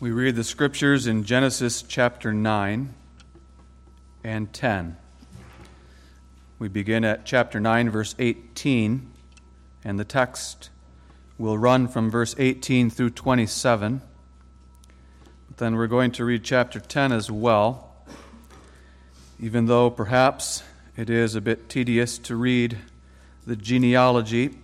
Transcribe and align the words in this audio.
We 0.00 0.12
read 0.12 0.36
the 0.36 0.44
scriptures 0.44 1.08
in 1.08 1.24
Genesis 1.24 1.82
chapter 1.82 2.32
9 2.32 2.94
and 4.22 4.52
10. 4.52 4.96
We 6.60 6.68
begin 6.68 7.04
at 7.04 7.26
chapter 7.26 7.58
9, 7.58 7.90
verse 7.90 8.14
18, 8.16 9.10
and 9.82 9.98
the 9.98 10.04
text 10.04 10.70
will 11.36 11.58
run 11.58 11.88
from 11.88 12.12
verse 12.12 12.36
18 12.38 12.90
through 12.90 13.10
27. 13.10 14.00
But 15.48 15.56
then 15.56 15.74
we're 15.74 15.88
going 15.88 16.12
to 16.12 16.24
read 16.24 16.44
chapter 16.44 16.78
10 16.78 17.10
as 17.10 17.28
well, 17.28 17.92
even 19.40 19.66
though 19.66 19.90
perhaps 19.90 20.62
it 20.96 21.10
is 21.10 21.34
a 21.34 21.40
bit 21.40 21.68
tedious 21.68 22.18
to 22.18 22.36
read 22.36 22.78
the 23.48 23.56
genealogy. 23.56 24.60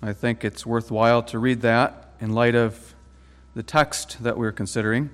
I 0.00 0.12
think 0.12 0.44
it's 0.44 0.64
worthwhile 0.64 1.24
to 1.24 1.40
read 1.40 1.60
that 1.62 2.14
in 2.20 2.34
light 2.34 2.54
of 2.54 2.94
the 3.58 3.62
text 3.64 4.22
that 4.22 4.38
we're 4.38 4.52
considering. 4.52 5.10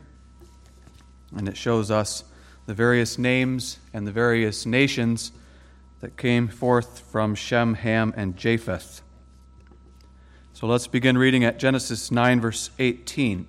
And 1.35 1.49
it 1.49 1.57
shows 1.57 1.91
us 1.91 2.25
the 2.67 2.75
various 2.75 3.17
names 3.17 3.79
and 3.95 4.07
the 4.07 4.13
various 4.13 4.67
nations 4.67 5.33
that 6.01 6.19
came 6.19 6.49
forth 6.49 7.01
from 7.11 7.35
Shem, 7.35 7.73
Ham, 7.73 8.13
and 8.19 8.37
Japheth. 8.37 9.01
So 10.53 10.67
let's 10.67 10.87
begin 10.87 11.17
reading 11.17 11.43
at 11.43 11.59
Genesis 11.59 12.11
9, 12.11 12.43
verse 12.43 12.69
18. 12.79 13.47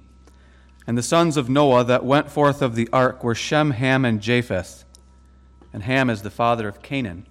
And 0.87 0.97
the 0.97 1.03
sons 1.03 1.35
of 1.35 1.49
Noah 1.49 1.83
that 1.83 2.05
went 2.05 2.31
forth 2.31 2.61
of 2.61 2.75
the 2.75 2.87
ark 2.93 3.21
were 3.21 3.35
Shem, 3.35 3.71
Ham, 3.71 4.05
and 4.05 4.21
Japheth. 4.21 4.85
And 5.73 5.83
Ham 5.83 6.09
is 6.09 6.21
the 6.21 6.29
father 6.29 6.69
of 6.69 6.81
Canaan. 6.81 7.27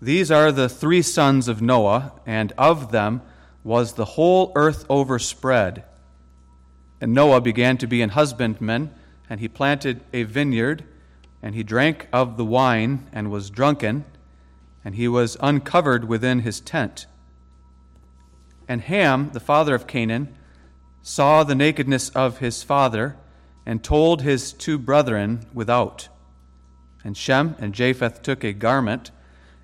These 0.00 0.30
are 0.30 0.52
the 0.52 0.68
three 0.68 1.02
sons 1.02 1.48
of 1.48 1.60
Noah, 1.60 2.12
and 2.24 2.52
of 2.56 2.92
them 2.92 3.20
was 3.64 3.94
the 3.94 4.04
whole 4.04 4.52
earth 4.54 4.86
overspread. 4.88 5.82
And 7.00 7.14
Noah 7.14 7.40
began 7.40 7.78
to 7.78 7.86
be 7.86 8.02
an 8.02 8.10
husbandman, 8.10 8.90
and 9.28 9.40
he 9.40 9.48
planted 9.48 10.02
a 10.12 10.24
vineyard, 10.24 10.84
and 11.42 11.54
he 11.54 11.62
drank 11.62 12.08
of 12.12 12.36
the 12.36 12.44
wine, 12.44 13.06
and 13.12 13.30
was 13.30 13.48
drunken, 13.48 14.04
and 14.84 14.94
he 14.94 15.08
was 15.08 15.36
uncovered 15.40 16.04
within 16.06 16.40
his 16.40 16.60
tent. 16.60 17.06
And 18.68 18.82
Ham, 18.82 19.30
the 19.32 19.40
father 19.40 19.74
of 19.74 19.86
Canaan, 19.86 20.36
saw 21.02 21.42
the 21.42 21.54
nakedness 21.54 22.10
of 22.10 22.38
his 22.38 22.62
father, 22.62 23.16
and 23.64 23.82
told 23.82 24.20
his 24.20 24.52
two 24.52 24.78
brethren 24.78 25.46
without. 25.54 26.08
And 27.02 27.16
Shem 27.16 27.56
and 27.58 27.72
Japheth 27.74 28.20
took 28.22 28.44
a 28.44 28.52
garment, 28.52 29.10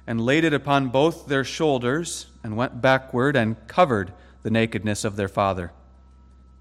and 0.06 0.20
laid 0.20 0.44
it 0.44 0.54
upon 0.54 0.88
both 0.88 1.26
their 1.26 1.44
shoulders, 1.44 2.28
and 2.42 2.56
went 2.56 2.80
backward, 2.80 3.36
and 3.36 3.56
covered 3.68 4.14
the 4.42 4.50
nakedness 4.50 5.04
of 5.04 5.16
their 5.16 5.28
father 5.28 5.72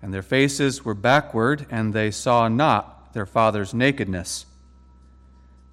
and 0.05 0.13
their 0.13 0.21
faces 0.21 0.85
were 0.85 0.93
backward, 0.93 1.65
and 1.71 1.91
they 1.91 2.11
saw 2.11 2.47
not 2.47 3.11
their 3.13 3.25
father's 3.25 3.73
nakedness. 3.73 4.45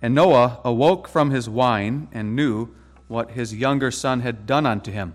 And 0.00 0.14
Noah 0.14 0.58
awoke 0.64 1.06
from 1.06 1.32
his 1.32 1.50
wine 1.50 2.08
and 2.12 2.34
knew 2.34 2.74
what 3.08 3.32
his 3.32 3.54
younger 3.54 3.90
son 3.90 4.20
had 4.20 4.46
done 4.46 4.64
unto 4.64 4.90
him. 4.90 5.14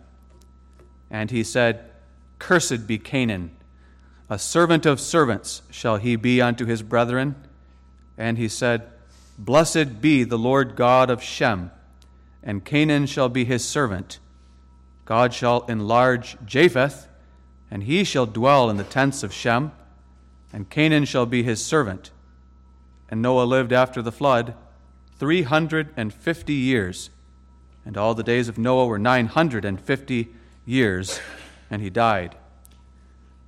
And 1.10 1.32
he 1.32 1.44
said, 1.44 1.90
Cursed 2.38 2.86
be 2.86 3.00
Canaan, 3.00 3.50
a 4.30 4.38
servant 4.38 4.86
of 4.86 5.00
servants 5.00 5.64
shall 5.72 5.98
he 5.98 6.16
be 6.16 6.40
unto 6.40 6.68
his 6.68 6.84
brethren. 6.84 7.34
And 8.20 8.38
he 8.38 8.48
said, 8.48 8.88
Blessed 9.36 10.00
be 10.00 10.26
the 10.26 10.38
Lord 10.38 10.76
God 10.76 11.10
of 11.10 11.24
Shem, 11.24 11.72
and 12.44 12.64
Canaan 12.64 13.08
shall 13.08 13.30
be 13.30 13.46
his 13.46 13.66
servant. 13.66 14.20
God 15.06 15.34
shall 15.34 15.66
enlarge 15.66 16.38
Japheth 16.46 17.08
and 17.70 17.84
he 17.84 18.04
shall 18.04 18.26
dwell 18.26 18.70
in 18.70 18.78
the 18.78 18.84
tents 18.84 19.24
of 19.24 19.34
Shem, 19.34 19.72
and 20.54 20.70
Canaan 20.70 21.06
shall 21.06 21.26
be 21.26 21.44
his 21.44 21.64
servant. 21.64 22.12
And 23.10 23.22
Noah 23.22 23.44
lived 23.44 23.74
after 23.74 24.02
the 24.02 24.12
flood 24.12 24.54
three 25.18 25.44
hundred 25.44 25.90
and 25.98 26.14
fifty 26.14 26.54
years, 26.54 27.10
and 27.86 27.98
all 27.98 28.14
the 28.14 28.24
days 28.24 28.48
of 28.48 28.58
Noah 28.58 28.88
were 28.88 29.00
nine 29.00 29.28
hundred 29.28 29.66
and 29.66 29.80
fifty 29.80 30.30
years, 30.66 31.20
and 31.70 31.82
he 31.82 31.90
died. 31.90 32.36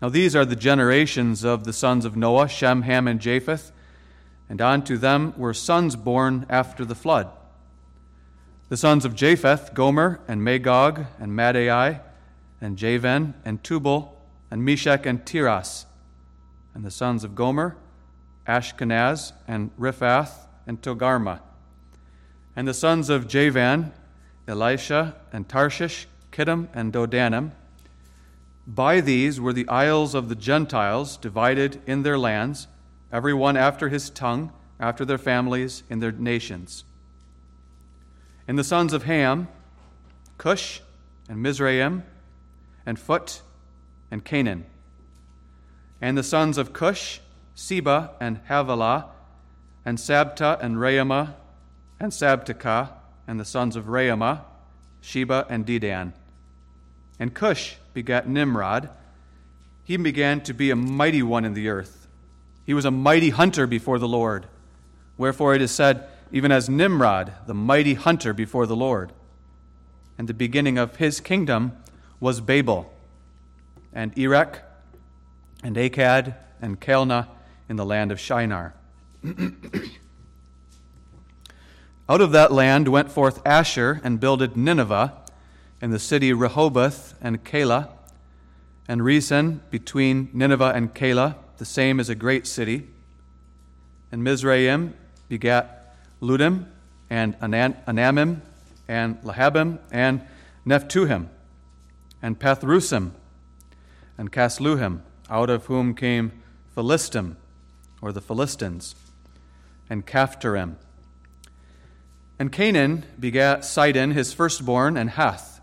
Now 0.01 0.09
these 0.09 0.35
are 0.35 0.45
the 0.45 0.55
generations 0.55 1.43
of 1.43 1.65
the 1.65 1.73
sons 1.73 2.05
of 2.05 2.15
Noah, 2.15 2.47
Shem, 2.47 2.83
Ham, 2.83 3.07
and 3.07 3.19
Japheth, 3.19 3.71
and 4.49 4.61
unto 4.61 4.97
them 4.97 5.33
were 5.37 5.53
sons 5.53 5.95
born 5.95 6.45
after 6.49 6.85
the 6.85 6.95
flood. 6.95 7.29
The 8.69 8.77
sons 8.77 9.03
of 9.03 9.15
Japheth, 9.15 9.73
Gomer, 9.73 10.21
and 10.27 10.43
Magog, 10.43 11.05
and 11.19 11.35
Madai, 11.35 12.01
and 12.61 12.77
Javan, 12.77 13.33
and 13.45 13.63
Tubal, 13.63 14.21
and 14.51 14.63
Meshech, 14.63 15.05
and 15.05 15.25
Tiras. 15.25 15.85
And 16.73 16.83
the 16.83 16.91
sons 16.91 17.23
of 17.23 17.35
Gomer, 17.35 17.75
Ashkenaz, 18.47 19.33
and 19.47 19.71
Riphath, 19.77 20.47
and 20.67 20.81
Togarmah. 20.81 21.39
And 22.55 22.67
the 22.67 22.73
sons 22.73 23.09
of 23.09 23.27
Javan, 23.27 23.93
Elisha, 24.47 25.15
and 25.31 25.47
Tarshish, 25.47 26.07
Kittim, 26.31 26.67
and 26.73 26.91
Dodanim. 26.91 27.51
By 28.67 29.01
these 29.01 29.39
were 29.39 29.53
the 29.53 29.67
isles 29.67 30.13
of 30.13 30.29
the 30.29 30.35
Gentiles 30.35 31.17
divided 31.17 31.81
in 31.87 32.03
their 32.03 32.17
lands, 32.17 32.67
every 33.11 33.33
one 33.33 33.57
after 33.57 33.89
his 33.89 34.09
tongue, 34.09 34.51
after 34.79 35.05
their 35.05 35.17
families, 35.17 35.83
in 35.89 35.99
their 35.99 36.11
nations. 36.11 36.83
And 38.47 38.57
the 38.57 38.63
sons 38.63 38.93
of 38.93 39.03
Ham, 39.03 39.47
Cush, 40.37 40.81
and 41.27 41.41
Mizraim, 41.41 42.03
and 42.89 42.97
Phut, 42.97 43.43
and 44.09 44.25
Canaan. 44.25 44.65
And 46.01 46.17
the 46.17 46.23
sons 46.23 46.57
of 46.57 46.73
Cush, 46.73 47.19
Seba, 47.53 48.15
and 48.19 48.39
Havilah, 48.49 49.05
and 49.85 49.99
Sabtah, 49.99 50.59
and 50.59 50.77
Raamah, 50.77 51.35
and 51.99 52.11
Sabtechah, 52.11 52.89
and 53.27 53.39
the 53.39 53.45
sons 53.45 53.75
of 53.75 53.85
Raamah, 53.85 54.41
Sheba, 55.01 55.45
and 55.51 55.67
Dedan. 55.67 56.13
And 57.19 57.31
Cush 57.31 57.75
begat 57.93 58.27
Nimrod. 58.27 58.89
He 59.83 59.95
began 59.95 60.41
to 60.41 60.53
be 60.55 60.71
a 60.71 60.75
mighty 60.75 61.21
one 61.21 61.45
in 61.45 61.53
the 61.53 61.69
earth. 61.69 62.07
He 62.65 62.73
was 62.73 62.85
a 62.85 62.91
mighty 62.91 63.29
hunter 63.29 63.67
before 63.67 63.99
the 63.99 64.07
Lord. 64.07 64.47
Wherefore 65.15 65.53
it 65.53 65.61
is 65.61 65.69
said, 65.69 66.07
even 66.31 66.51
as 66.51 66.67
Nimrod, 66.67 67.33
the 67.45 67.53
mighty 67.53 67.93
hunter 67.93 68.33
before 68.33 68.65
the 68.65 68.75
Lord. 68.75 69.11
And 70.17 70.27
the 70.27 70.33
beginning 70.33 70.79
of 70.79 70.95
his 70.95 71.19
kingdom 71.19 71.73
was 72.19 72.41
Babel, 72.41 72.91
and 73.93 74.17
Erech, 74.17 74.61
and 75.63 75.75
Akkad, 75.75 76.35
and 76.61 76.79
Calneh 76.79 77.27
in 77.67 77.75
the 77.77 77.85
land 77.85 78.11
of 78.11 78.19
Shinar. 78.19 78.73
Out 82.09 82.21
of 82.21 82.31
that 82.31 82.51
land 82.51 82.87
went 82.87 83.11
forth 83.11 83.43
Asshur 83.43 84.01
and 84.03 84.19
builded 84.19 84.57
Nineveh, 84.57 85.13
and 85.81 85.93
the 85.93 85.99
city 85.99 86.33
Rehoboth 86.33 87.13
and 87.21 87.43
Calah, 87.45 87.89
and 88.87 89.01
Resen 89.01 89.59
between 89.69 90.29
Nineveh 90.33 90.73
and 90.75 90.93
Calah, 90.93 91.35
the 91.57 91.65
same 91.65 91.99
is 91.99 92.09
a 92.09 92.15
great 92.15 92.47
city. 92.47 92.87
And 94.11 94.23
Mizraim 94.23 94.95
begat 95.29 95.95
Ludim, 96.21 96.65
and 97.09 97.39
Anamim, 97.39 98.41
and 98.87 99.21
Lahabim, 99.21 99.79
and 99.91 100.21
Nephtuhim 100.65 101.27
and 102.21 102.39
Pathrusim, 102.39 103.11
and 104.17 104.31
Casluhim, 104.31 105.01
out 105.29 105.49
of 105.49 105.65
whom 105.65 105.93
came 105.93 106.31
Philistim, 106.75 107.35
or 108.01 108.11
the 108.11 108.21
Philistines, 108.21 108.95
and 109.89 110.05
Caphtorim. 110.05 110.75
And 112.37 112.51
Canaan 112.51 113.05
begat 113.19 113.65
Sidon, 113.65 114.11
his 114.11 114.33
firstborn, 114.33 114.97
and 114.97 115.11
Heth, 115.11 115.59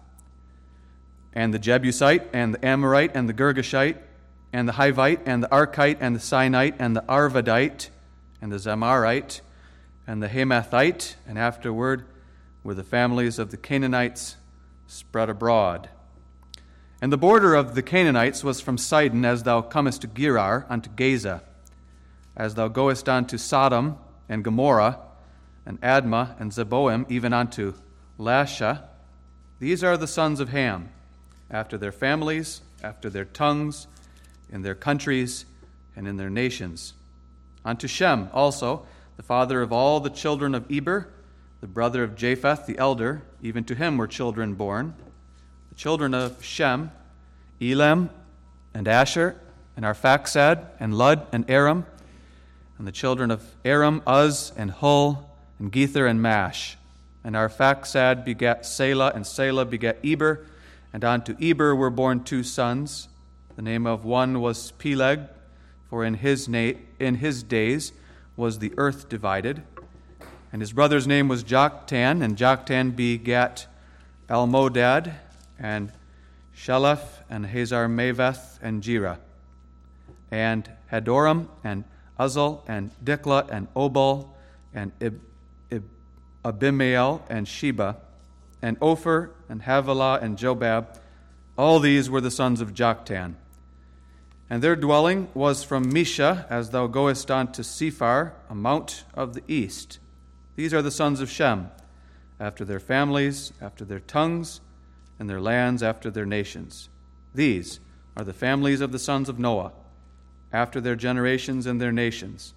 and 1.33 1.53
the 1.53 1.59
Jebusite, 1.59 2.29
and 2.33 2.55
the 2.55 2.65
Amorite, 2.65 3.13
and 3.15 3.29
the 3.29 3.35
Girgashite, 3.35 3.99
and 4.53 4.69
the 4.69 4.75
Hivite, 4.75 5.21
and 5.27 5.43
the 5.43 5.49
Archite, 5.49 5.99
and 6.01 6.15
the 6.15 6.21
Sinite, 6.21 6.75
and 6.79 6.97
the 6.97 7.03
Arvadite, 7.03 7.89
and 8.41 8.53
the 8.53 8.57
Zemarite, 8.57 9.41
and 10.07 10.23
the 10.23 10.29
Hamathite, 10.29 11.17
and 11.27 11.39
afterward 11.39 12.05
were 12.63 12.75
the 12.75 12.85
families 12.85 13.39
of 13.39 13.51
the 13.51 13.57
Canaanites 13.57 14.37
spread 14.87 15.29
abroad. 15.29 15.89
And 17.07 17.13
the 17.13 17.17
border 17.17 17.55
of 17.55 17.77
the 17.77 17.85
Canaanites 17.85 18.43
was 18.43 18.61
from 18.61 18.77
Sidon 18.77 19.25
as 19.25 19.45
thou 19.45 19.63
comest 19.63 20.01
to 20.01 20.09
Gerar 20.09 20.67
unto 20.69 20.91
Gaza, 20.91 21.41
as 22.37 22.57
thou 22.57 22.67
goest 22.67 23.09
unto 23.09 23.39
Sodom 23.39 23.97
and 24.29 24.43
Gomorrah, 24.43 24.99
and 25.65 25.81
Admah 25.83 26.35
and 26.41 26.51
Zeboim, 26.51 27.09
even 27.09 27.33
unto 27.33 27.75
Lasha. 28.19 28.89
These 29.61 29.85
are 29.85 29.97
the 29.97 30.09
sons 30.09 30.41
of 30.41 30.49
Ham, 30.49 30.89
after 31.49 31.79
their 31.79 31.93
families, 31.93 32.63
after 32.83 33.09
their 33.09 33.25
tongues, 33.25 33.87
in 34.51 34.63
their 34.63 34.75
countries, 34.75 35.45
and 35.95 36.09
in 36.09 36.17
their 36.17 36.29
nations. 36.29 36.93
Unto 37.65 37.87
Shem 37.87 38.29
also, 38.33 38.85
the 39.17 39.23
father 39.23 39.63
of 39.63 39.73
all 39.73 40.01
the 40.01 40.11
children 40.11 40.57
of 40.57 40.69
Eber, 40.69 41.07
the 41.61 41.69
brother 41.69 42.03
of 42.03 42.17
Japheth 42.17 42.67
the 42.67 42.77
elder, 42.79 43.23
even 43.43 43.63
to 43.63 43.77
him 43.77 43.97
were 43.97 44.09
children 44.09 44.55
born 44.55 44.97
children 45.77 46.15
of 46.15 46.43
Shem, 46.43 46.91
Elam, 47.61 48.11
and 48.75 48.87
Asshur, 48.87 49.37
and 49.77 49.85
Arphaxad, 49.85 50.67
and 50.81 50.97
Lud, 50.97 51.27
and 51.33 51.49
Aram. 51.51 51.87
And 52.79 52.87
the 52.87 52.93
children 52.93 53.31
of 53.31 53.45
Aram, 53.65 54.03
Uz, 54.09 54.53
and 54.57 54.71
Hul, 54.71 55.31
and 55.59 55.71
Gether, 55.71 56.07
and 56.07 56.21
Mash. 56.21 56.77
And 57.23 57.35
Arphaxad 57.35 58.25
begat 58.25 58.65
Selah, 58.65 59.13
and 59.15 59.27
Selah 59.27 59.67
begat 59.67 59.99
Eber. 60.03 60.47
And 60.93 61.05
unto 61.05 61.37
Eber 61.41 61.75
were 61.75 61.91
born 61.91 62.25
two 62.25 62.43
sons. 62.43 63.09
The 63.57 63.63
name 63.63 63.87
of 63.87 64.05
one 64.05 64.41
was 64.41 64.73
Peleg, 64.73 65.21
for 65.91 66.05
in 66.05 66.15
his, 66.15 66.49
na- 66.49 66.73
in 66.99 67.17
his 67.17 67.43
days 67.43 67.93
was 68.37 68.59
the 68.59 68.73
earth 68.77 69.09
divided. 69.09 69.63
And 70.53 70.63
his 70.63 70.73
brother's 70.73 71.07
name 71.07 71.29
was 71.29 71.45
Joktan, 71.45 72.23
and 72.23 72.37
Joktan 72.37 72.97
begat 72.97 73.67
Almodad, 74.29 75.15
and 75.59 75.93
Sheleph, 76.57 77.23
and 77.29 77.47
Hazarmaveth, 77.47 78.59
and 78.63 78.83
Jerah 78.83 79.19
and 80.31 80.71
Hadoram, 80.93 81.49
and 81.65 81.85
Uzal, 82.19 82.63
and 82.67 82.91
Diklah 83.05 83.49
and 83.51 83.73
Obal, 83.75 84.29
and 84.75 84.93
Ib- 85.01 85.21
Ib- 85.71 85.89
Abimael, 86.45 87.23
and 87.29 87.47
Sheba, 87.47 87.97
and 88.63 88.77
Ophir, 88.81 89.31
and 89.49 89.63
Havilah, 89.63 90.21
and 90.23 90.37
Jobab. 90.37 90.99
All 91.57 91.81
these 91.81 92.11
were 92.11 92.21
the 92.21 92.31
sons 92.31 92.61
of 92.61 92.75
Joktan. 92.75 93.35
And 94.49 94.63
their 94.63 94.77
dwelling 94.77 95.29
was 95.35 95.65
from 95.65 95.93
Mesha, 95.93 96.47
as 96.49 96.71
thou 96.71 96.87
goest 96.87 97.31
on 97.31 97.51
to 97.53 97.63
Sephar, 97.63 98.35
a 98.49 98.55
mount 98.55 99.05
of 99.15 99.35
the 99.35 99.43
east. 99.49 99.99
These 100.55 100.73
are 100.73 100.83
the 100.83 100.91
sons 100.91 101.21
of 101.21 101.31
Shem, 101.31 101.71
after 102.39 102.65
their 102.65 102.81
families, 102.81 103.53
after 103.61 103.85
their 103.85 104.01
tongues, 104.01 104.61
and 105.19 105.29
their 105.29 105.41
lands 105.41 105.83
after 105.83 106.11
their 106.11 106.27
nations. 106.27 106.89
These 107.35 107.81
are 108.17 108.25
the 108.25 108.33
families 108.33 108.81
of 108.81 108.93
the 108.93 108.99
sons 108.99 109.29
of 109.29 109.39
Noah 109.39 109.73
after 110.53 110.81
their 110.81 110.97
generations 110.97 111.67
and 111.67 111.81
their 111.81 111.93
nations. 111.93 112.55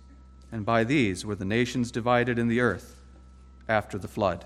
And 0.51 0.65
by 0.65 0.83
these 0.83 1.25
were 1.25 1.35
the 1.35 1.45
nations 1.45 1.91
divided 1.91 2.39
in 2.39 2.47
the 2.47 2.59
earth 2.59 3.00
after 3.67 3.97
the 3.97 4.07
flood. 4.07 4.45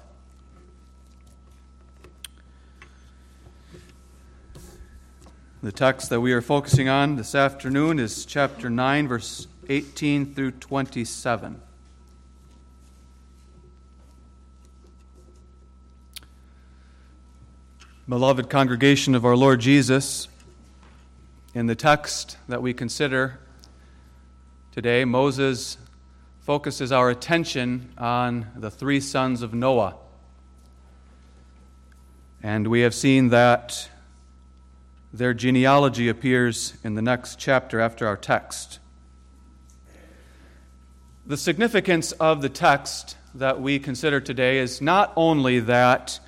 The 5.61 5.71
text 5.71 6.09
that 6.09 6.19
we 6.19 6.33
are 6.33 6.41
focusing 6.41 6.89
on 6.89 7.15
this 7.15 7.33
afternoon 7.33 7.97
is 7.97 8.25
chapter 8.25 8.69
9, 8.69 9.07
verse 9.07 9.47
18 9.69 10.33
through 10.33 10.51
27. 10.51 11.61
Beloved 18.09 18.49
congregation 18.49 19.15
of 19.15 19.23
our 19.23 19.37
Lord 19.37 19.61
Jesus, 19.61 20.27
in 21.53 21.67
the 21.67 21.75
text 21.75 22.35
that 22.49 22.61
we 22.61 22.73
consider 22.73 23.39
today, 24.73 25.05
Moses 25.05 25.77
focuses 26.41 26.91
our 26.91 27.09
attention 27.09 27.93
on 27.97 28.47
the 28.57 28.69
three 28.69 28.99
sons 28.99 29.41
of 29.41 29.53
Noah. 29.53 29.95
And 32.41 32.67
we 32.67 32.81
have 32.81 32.93
seen 32.93 33.29
that 33.29 33.87
their 35.13 35.33
genealogy 35.33 36.09
appears 36.09 36.73
in 36.83 36.95
the 36.95 37.01
next 37.01 37.39
chapter 37.39 37.79
after 37.79 38.05
our 38.05 38.17
text. 38.17 38.79
The 41.25 41.37
significance 41.37 42.11
of 42.11 42.41
the 42.41 42.49
text 42.49 43.15
that 43.33 43.61
we 43.61 43.79
consider 43.79 44.19
today 44.19 44.57
is 44.57 44.81
not 44.81 45.13
only 45.15 45.61
that 45.61 46.19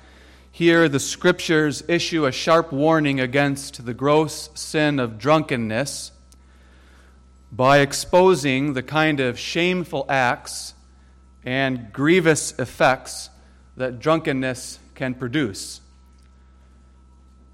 here, 0.56 0.88
the 0.88 0.98
scriptures 0.98 1.82
issue 1.86 2.24
a 2.24 2.32
sharp 2.32 2.72
warning 2.72 3.20
against 3.20 3.84
the 3.84 3.92
gross 3.92 4.48
sin 4.54 4.98
of 4.98 5.18
drunkenness 5.18 6.12
by 7.52 7.80
exposing 7.80 8.72
the 8.72 8.82
kind 8.82 9.20
of 9.20 9.38
shameful 9.38 10.06
acts 10.08 10.72
and 11.44 11.92
grievous 11.92 12.58
effects 12.58 13.28
that 13.76 13.98
drunkenness 13.98 14.78
can 14.94 15.12
produce. 15.12 15.82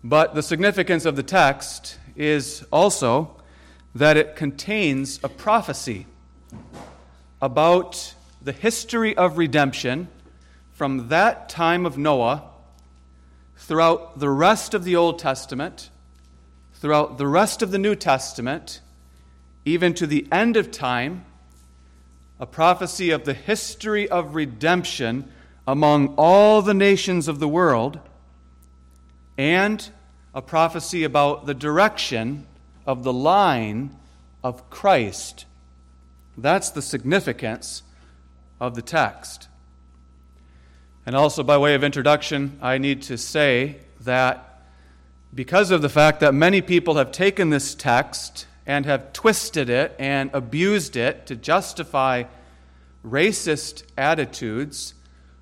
But 0.05 0.37
the 0.37 0.43
significance 0.45 1.05
of 1.05 1.17
the 1.17 1.25
text 1.25 1.99
is 2.15 2.65
also 2.71 3.35
that 3.97 4.17
it 4.17 4.37
contains 4.37 5.19
a 5.25 5.29
prophecy 5.29 6.07
about 7.41 8.15
the 8.41 8.53
history 8.53 9.17
of 9.17 9.39
redemption 9.39 10.07
from 10.71 11.09
that 11.09 11.49
time 11.49 11.85
of 11.85 11.99
Noah 11.99 12.51
throughout 13.63 14.19
the 14.19 14.29
rest 14.29 14.75
of 14.75 14.83
the 14.83 14.97
Old 14.97 15.21
Testament, 15.21 15.91
throughout 16.75 17.17
the 17.17 17.29
rest 17.29 17.63
of 17.63 17.71
the 17.71 17.79
New 17.79 17.95
Testament, 17.95 18.81
even 19.65 19.95
to 19.95 20.07
the 20.07 20.27
end 20.33 20.57
of 20.57 20.73
time, 20.73 21.25
a 22.41 22.47
prophecy 22.47 23.11
of 23.11 23.25
the 23.25 23.35
history 23.35 24.09
of 24.09 24.35
redemption 24.35 25.31
among 25.67 26.09
all 26.17 26.61
the 26.61 26.75
nations 26.75 27.29
of 27.29 27.39
the 27.39 27.47
world, 27.47 28.01
and 29.39 29.91
a 30.35 30.43
prophecy 30.43 31.05
about 31.05 31.47
the 31.47 31.55
direction 31.55 32.45
of 32.85 33.05
the 33.05 33.13
line 33.13 33.97
of 34.43 34.69
Christ. 34.71 35.45
That's 36.37 36.71
the 36.71 36.83
significance 36.83 37.85
of 38.61 38.75
the 38.75 38.83
text. 38.83 39.47
And 41.05 41.17
also, 41.17 41.43
by 41.43 41.59
way 41.59 41.75
of 41.75 41.83
introduction, 41.83 42.59
I 42.63 42.79
need 42.79 43.03
to 43.03 43.19
say 43.19 43.79
that 44.01 44.63
because 45.35 45.71
of 45.71 45.83
the 45.83 45.89
fact 45.89 46.21
that 46.21 46.35
many 46.35 46.61
people 46.61 46.97
have 46.97 47.11
taken 47.11 47.51
this 47.51 47.75
text 47.75 48.47
and 48.67 48.87
have 48.87 49.13
twisted 49.13 49.69
it 49.69 49.97
and 49.99 50.31
abused 50.33 50.97
it 50.97 51.27
to 51.27 51.37
justify 51.37 52.25
racist 53.05 53.83
attitudes, 53.97 54.95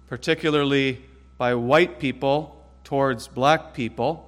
particularly 0.07 1.05
by 1.37 1.55
white 1.55 1.99
people 1.99 2.65
towards 2.85 3.29
black 3.29 3.75
people, 3.75 4.27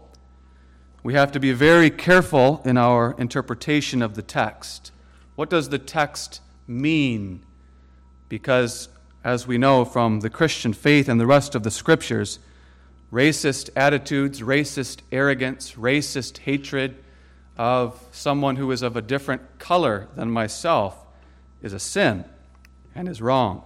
we 1.03 1.15
have 1.15 1.33
to 1.33 1.41
be 1.41 1.53
very 1.53 1.91
careful 1.91 2.61
in 2.65 2.77
our 2.77 3.15
interpretation 3.19 4.03
of 4.03 4.15
the 4.15 4.23
text. 4.23 4.93
What 5.35 5.49
does 5.51 5.71
the 5.71 5.79
text 5.79 6.41
mean? 6.67 7.45
Because 8.29 8.89
as 9.25 9.47
we 9.47 9.59
know 9.59 9.85
from 9.85 10.21
the 10.21 10.31
Christian 10.31 10.73
faith 10.73 11.09
and 11.09 11.21
the 11.21 11.27
rest 11.27 11.55
of 11.55 11.63
the 11.63 11.71
scriptures, 11.71 12.39
racist 13.13 13.71
attitudes, 13.77 14.41
racist 14.41 15.01
arrogance, 15.13 15.73
racist 15.73 16.39
hatred 16.39 16.97
of 17.57 18.03
someone 18.11 18.57
who 18.57 18.71
is 18.71 18.83
of 18.83 18.97
a 18.97 19.03
different 19.03 19.43
color 19.59 20.09
than 20.17 20.31
myself 20.31 20.97
is 21.63 21.73
a 21.73 21.79
sin 21.79 22.25
and 22.95 23.09
is 23.09 23.21
wrong. 23.23 23.63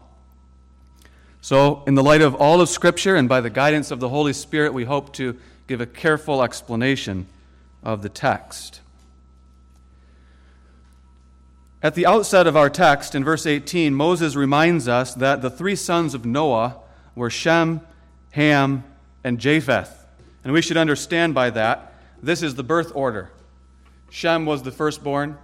So, 1.40 1.84
in 1.86 1.94
the 1.94 2.02
light 2.02 2.22
of 2.22 2.34
all 2.34 2.60
of 2.60 2.68
Scripture 2.68 3.14
and 3.14 3.28
by 3.28 3.40
the 3.40 3.50
guidance 3.50 3.92
of 3.92 4.00
the 4.00 4.08
Holy 4.08 4.32
Spirit, 4.32 4.74
we 4.74 4.84
hope 4.84 5.12
to 5.14 5.38
give 5.68 5.80
a 5.80 5.86
careful 5.86 6.42
explanation 6.42 7.26
of 7.84 8.02
the 8.02 8.08
text. 8.08 8.80
At 11.86 11.94
the 11.94 12.06
outset 12.06 12.48
of 12.48 12.56
our 12.56 12.68
text, 12.68 13.14
in 13.14 13.22
verse 13.22 13.46
18, 13.46 13.94
Moses 13.94 14.34
reminds 14.34 14.88
us 14.88 15.14
that 15.14 15.40
the 15.40 15.48
three 15.48 15.76
sons 15.76 16.14
of 16.14 16.24
Noah 16.24 16.78
were 17.14 17.30
Shem, 17.30 17.80
Ham, 18.32 18.82
and 19.22 19.38
Japheth. 19.38 20.04
And 20.42 20.52
we 20.52 20.62
should 20.62 20.78
understand 20.78 21.32
by 21.32 21.50
that 21.50 21.94
this 22.20 22.42
is 22.42 22.56
the 22.56 22.64
birth 22.64 22.90
order. 22.92 23.30
Shem 24.10 24.46
was 24.46 24.64
the 24.64 24.72
firstborn, 24.72 25.38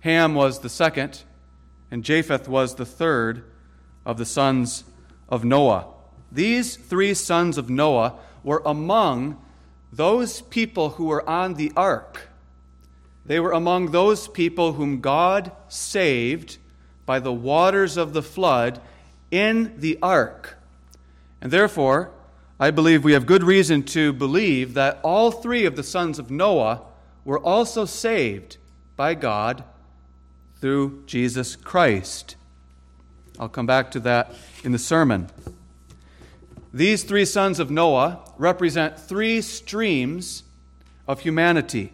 Ham 0.00 0.34
was 0.34 0.60
the 0.60 0.70
second, 0.70 1.24
and 1.90 2.02
Japheth 2.02 2.48
was 2.48 2.76
the 2.76 2.86
third 2.86 3.44
of 4.06 4.16
the 4.16 4.24
sons 4.24 4.84
of 5.28 5.44
Noah. 5.44 5.88
These 6.32 6.76
three 6.76 7.12
sons 7.12 7.58
of 7.58 7.68
Noah 7.68 8.14
were 8.42 8.62
among 8.64 9.36
those 9.92 10.40
people 10.40 10.88
who 10.88 11.04
were 11.04 11.28
on 11.28 11.52
the 11.52 11.70
ark 11.76 12.30
they 13.26 13.40
were 13.40 13.52
among 13.52 13.90
those 13.90 14.28
people 14.28 14.74
whom 14.74 15.00
God 15.00 15.50
saved 15.68 16.58
by 17.04 17.18
the 17.18 17.32
waters 17.32 17.96
of 17.96 18.12
the 18.12 18.22
flood 18.22 18.80
in 19.30 19.74
the 19.78 19.98
ark. 20.00 20.56
And 21.40 21.50
therefore, 21.50 22.10
I 22.58 22.70
believe 22.70 23.04
we 23.04 23.12
have 23.12 23.26
good 23.26 23.42
reason 23.42 23.82
to 23.84 24.12
believe 24.12 24.74
that 24.74 25.00
all 25.02 25.30
three 25.30 25.64
of 25.66 25.76
the 25.76 25.82
sons 25.82 26.18
of 26.18 26.30
Noah 26.30 26.82
were 27.24 27.38
also 27.38 27.84
saved 27.84 28.56
by 28.94 29.14
God 29.14 29.64
through 30.60 31.02
Jesus 31.06 31.56
Christ. 31.56 32.36
I'll 33.38 33.48
come 33.48 33.66
back 33.66 33.90
to 33.90 34.00
that 34.00 34.32
in 34.64 34.72
the 34.72 34.78
sermon. 34.78 35.28
These 36.72 37.04
three 37.04 37.24
sons 37.24 37.58
of 37.58 37.70
Noah 37.70 38.20
represent 38.38 38.98
three 38.98 39.42
streams 39.42 40.44
of 41.06 41.20
humanity 41.20 41.92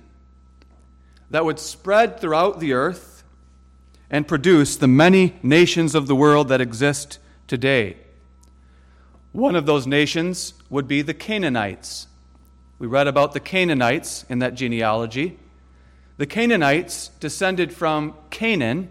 that 1.32 1.46
would 1.46 1.58
spread 1.58 2.20
throughout 2.20 2.60
the 2.60 2.74
earth 2.74 3.24
and 4.10 4.28
produce 4.28 4.76
the 4.76 4.86
many 4.86 5.34
nations 5.42 5.94
of 5.94 6.06
the 6.06 6.14
world 6.14 6.48
that 6.48 6.60
exist 6.60 7.18
today. 7.48 7.96
One 9.32 9.56
of 9.56 9.64
those 9.64 9.86
nations 9.86 10.52
would 10.68 10.86
be 10.86 11.00
the 11.00 11.14
Canaanites. 11.14 12.06
We 12.78 12.86
read 12.86 13.08
about 13.08 13.32
the 13.32 13.40
Canaanites 13.40 14.26
in 14.28 14.40
that 14.40 14.54
genealogy. 14.54 15.38
The 16.18 16.26
Canaanites 16.26 17.08
descended 17.18 17.72
from 17.72 18.14
Canaan, 18.28 18.90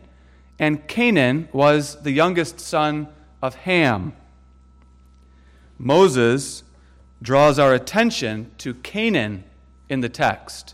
and 0.57 0.87
Canaan 0.87 1.47
was 1.53 2.01
the 2.01 2.11
youngest 2.11 2.59
son 2.59 3.07
of 3.43 3.53
Ham. 3.53 4.13
Moses 5.77 6.63
draws 7.21 7.59
our 7.59 7.75
attention 7.75 8.49
to 8.57 8.73
Canaan 8.73 9.43
in 9.89 10.01
the 10.01 10.09
text. 10.09 10.73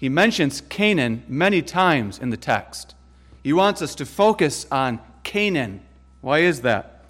He 0.00 0.08
mentions 0.08 0.62
Canaan 0.62 1.24
many 1.28 1.60
times 1.60 2.18
in 2.18 2.30
the 2.30 2.38
text. 2.38 2.94
He 3.44 3.52
wants 3.52 3.82
us 3.82 3.94
to 3.96 4.06
focus 4.06 4.66
on 4.72 4.98
Canaan. 5.24 5.82
Why 6.22 6.38
is 6.38 6.62
that? 6.62 7.04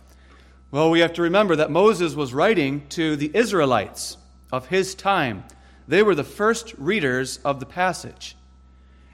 Well, 0.72 0.90
we 0.90 0.98
have 0.98 1.12
to 1.12 1.22
remember 1.22 1.54
that 1.54 1.70
Moses 1.70 2.16
was 2.16 2.34
writing 2.34 2.84
to 2.88 3.14
the 3.14 3.30
Israelites 3.32 4.16
of 4.50 4.66
his 4.66 4.96
time. 4.96 5.44
They 5.86 6.02
were 6.02 6.16
the 6.16 6.24
first 6.24 6.74
readers 6.78 7.38
of 7.44 7.60
the 7.60 7.66
passage. 7.66 8.36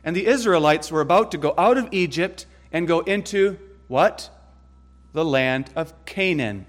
And 0.02 0.16
the 0.16 0.26
Israelites 0.26 0.90
were 0.90 1.02
about 1.02 1.30
to 1.32 1.38
go 1.38 1.52
out 1.58 1.76
of 1.76 1.90
Egypt 1.92 2.46
and 2.72 2.88
go 2.88 3.00
into 3.00 3.58
what? 3.88 4.30
The 5.12 5.24
land 5.24 5.68
of 5.76 5.92
Canaan. 6.06 6.64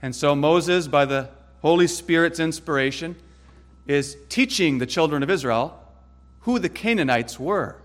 And 0.00 0.16
so 0.16 0.34
Moses, 0.34 0.88
by 0.88 1.04
the 1.04 1.28
Holy 1.60 1.86
Spirit's 1.86 2.40
inspiration, 2.40 3.16
is 3.90 4.16
teaching 4.28 4.78
the 4.78 4.86
children 4.86 5.22
of 5.22 5.30
Israel 5.30 5.76
who 6.40 6.58
the 6.58 6.68
Canaanites 6.68 7.38
were, 7.38 7.76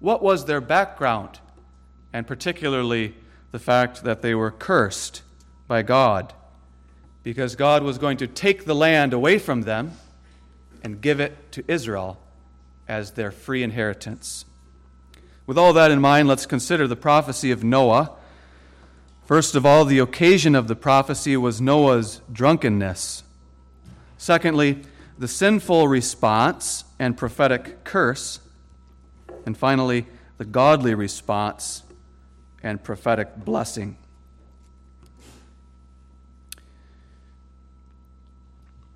what 0.00 0.22
was 0.22 0.44
their 0.44 0.60
background, 0.60 1.40
and 2.12 2.26
particularly 2.26 3.14
the 3.50 3.58
fact 3.58 4.04
that 4.04 4.22
they 4.22 4.34
were 4.34 4.50
cursed 4.50 5.22
by 5.66 5.82
God, 5.82 6.32
because 7.22 7.56
God 7.56 7.82
was 7.82 7.98
going 7.98 8.16
to 8.18 8.26
take 8.26 8.64
the 8.64 8.74
land 8.74 9.12
away 9.12 9.38
from 9.38 9.62
them 9.62 9.92
and 10.82 11.00
give 11.00 11.20
it 11.20 11.52
to 11.52 11.64
Israel 11.66 12.18
as 12.86 13.12
their 13.12 13.30
free 13.30 13.62
inheritance. 13.62 14.44
With 15.46 15.58
all 15.58 15.72
that 15.72 15.90
in 15.90 16.00
mind, 16.00 16.28
let's 16.28 16.46
consider 16.46 16.86
the 16.86 16.96
prophecy 16.96 17.50
of 17.50 17.64
Noah 17.64 18.12
First 19.26 19.54
of 19.54 19.64
all, 19.64 19.86
the 19.86 20.00
occasion 20.00 20.54
of 20.54 20.68
the 20.68 20.76
prophecy 20.76 21.34
was 21.34 21.58
Noah's 21.58 22.20
drunkenness. 22.30 23.22
Secondly, 24.18 24.82
the 25.18 25.28
sinful 25.28 25.88
response 25.88 26.84
and 26.98 27.16
prophetic 27.16 27.84
curse. 27.84 28.40
And 29.46 29.56
finally, 29.56 30.06
the 30.38 30.44
godly 30.44 30.94
response 30.94 31.82
and 32.62 32.82
prophetic 32.82 33.36
blessing. 33.36 33.96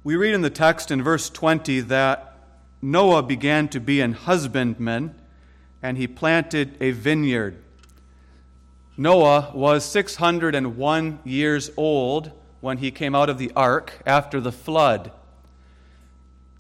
We 0.03 0.17
read 0.17 0.35
in 0.35 0.41
the 0.41 0.51
text 0.51 0.91
in 0.91 1.03
verse 1.03 1.29
20 1.29 1.81
that 1.81 2.35
Noah 2.81 3.23
began 3.23 3.69
to 3.69 3.81
be 3.81 4.01
an 4.01 4.13
husbandman 4.13 5.15
and 5.83 5.99
he 5.99 6.07
planted 6.07 6.77
a 6.81 6.93
vineyard. 6.93 7.63
Noah 8.97 9.53
was 9.55 9.85
601 9.85 11.19
years 11.25 11.71
old 11.77 12.33
when 12.61 12.79
he 12.79 12.91
came 12.91 13.15
out 13.15 13.29
of 13.29 13.39
the 13.39 13.53
ark 13.55 13.93
after 14.07 14.41
the 14.41 14.51
flood. 14.51 15.13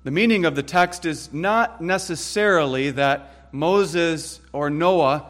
The 0.08 0.12
meaning 0.12 0.46
of 0.46 0.54
the 0.54 0.62
text 0.62 1.04
is 1.04 1.34
not 1.34 1.82
necessarily 1.82 2.92
that 2.92 3.52
Moses 3.52 4.40
or 4.54 4.70
Noah 4.70 5.26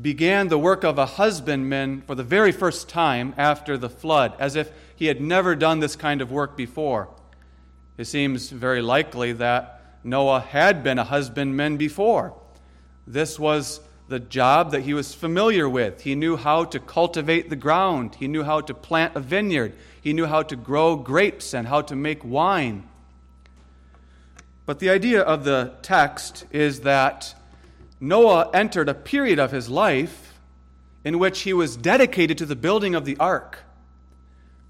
began 0.00 0.48
the 0.48 0.58
work 0.58 0.82
of 0.82 0.96
a 0.96 1.04
husbandman 1.04 2.00
for 2.06 2.14
the 2.14 2.22
very 2.22 2.50
first 2.50 2.88
time 2.88 3.34
after 3.36 3.76
the 3.76 3.90
flood, 3.90 4.32
as 4.38 4.56
if 4.56 4.72
he 4.96 5.08
had 5.08 5.20
never 5.20 5.54
done 5.54 5.80
this 5.80 5.94
kind 5.94 6.22
of 6.22 6.32
work 6.32 6.56
before. 6.56 7.10
It 7.98 8.06
seems 8.06 8.48
very 8.48 8.80
likely 8.80 9.32
that 9.32 9.82
Noah 10.02 10.40
had 10.40 10.82
been 10.82 10.98
a 10.98 11.04
husbandman 11.04 11.76
before. 11.76 12.32
This 13.06 13.38
was 13.38 13.78
the 14.08 14.20
job 14.20 14.70
that 14.70 14.84
he 14.84 14.94
was 14.94 15.12
familiar 15.12 15.68
with. 15.68 16.00
He 16.00 16.14
knew 16.14 16.38
how 16.38 16.64
to 16.64 16.80
cultivate 16.80 17.50
the 17.50 17.56
ground, 17.56 18.14
he 18.14 18.26
knew 18.26 18.44
how 18.44 18.62
to 18.62 18.72
plant 18.72 19.16
a 19.16 19.20
vineyard, 19.20 19.74
he 20.00 20.14
knew 20.14 20.24
how 20.24 20.44
to 20.44 20.56
grow 20.56 20.96
grapes 20.96 21.52
and 21.52 21.68
how 21.68 21.82
to 21.82 21.94
make 21.94 22.24
wine. 22.24 22.88
But 24.68 24.80
the 24.80 24.90
idea 24.90 25.22
of 25.22 25.44
the 25.44 25.72
text 25.80 26.44
is 26.50 26.80
that 26.80 27.34
Noah 28.00 28.50
entered 28.52 28.90
a 28.90 28.94
period 28.94 29.38
of 29.38 29.50
his 29.50 29.70
life 29.70 30.34
in 31.04 31.18
which 31.18 31.40
he 31.40 31.54
was 31.54 31.74
dedicated 31.74 32.36
to 32.36 32.44
the 32.44 32.54
building 32.54 32.94
of 32.94 33.06
the 33.06 33.16
ark. 33.16 33.60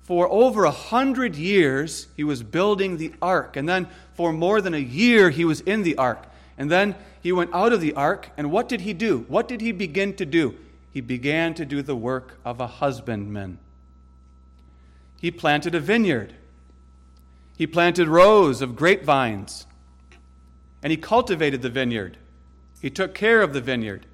For 0.04 0.30
over 0.30 0.62
a 0.62 0.70
hundred 0.70 1.34
years, 1.34 2.06
he 2.16 2.22
was 2.22 2.44
building 2.44 2.98
the 2.98 3.12
ark. 3.20 3.56
And 3.56 3.68
then 3.68 3.88
for 4.14 4.32
more 4.32 4.60
than 4.60 4.72
a 4.72 4.78
year, 4.78 5.30
he 5.30 5.44
was 5.44 5.62
in 5.62 5.82
the 5.82 5.96
ark. 5.96 6.28
And 6.56 6.70
then 6.70 6.94
he 7.20 7.32
went 7.32 7.52
out 7.52 7.72
of 7.72 7.80
the 7.80 7.94
ark, 7.94 8.30
and 8.36 8.52
what 8.52 8.68
did 8.68 8.82
he 8.82 8.92
do? 8.92 9.24
What 9.26 9.48
did 9.48 9.60
he 9.60 9.72
begin 9.72 10.14
to 10.14 10.24
do? 10.24 10.54
He 10.92 11.00
began 11.00 11.54
to 11.54 11.66
do 11.66 11.82
the 11.82 11.96
work 11.96 12.38
of 12.44 12.60
a 12.60 12.68
husbandman. 12.68 13.58
He 15.20 15.32
planted 15.32 15.74
a 15.74 15.80
vineyard. 15.80 16.34
He 17.56 17.66
planted 17.66 18.06
rows 18.06 18.62
of 18.62 18.76
grapevines. 18.76 19.64
And 20.82 20.90
he 20.90 20.96
cultivated 20.96 21.62
the 21.62 21.70
vineyard. 21.70 22.16
He 22.80 22.90
took 22.90 23.14
care 23.14 23.42
of 23.42 23.52
the 23.52 23.60
vineyard. 23.60 24.06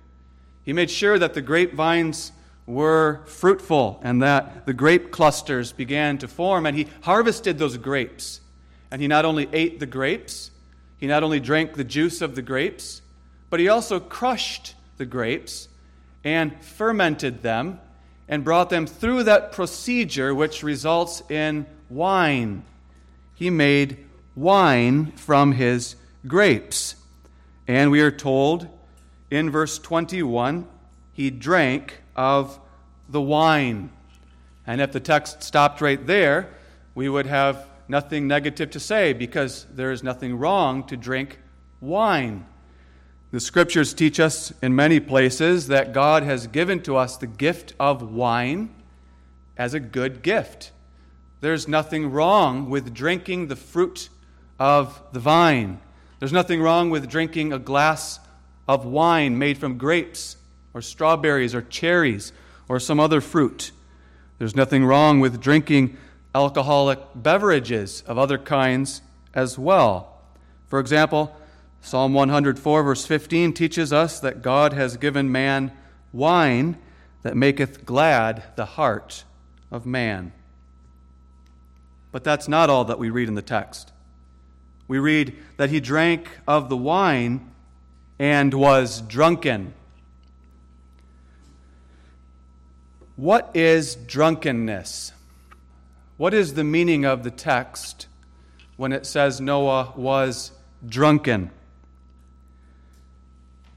He 0.65 0.73
made 0.73 0.91
sure 0.91 1.19
that 1.19 1.35
the 1.35 1.43
grapevines 1.43 2.33
were 2.67 3.21
fruitful 3.27 4.01
and 4.03 4.23
that 4.23 4.65
the 4.65 4.73
grape 4.73 5.11
clusters 5.11 5.73
began 5.73 6.17
to 6.19 6.29
form. 6.29 6.65
And 6.65 6.77
he 6.77 6.89
harvested 7.03 7.59
those 7.59 7.77
grapes. 7.77 8.41
And 8.91 9.03
he 9.03 9.09
not 9.09 9.25
only 9.25 9.49
ate 9.53 9.81
the 9.81 9.87
grapes, 9.87 10.51
he 10.97 11.07
not 11.07 11.23
only 11.23 11.41
drank 11.41 11.75
the 11.75 11.85
juice 11.85 12.23
of 12.23 12.35
the 12.35 12.43
grapes, 12.43 13.03
but 13.51 13.61
he 13.61 13.69
also 13.69 14.01
crushed 14.01 14.75
the 14.97 15.05
grapes 15.05 15.69
and 16.23 16.59
fermented 16.63 17.43
them 17.43 17.79
and 18.29 18.43
brought 18.43 18.71
them 18.71 18.87
through 18.87 19.25
that 19.25 19.53
procedure 19.53 20.35
which 20.35 20.63
results 20.63 21.23
in 21.29 21.67
wine. 21.91 22.65
He 23.35 23.51
made 23.51 23.99
wine 24.35 25.13
from 25.13 25.53
his 25.53 25.97
grapes. 26.27 26.97
And 27.67 27.91
we 27.91 28.01
are 28.01 28.11
told 28.11 28.69
in 29.31 29.51
verse 29.51 29.79
21 29.79 30.67
he 31.13 31.31
drank 31.31 32.03
of 32.17 32.59
the 33.09 33.21
wine. 33.21 33.91
And 34.67 34.81
if 34.81 34.93
the 34.93 35.01
text 35.01 35.43
stopped 35.43 35.81
right 35.81 36.05
there, 36.07 36.49
we 36.95 37.09
would 37.09 37.27
have 37.27 37.67
nothing 37.89 38.27
negative 38.27 38.71
to 38.71 38.81
say 38.81 39.13
because 39.13 39.67
there 39.75 39.93
is 39.93 40.03
nothing 40.03 40.37
wrong 40.37 40.85
to 40.85 40.97
drink 40.97 41.39
wine. 41.81 42.47
The 43.31 43.41
scriptures 43.41 43.95
teach 43.95 44.21
us 44.21 44.53
in 44.63 44.77
many 44.77 45.01
places 45.01 45.67
that 45.67 45.93
God 45.93 46.23
has 46.23 46.47
given 46.47 46.81
to 46.83 46.97
us 46.97 47.17
the 47.17 47.27
gift 47.27 47.75
of 47.81 48.13
wine 48.13 48.73
as 49.57 49.75
a 49.75 49.81
good 49.81 50.23
gift. 50.23 50.71
There's 51.41 51.69
nothing 51.69 52.11
wrong 52.11 52.71
with 52.71 52.95
drinking 52.95 53.49
the 53.49 53.57
fruit 53.57 54.09
of 54.59 55.03
the 55.13 55.21
vine. 55.21 55.81
There's 56.25 56.33
nothing 56.33 56.63
wrong 56.63 56.89
with 56.89 57.11
drinking 57.11 57.53
a 57.53 57.59
glass 57.59 58.19
of 58.67 58.87
wine 58.87 59.39
made 59.39 59.59
from 59.59 59.77
grapes 59.77 60.39
or 60.73 60.81
strawberries 60.81 61.55
or 61.55 61.61
cherries 61.61 62.33
or 62.67 62.81
some 62.81 62.99
other 62.99 63.21
fruit. 63.21 63.73
There's 64.39 64.57
nothing 64.57 64.87
wrong 64.87 65.21
with 65.21 65.39
drinking 65.39 65.99
alcoholic 66.35 66.99
beverages 67.15 68.03
of 68.07 68.17
other 68.17 68.39
kinds 68.39 69.03
as 69.35 69.59
well. 69.59 70.19
For 70.67 70.81
example, 70.81 71.37
Psalm 71.83 72.15
104, 72.15 72.83
verse 72.83 73.05
15, 73.05 73.53
teaches 73.53 73.93
us 73.93 74.19
that 74.21 74.41
God 74.41 74.73
has 74.73 74.97
given 74.97 75.31
man 75.31 75.73
wine 76.11 76.79
that 77.21 77.37
maketh 77.37 77.85
glad 77.85 78.45
the 78.57 78.65
heart 78.65 79.25
of 79.71 79.85
man. 79.85 80.33
But 82.13 82.25
that's 82.25 82.49
not 82.49 82.71
all 82.71 82.87
that 82.87 82.99
we 82.99 83.11
read 83.11 83.29
in 83.29 83.35
the 83.35 83.43
text. 83.43 83.91
We 84.87 84.99
read 84.99 85.37
that 85.57 85.71
he 85.71 85.81
drank 85.81 86.29
of 86.47 86.69
the 86.69 86.77
wine 86.77 87.51
and 88.19 88.53
was 88.53 89.01
drunken. 89.01 89.75
What 93.17 93.51
is 93.55 93.95
drunkenness? 93.95 95.13
What 96.17 96.35
is 96.35 96.55
the 96.55 96.65
meaning 96.65 97.05
of 97.05 97.23
the 97.23 97.31
text 97.31 98.07
when 98.77 98.93
it 98.93 99.07
says 99.07 99.41
Noah 99.41 99.93
was 99.97 100.53
drunken? 100.87 101.51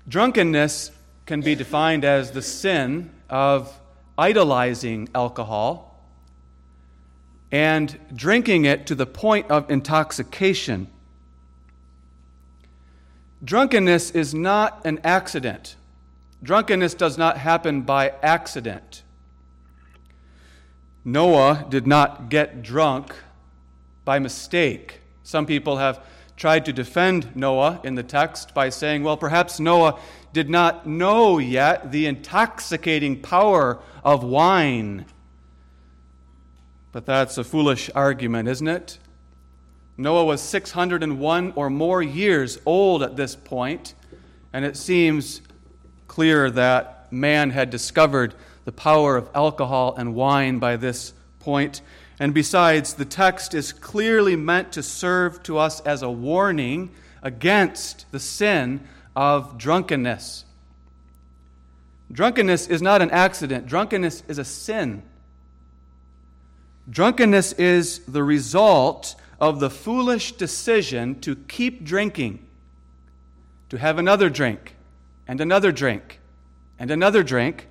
Drunkenness 0.08 0.92
can 1.26 1.42
be 1.42 1.56
defined 1.56 2.06
as 2.06 2.32
the 2.32 2.42
sin 2.42 3.12
of 3.30 3.80
idolizing 4.18 5.10
alcohol 5.14 6.02
and 7.52 7.98
drinking 8.16 8.66
it 8.66 8.88
to 8.88 8.96
the 8.96 9.06
point 9.06 9.50
of 9.50 9.70
intoxication. 9.70 10.88
Drunkenness 13.44 14.12
is 14.12 14.34
not 14.34 14.82
an 14.86 15.00
accident. 15.03 15.75
Drunkenness 16.41 16.94
does 16.94 17.17
not 17.17 17.38
happen 17.38 17.82
by 17.82 18.13
accident. 18.22 19.03
Noah 21.06 21.65
did 21.70 21.88
not 21.88 22.29
get 22.29 22.62
drunk 22.62 23.15
by 24.03 24.20
mistake. 24.20 25.01
Some 25.24 25.46
people 25.46 25.77
have 25.77 26.03
tried 26.36 26.65
to 26.65 26.74
defend 26.74 27.36
Noah 27.36 27.79
in 27.84 27.96
the 27.96 28.03
text 28.03 28.53
by 28.53 28.70
saying, 28.70 29.03
well, 29.03 29.17
perhaps 29.17 29.60
Noah 29.60 30.00
did 30.34 30.50
not 30.50 30.86
know 30.86 31.39
yet 31.39 31.91
the 31.91 32.06
intoxicating 32.06 33.22
power 33.22 33.79
of 34.03 34.24
wine. 34.24 35.06
But 36.91 37.06
that's 37.06 37.38
a 37.38 37.44
foolish 37.44 37.89
argument, 37.96 38.48
isn't 38.50 38.67
it? 38.67 39.00
Noah 39.98 40.25
was 40.25 40.42
601 40.42 41.54
or 41.56 41.70
more 41.70 42.04
years 42.04 42.60
old 42.66 43.01
at 43.01 43.16
this 43.16 43.36
point, 43.36 43.96
and 44.54 44.63
it 44.63 44.77
seems 44.77 45.42
clear 46.08 46.51
that 46.51 47.12
man 47.12 47.50
had 47.50 47.70
discovered 47.70 48.36
the 48.66 48.72
power 48.72 49.18
of 49.18 49.30
alcohol 49.34 49.96
and 49.98 50.13
wine 50.13 50.60
by 50.60 50.75
this 50.75 51.13
point. 51.39 51.82
And 52.20 52.34
besides, 52.34 52.94
the 52.94 53.06
text 53.06 53.54
is 53.54 53.74
clearly 53.74 54.36
meant 54.36 54.72
to 54.74 54.84
serve 54.84 55.42
to 55.44 55.58
us 55.58 55.80
as 55.82 56.04
a 56.04 56.12
warning 56.12 56.92
against 57.24 58.12
the 58.12 58.20
sin 58.20 58.88
of 59.16 59.58
drunkenness. 59.58 60.46
Drunkenness 62.12 62.68
is 62.68 62.82
not 62.82 63.01
an 63.01 63.10
accident, 63.12 63.68
drunkenness 63.68 64.24
is 64.27 64.38
a 64.38 64.46
sin. 64.46 65.01
Drunkenness 66.89 67.54
is 67.54 68.00
the 68.00 68.24
result 68.24 69.16
of 69.39 69.60
the 69.60 69.70
foolish 69.70 70.34
decision 70.34 71.20
to 71.22 71.36
keep 71.36 71.84
drinking, 71.84 72.46
to 73.70 73.77
have 73.77 73.98
another 73.98 74.29
drink, 74.29 74.75
and 75.27 75.39
another 75.39 75.72
drink, 75.72 76.20
and 76.79 76.89
another 76.89 77.24
drink, 77.24 77.67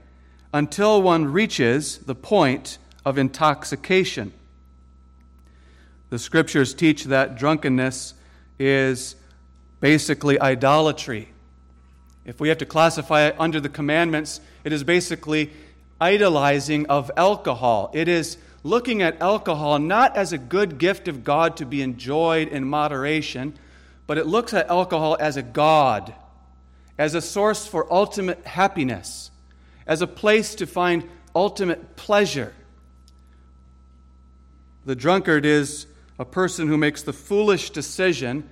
until 0.53 1.03
one 1.03 1.33
reaches 1.33 1.99
the 1.99 2.15
point 2.15 2.79
of 3.05 3.19
intoxication. 3.19 4.33
The 6.11 6.19
scriptures 6.19 6.73
teach 6.73 7.05
that 7.05 7.37
drunkenness 7.37 8.15
is 8.59 9.17
basically 9.81 10.41
idolatry. 10.41 11.29
If 12.25 12.41
we 12.41 12.49
have 12.49 12.59
to 12.59 12.67
classify 12.67 13.27
it 13.27 13.37
under 13.39 13.61
the 13.61 13.69
commandments, 13.69 14.41
it 14.65 14.73
is 14.73 14.85
basically 14.85 15.51
idolizing 16.01 16.87
of 16.87 17.11
alcohol. 17.17 17.91
It 17.93 18.09
is 18.09 18.39
looking 18.67 19.01
at 19.01 19.23
alcohol 19.23 19.79
not 19.79 20.17
as 20.17 20.33
a 20.33 20.39
good 20.39 20.77
gift 20.77 21.07
of 21.07 21.23
God 21.23 21.57
to 21.59 21.65
be 21.65 21.83
enjoyed 21.83 22.49
in 22.49 22.65
moderation, 22.65 23.55
but 24.07 24.19
it 24.19 24.27
looks 24.27 24.53
at 24.53 24.69
alcohol 24.69 25.17
as 25.21 25.37
a 25.37 25.43
God, 25.43 26.13
as 26.99 27.15
a 27.15 27.21
source 27.21 27.67
for 27.67 27.91
ultimate 27.93 28.45
happiness, 28.45 29.31
as 29.87 30.03
a 30.03 30.07
place 30.07 30.57
to 30.57 30.67
find 30.67 31.09
ultimate 31.35 31.95
pleasure. 31.95 32.53
The 34.85 34.97
drunkard 34.97 35.47
is 35.47 35.87
a 36.19 36.25
person 36.25 36.67
who 36.67 36.77
makes 36.77 37.03
the 37.03 37.13
foolish 37.13 37.71
decision 37.71 38.49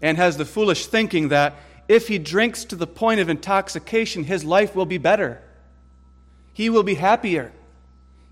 and 0.00 0.16
has 0.16 0.36
the 0.36 0.44
foolish 0.44 0.86
thinking 0.86 1.28
that 1.28 1.54
if 1.88 2.06
he 2.06 2.18
drinks 2.18 2.64
to 2.66 2.76
the 2.76 2.86
point 2.86 3.18
of 3.18 3.28
intoxication, 3.28 4.22
his 4.22 4.44
life 4.44 4.76
will 4.76 4.86
be 4.86 4.98
better. 4.98 5.42
He 6.52 6.70
will 6.70 6.84
be 6.84 6.94
happier. 6.94 7.52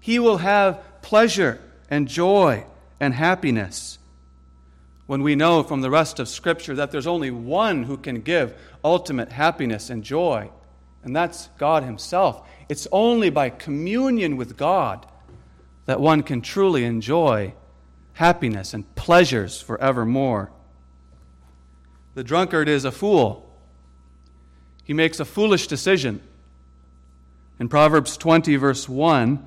He 0.00 0.20
will 0.20 0.38
have 0.38 0.80
pleasure 1.02 1.60
and 1.90 2.08
joy 2.08 2.64
and 3.00 3.14
happiness. 3.14 3.98
When 5.06 5.22
we 5.22 5.34
know 5.34 5.62
from 5.62 5.80
the 5.80 5.90
rest 5.90 6.18
of 6.18 6.28
Scripture 6.28 6.74
that 6.74 6.90
there's 6.90 7.06
only 7.06 7.30
one 7.30 7.84
who 7.84 7.96
can 7.96 8.20
give 8.20 8.54
ultimate 8.84 9.32
happiness 9.32 9.88
and 9.88 10.04
joy, 10.04 10.50
and 11.02 11.16
that's 11.16 11.48
God 11.58 11.82
Himself. 11.82 12.46
It's 12.68 12.86
only 12.92 13.30
by 13.30 13.50
communion 13.50 14.36
with 14.36 14.56
God 14.56 15.06
that 15.86 16.00
one 16.00 16.22
can 16.22 16.42
truly 16.42 16.84
enjoy 16.84 17.54
happiness 18.12 18.74
and 18.74 18.94
pleasures 18.94 19.62
forevermore. 19.62 20.50
The 22.14 22.24
drunkard 22.24 22.68
is 22.68 22.84
a 22.84 22.92
fool. 22.92 23.48
He 24.84 24.92
makes 24.92 25.20
a 25.20 25.24
foolish 25.24 25.66
decision. 25.68 26.20
In 27.60 27.68
Proverbs 27.68 28.16
20, 28.16 28.56
verse 28.56 28.88
1, 28.88 29.46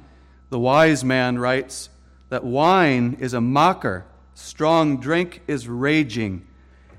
the 0.51 0.59
wise 0.59 1.03
man 1.03 1.39
writes 1.39 1.89
that 2.27 2.43
wine 2.43 3.17
is 3.19 3.33
a 3.33 3.41
mocker, 3.41 4.05
strong 4.35 4.97
drink 4.97 5.41
is 5.47 5.67
raging, 5.67 6.45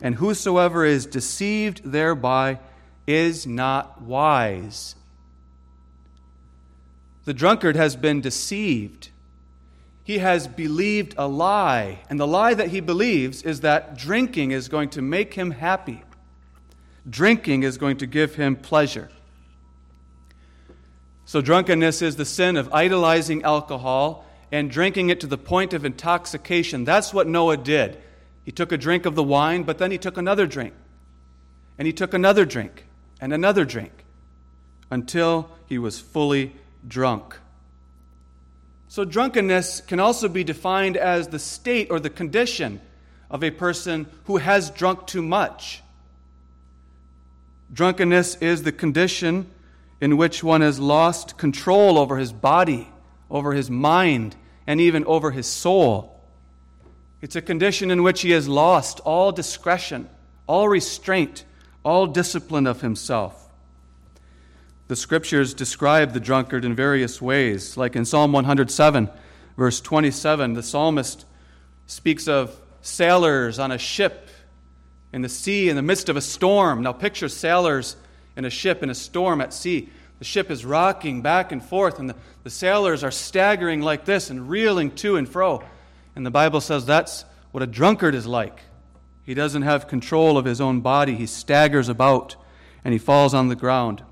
and 0.00 0.14
whosoever 0.14 0.86
is 0.86 1.04
deceived 1.04 1.82
thereby 1.84 2.58
is 3.06 3.46
not 3.46 4.00
wise. 4.00 4.96
The 7.26 7.34
drunkard 7.34 7.76
has 7.76 7.94
been 7.94 8.22
deceived. 8.22 9.10
He 10.02 10.18
has 10.18 10.48
believed 10.48 11.14
a 11.18 11.28
lie, 11.28 12.00
and 12.08 12.18
the 12.18 12.26
lie 12.26 12.54
that 12.54 12.68
he 12.68 12.80
believes 12.80 13.42
is 13.42 13.60
that 13.60 13.98
drinking 13.98 14.50
is 14.50 14.68
going 14.68 14.88
to 14.90 15.02
make 15.02 15.34
him 15.34 15.50
happy. 15.50 16.02
Drinking 17.08 17.64
is 17.64 17.76
going 17.76 17.98
to 17.98 18.06
give 18.06 18.34
him 18.36 18.56
pleasure. 18.56 19.10
So, 21.24 21.40
drunkenness 21.40 22.02
is 22.02 22.16
the 22.16 22.24
sin 22.24 22.56
of 22.56 22.72
idolizing 22.72 23.42
alcohol 23.42 24.24
and 24.50 24.70
drinking 24.70 25.08
it 25.08 25.20
to 25.20 25.26
the 25.26 25.38
point 25.38 25.72
of 25.72 25.84
intoxication. 25.84 26.84
That's 26.84 27.14
what 27.14 27.26
Noah 27.26 27.56
did. 27.56 27.98
He 28.44 28.52
took 28.52 28.72
a 28.72 28.76
drink 28.76 29.06
of 29.06 29.14
the 29.14 29.22
wine, 29.22 29.62
but 29.62 29.78
then 29.78 29.90
he 29.90 29.98
took 29.98 30.18
another 30.18 30.46
drink. 30.46 30.74
And 31.78 31.86
he 31.86 31.92
took 31.92 32.12
another 32.12 32.44
drink 32.44 32.86
and 33.20 33.32
another 33.32 33.64
drink 33.64 34.04
until 34.90 35.48
he 35.66 35.78
was 35.78 35.98
fully 35.98 36.52
drunk. 36.86 37.38
So, 38.88 39.04
drunkenness 39.04 39.80
can 39.80 40.00
also 40.00 40.28
be 40.28 40.44
defined 40.44 40.96
as 40.96 41.28
the 41.28 41.38
state 41.38 41.90
or 41.90 41.98
the 41.98 42.10
condition 42.10 42.80
of 43.30 43.42
a 43.42 43.50
person 43.50 44.06
who 44.24 44.36
has 44.36 44.70
drunk 44.70 45.06
too 45.06 45.22
much. 45.22 45.82
Drunkenness 47.72 48.36
is 48.36 48.64
the 48.64 48.72
condition 48.72 49.46
in 50.02 50.16
which 50.16 50.42
one 50.42 50.62
has 50.62 50.80
lost 50.80 51.38
control 51.38 51.96
over 51.96 52.16
his 52.18 52.32
body, 52.32 52.88
over 53.30 53.52
his 53.52 53.70
mind, 53.70 54.34
and 54.66 54.80
even 54.80 55.04
over 55.04 55.30
his 55.30 55.46
soul. 55.46 56.20
It's 57.20 57.36
a 57.36 57.40
condition 57.40 57.88
in 57.88 58.02
which 58.02 58.22
he 58.22 58.32
has 58.32 58.48
lost 58.48 58.98
all 59.04 59.30
discretion, 59.30 60.10
all 60.48 60.68
restraint, 60.68 61.44
all 61.84 62.08
discipline 62.08 62.66
of 62.66 62.80
himself. 62.80 63.48
The 64.88 64.96
scriptures 64.96 65.54
describe 65.54 66.14
the 66.14 66.20
drunkard 66.20 66.64
in 66.64 66.74
various 66.74 67.22
ways, 67.22 67.76
like 67.76 67.94
in 67.94 68.04
Psalm 68.04 68.32
107, 68.32 69.08
verse 69.56 69.80
27, 69.80 70.54
the 70.54 70.64
psalmist 70.64 71.24
speaks 71.86 72.26
of 72.26 72.60
sailors 72.80 73.60
on 73.60 73.70
a 73.70 73.78
ship 73.78 74.30
in 75.12 75.22
the 75.22 75.28
sea 75.28 75.68
in 75.68 75.76
the 75.76 75.82
midst 75.82 76.08
of 76.08 76.16
a 76.16 76.20
storm. 76.20 76.82
Now, 76.82 76.92
picture 76.92 77.28
sailors 77.28 77.94
in 78.36 78.44
a 78.44 78.50
ship 78.50 78.82
in 78.82 78.90
a 78.90 78.94
storm 78.94 79.40
at 79.40 79.52
sea. 79.52 79.88
The 80.18 80.24
ship 80.24 80.50
is 80.50 80.64
rocking 80.64 81.22
back 81.22 81.52
and 81.52 81.62
forth, 81.62 81.98
and 81.98 82.08
the, 82.08 82.16
the 82.44 82.50
sailors 82.50 83.02
are 83.02 83.10
staggering 83.10 83.80
like 83.80 84.04
this 84.04 84.30
and 84.30 84.48
reeling 84.48 84.92
to 84.96 85.16
and 85.16 85.28
fro. 85.28 85.64
And 86.14 86.24
the 86.24 86.30
Bible 86.30 86.60
says 86.60 86.86
that's 86.86 87.24
what 87.50 87.62
a 87.62 87.66
drunkard 87.66 88.14
is 88.14 88.26
like. 88.26 88.60
He 89.24 89.34
doesn't 89.34 89.62
have 89.62 89.88
control 89.88 90.38
of 90.38 90.44
his 90.44 90.60
own 90.60 90.80
body, 90.80 91.14
he 91.14 91.26
staggers 91.26 91.88
about 91.88 92.36
and 92.84 92.92
he 92.92 92.98
falls 92.98 93.34
on 93.34 93.48
the 93.48 93.56
ground. 93.56 94.02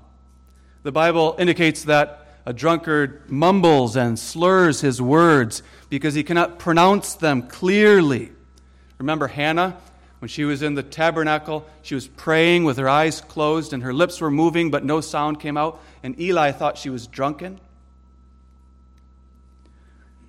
The 0.83 0.91
Bible 0.91 1.35
indicates 1.37 1.83
that 1.83 2.27
a 2.45 2.53
drunkard 2.53 3.29
mumbles 3.29 3.95
and 3.95 4.17
slurs 4.17 4.81
his 4.81 5.01
words 5.01 5.61
because 5.89 6.13
he 6.13 6.23
cannot 6.23 6.57
pronounce 6.57 7.15
them 7.15 7.43
clearly. 7.43 8.31
Remember 8.97 9.27
Hannah? 9.27 9.77
When 10.21 10.29
she 10.29 10.45
was 10.45 10.61
in 10.61 10.75
the 10.75 10.83
tabernacle, 10.83 11.65
she 11.81 11.95
was 11.95 12.07
praying 12.07 12.63
with 12.63 12.77
her 12.77 12.87
eyes 12.87 13.21
closed 13.21 13.73
and 13.73 13.81
her 13.81 13.91
lips 13.91 14.21
were 14.21 14.29
moving, 14.29 14.69
but 14.69 14.85
no 14.85 15.01
sound 15.01 15.39
came 15.39 15.57
out. 15.57 15.81
And 16.03 16.19
Eli 16.21 16.51
thought 16.51 16.77
she 16.77 16.91
was 16.91 17.07
drunken. 17.07 17.59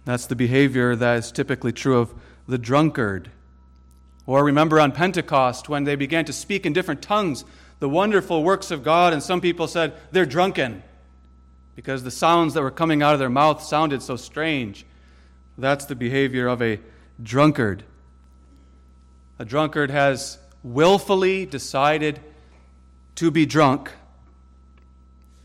That's 0.07 0.24
the 0.24 0.35
behavior 0.35 0.96
that 0.96 1.18
is 1.18 1.31
typically 1.31 1.72
true 1.72 1.98
of 1.98 2.14
the 2.48 2.57
drunkard. 2.57 3.31
Or 4.24 4.42
remember 4.42 4.81
on 4.81 4.92
Pentecost 4.92 5.68
when 5.68 5.85
they 5.85 5.94
began 5.94 6.24
to 6.24 6.33
speak 6.33 6.64
in 6.64 6.72
different 6.72 7.02
tongues, 7.02 7.44
the 7.78 7.88
wonderful 7.88 8.42
works 8.42 8.70
of 8.70 8.83
God, 8.83 9.12
and 9.12 9.22
some 9.22 9.42
people 9.42 9.68
said 9.68 9.92
they're 10.11 10.24
drunken 10.24 10.83
because 11.76 12.02
the 12.02 12.11
sounds 12.11 12.55
that 12.55 12.62
were 12.62 12.70
coming 12.70 13.02
out 13.02 13.12
of 13.12 13.18
their 13.18 13.28
mouth 13.28 13.62
sounded 13.62 14.00
so 14.00 14.16
strange. 14.16 14.87
That's 15.59 15.85
the 15.85 15.94
behavior 15.94 16.48
of 16.48 16.62
a 16.62 16.81
drunkard. 17.22 17.85
A 19.42 19.44
drunkard 19.44 19.90
has 19.90 20.38
willfully 20.62 21.46
decided 21.46 22.20
to 23.16 23.28
be 23.28 23.44
drunk, 23.44 23.90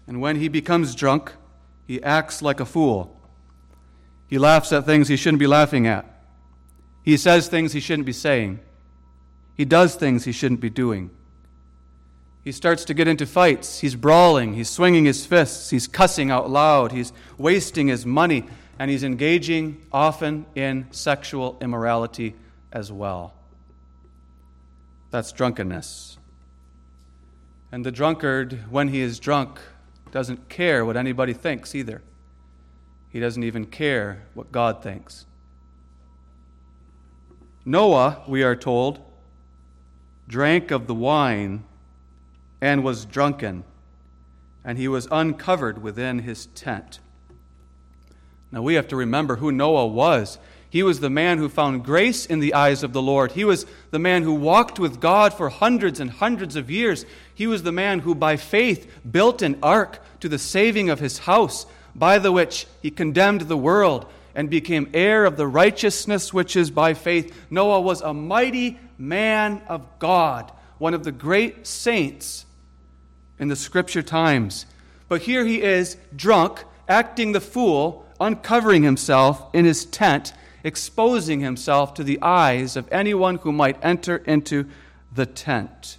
and 0.06 0.22
when 0.22 0.36
he 0.36 0.50
becomes 0.50 0.94
drunk, 0.94 1.34
he 1.88 2.04
acts 2.04 2.44
like 2.44 2.60
a 2.60 2.66
fool. 2.66 3.20
He 4.28 4.38
laughs 4.38 4.72
at 4.72 4.86
things 4.86 5.08
he 5.08 5.16
shouldn't 5.16 5.40
be 5.40 5.48
laughing 5.48 5.88
at. 5.88 6.06
He 7.02 7.18
says 7.18 7.48
things 7.48 7.74
he 7.74 7.80
shouldn't 7.80 8.06
be 8.06 8.14
saying. 8.14 8.60
He 9.56 9.66
does 9.66 9.96
things 9.96 10.26
he 10.26 10.32
shouldn't 10.32 10.62
be 10.62 10.70
doing. 10.70 11.10
He 12.44 12.52
starts 12.52 12.86
to 12.86 12.94
get 12.94 13.08
into 13.08 13.26
fights. 13.26 13.80
He's 13.80 13.96
brawling. 13.96 14.54
He's 14.54 14.70
swinging 14.70 15.06
his 15.06 15.26
fists. 15.26 15.72
He's 15.72 15.88
cussing 15.88 16.30
out 16.30 16.52
loud. 16.52 16.92
He's 16.92 17.14
wasting 17.40 17.88
his 17.88 18.06
money. 18.06 18.46
And 18.78 18.92
he's 18.92 19.04
engaging 19.04 19.82
often 19.92 20.46
in 20.54 20.86
sexual 20.92 21.58
immorality 21.62 22.36
as 22.72 22.92
well. 22.92 23.34
That's 25.12 25.32
drunkenness. 25.32 26.18
And 27.72 27.86
the 27.86 27.92
drunkard, 27.92 28.66
when 28.70 28.90
he 28.90 29.02
is 29.02 29.20
drunk, 29.20 29.60
doesn't 30.12 30.50
care 30.50 30.86
what 30.86 30.98
anybody 30.98 31.34
thinks 31.34 31.76
either. 31.76 32.02
He 33.10 33.20
doesn't 33.20 33.44
even 33.44 33.66
care 33.66 34.24
what 34.34 34.52
God 34.52 34.84
thinks. 34.84 35.26
Noah, 37.66 38.24
we 38.28 38.44
are 38.44 38.56
told, 38.56 39.00
drank 40.28 40.72
of 40.72 40.88
the 40.88 40.96
wine 40.96 41.64
and 42.62 42.84
was 42.84 43.06
drunken, 43.06 43.64
and 44.64 44.78
he 44.78 44.88
was 44.88 45.08
uncovered 45.12 45.82
within 45.82 46.20
his 46.20 46.48
tent. 46.48 47.00
Now 48.52 48.62
we 48.62 48.76
have 48.76 48.88
to 48.88 48.96
remember 48.96 49.38
who 49.38 49.52
Noah 49.52 49.88
was. 49.88 50.40
He 50.70 50.84
was 50.84 51.00
the 51.00 51.10
man 51.10 51.38
who 51.38 51.48
found 51.48 51.86
grace 51.86 52.26
in 52.26 52.40
the 52.40 52.54
eyes 52.54 52.84
of 52.84 52.92
the 52.92 53.02
Lord. 53.02 53.32
He 53.32 53.46
was 53.46 53.66
the 53.92 54.00
man 54.00 54.24
who 54.24 54.34
walked 54.34 54.80
with 54.80 55.00
God 55.00 55.34
for 55.34 55.50
hundreds 55.50 56.00
and 56.00 56.12
hundreds 56.12 56.56
of 56.56 56.70
years. 56.70 57.06
He 57.34 57.48
was 57.48 57.64
the 57.64 57.72
man 57.72 58.00
who, 58.00 58.14
by 58.14 58.36
faith, 58.36 58.92
built 59.10 59.42
an 59.42 59.58
ark 59.64 60.02
to 60.20 60.28
the 60.28 60.40
saving 60.40 60.90
of 60.90 61.00
his 61.00 61.20
house, 61.20 61.66
by 61.96 62.20
the 62.20 62.32
which 62.32 62.68
he 62.82 62.92
condemned 62.92 63.42
the 63.42 63.58
world 63.58 64.06
and 64.36 64.50
became 64.50 64.90
heir 64.94 65.26
of 65.26 65.38
the 65.38 65.48
righteousness 65.48 66.34
which 66.34 66.56
is 66.56 66.70
by 66.70 66.94
faith. 66.94 67.36
Noah 67.50 67.82
was 67.82 68.02
a 68.02 68.14
mighty 68.14 68.78
man 68.98 69.62
of 69.68 69.88
God, 70.00 70.52
one 70.78 70.94
of 70.94 71.04
the 71.04 71.12
great 71.12 71.66
saints 71.66 72.46
in 73.40 73.48
the 73.48 73.56
scripture 73.56 74.04
times. 74.04 74.66
But 75.08 75.22
here 75.22 75.46
he 75.46 75.62
is, 75.62 75.98
drunk, 76.16 76.66
acting 76.88 77.32
the 77.32 77.42
fool, 77.42 78.06
uncovering 78.20 78.84
himself 78.84 79.44
in 79.54 79.66
his 79.66 79.86
tent 79.86 80.34
exposing 80.64 81.40
himself 81.40 81.94
to 81.94 82.04
the 82.04 82.22
eyes 82.22 82.76
of 82.76 82.88
anyone 82.92 83.38
who 83.38 83.52
might 83.52 83.78
enter 83.84 84.18
into 84.18 84.66
the 85.14 85.26
tent. 85.26 85.98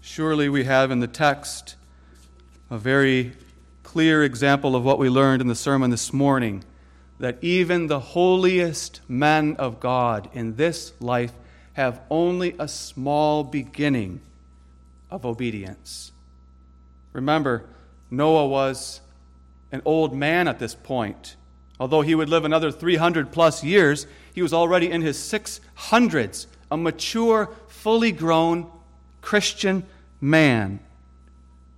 Surely 0.00 0.48
we 0.48 0.64
have 0.64 0.90
in 0.90 1.00
the 1.00 1.06
text 1.06 1.76
a 2.70 2.78
very 2.78 3.32
clear 3.82 4.22
example 4.22 4.76
of 4.76 4.84
what 4.84 4.98
we 4.98 5.08
learned 5.08 5.40
in 5.40 5.48
the 5.48 5.54
sermon 5.54 5.90
this 5.90 6.12
morning 6.12 6.64
that 7.18 7.38
even 7.42 7.86
the 7.86 8.00
holiest 8.00 9.00
men 9.08 9.56
of 9.56 9.80
God 9.80 10.28
in 10.32 10.56
this 10.56 10.92
life 11.00 11.32
have 11.72 12.00
only 12.10 12.54
a 12.58 12.68
small 12.68 13.44
beginning 13.44 14.20
of 15.10 15.24
obedience. 15.24 16.12
Remember, 17.12 17.64
Noah 18.10 18.46
was 18.46 19.00
an 19.72 19.82
old 19.84 20.14
man 20.14 20.48
at 20.48 20.58
this 20.58 20.74
point. 20.74 21.36
Although 21.78 22.00
he 22.00 22.14
would 22.14 22.28
live 22.28 22.44
another 22.44 22.70
300 22.70 23.32
plus 23.32 23.62
years, 23.62 24.06
he 24.34 24.42
was 24.42 24.52
already 24.52 24.90
in 24.90 25.02
his 25.02 25.18
600s, 25.18 26.46
a 26.70 26.76
mature, 26.76 27.50
fully 27.68 28.12
grown 28.12 28.70
Christian 29.20 29.84
man, 30.20 30.80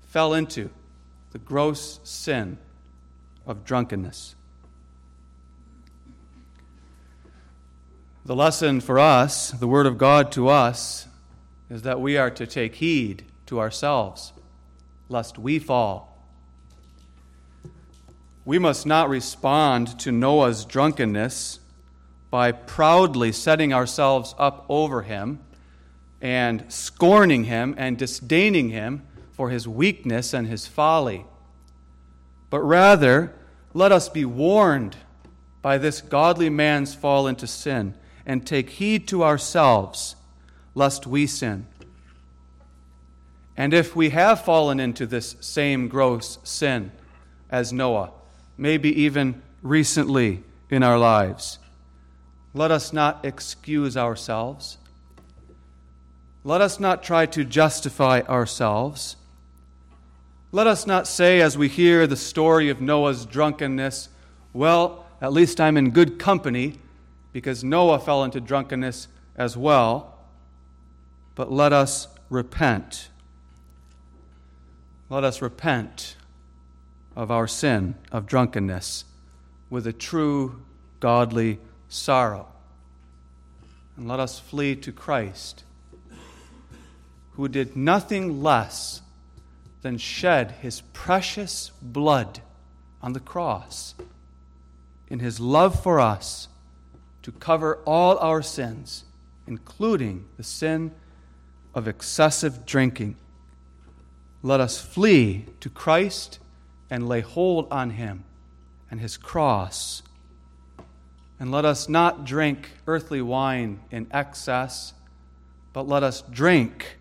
fell 0.08 0.34
into 0.34 0.70
the 1.32 1.38
gross 1.38 2.00
sin 2.04 2.58
of 3.46 3.64
drunkenness. 3.64 4.34
The 8.24 8.36
lesson 8.36 8.80
for 8.80 8.98
us, 8.98 9.50
the 9.52 9.66
Word 9.66 9.86
of 9.86 9.98
God 9.98 10.30
to 10.32 10.48
us, 10.48 11.06
is 11.70 11.82
that 11.82 12.00
we 12.00 12.16
are 12.16 12.30
to 12.30 12.46
take 12.46 12.76
heed 12.76 13.24
to 13.46 13.58
ourselves, 13.58 14.32
lest 15.08 15.38
we 15.38 15.58
fall 15.58 16.07
we 18.48 18.58
must 18.58 18.86
not 18.86 19.10
respond 19.10 19.98
to 19.98 20.10
Noah's 20.10 20.64
drunkenness 20.64 21.60
by 22.30 22.50
proudly 22.50 23.30
setting 23.30 23.74
ourselves 23.74 24.34
up 24.38 24.64
over 24.70 25.02
him 25.02 25.38
and 26.22 26.64
scorning 26.72 27.44
him 27.44 27.74
and 27.76 27.98
disdaining 27.98 28.70
him 28.70 29.02
for 29.32 29.50
his 29.50 29.68
weakness 29.68 30.32
and 30.32 30.46
his 30.46 30.66
folly. 30.66 31.26
But 32.48 32.60
rather, 32.60 33.34
let 33.74 33.92
us 33.92 34.08
be 34.08 34.24
warned 34.24 34.96
by 35.60 35.76
this 35.76 36.00
godly 36.00 36.48
man's 36.48 36.94
fall 36.94 37.26
into 37.26 37.46
sin 37.46 37.92
and 38.24 38.46
take 38.46 38.70
heed 38.70 39.06
to 39.08 39.24
ourselves, 39.24 40.16
lest 40.74 41.06
we 41.06 41.26
sin. 41.26 41.66
And 43.58 43.74
if 43.74 43.94
we 43.94 44.08
have 44.08 44.42
fallen 44.42 44.80
into 44.80 45.04
this 45.04 45.36
same 45.40 45.88
gross 45.88 46.38
sin 46.44 46.92
as 47.50 47.74
Noah, 47.74 48.12
maybe 48.58 49.02
even 49.02 49.40
recently 49.62 50.42
in 50.68 50.82
our 50.82 50.98
lives. 50.98 51.58
Let 52.52 52.70
us 52.70 52.92
not 52.92 53.24
excuse 53.24 53.96
ourselves. 53.96 54.78
Let 56.44 56.60
us 56.60 56.80
not 56.80 57.02
try 57.02 57.26
to 57.26 57.44
justify 57.44 58.20
ourselves. 58.22 59.16
Let 60.50 60.66
us 60.66 60.86
not 60.86 61.06
say, 61.06 61.40
as 61.40 61.56
we 61.56 61.68
hear 61.68 62.06
the 62.06 62.16
story 62.16 62.68
of 62.68 62.80
Noah's 62.80 63.26
drunkenness, 63.26 64.08
well, 64.52 65.06
at 65.20 65.32
least 65.32 65.60
I'm 65.60 65.76
in 65.76 65.90
good 65.90 66.18
company 66.18 66.78
because 67.32 67.62
Noah 67.62 67.98
fell 67.98 68.24
into 68.24 68.40
drunkenness 68.40 69.08
as 69.36 69.56
well. 69.56 70.18
But 71.34 71.52
let 71.52 71.72
us 71.72 72.08
repent. 72.30 73.10
Let 75.10 75.22
us 75.22 75.40
repent 75.40 76.16
of 77.18 77.32
our 77.32 77.48
sin 77.48 77.96
of 78.12 78.26
drunkenness 78.26 79.04
with 79.68 79.88
a 79.88 79.92
true 79.92 80.62
godly 81.00 81.58
sorrow. 81.88 82.46
And 83.96 84.06
let 84.06 84.20
us 84.20 84.38
flee 84.38 84.76
to 84.76 84.92
Christ, 84.92 85.64
who 87.32 87.48
did 87.48 87.76
nothing 87.76 88.40
less 88.40 89.02
than 89.82 89.98
shed 89.98 90.52
his 90.62 90.82
precious 90.92 91.72
blood 91.82 92.40
on 93.02 93.14
the 93.14 93.20
cross 93.20 93.96
in 95.08 95.18
his 95.18 95.40
love 95.40 95.82
for 95.82 95.98
us 95.98 96.46
to 97.22 97.32
cover 97.32 97.78
all 97.84 98.16
our 98.18 98.42
sins, 98.42 99.04
including 99.44 100.24
the 100.36 100.44
sin 100.44 100.92
of 101.74 101.88
excessive 101.88 102.64
drinking. 102.64 103.16
Let 104.40 104.60
us 104.60 104.80
flee 104.80 105.46
to 105.58 105.68
Christ 105.68 106.38
and 106.90 107.08
lay 107.08 107.20
hold 107.20 107.68
on 107.70 107.90
him 107.90 108.24
and 108.90 109.00
his 109.00 109.16
cross. 109.16 110.02
And 111.40 111.52
let 111.52 111.64
us 111.64 111.88
not 111.88 112.24
drink 112.24 112.70
earthly 112.86 113.22
wine 113.22 113.80
in 113.90 114.08
excess, 114.10 114.92
but 115.72 115.86
let 115.86 116.02
us 116.02 116.22
drink 116.22 116.98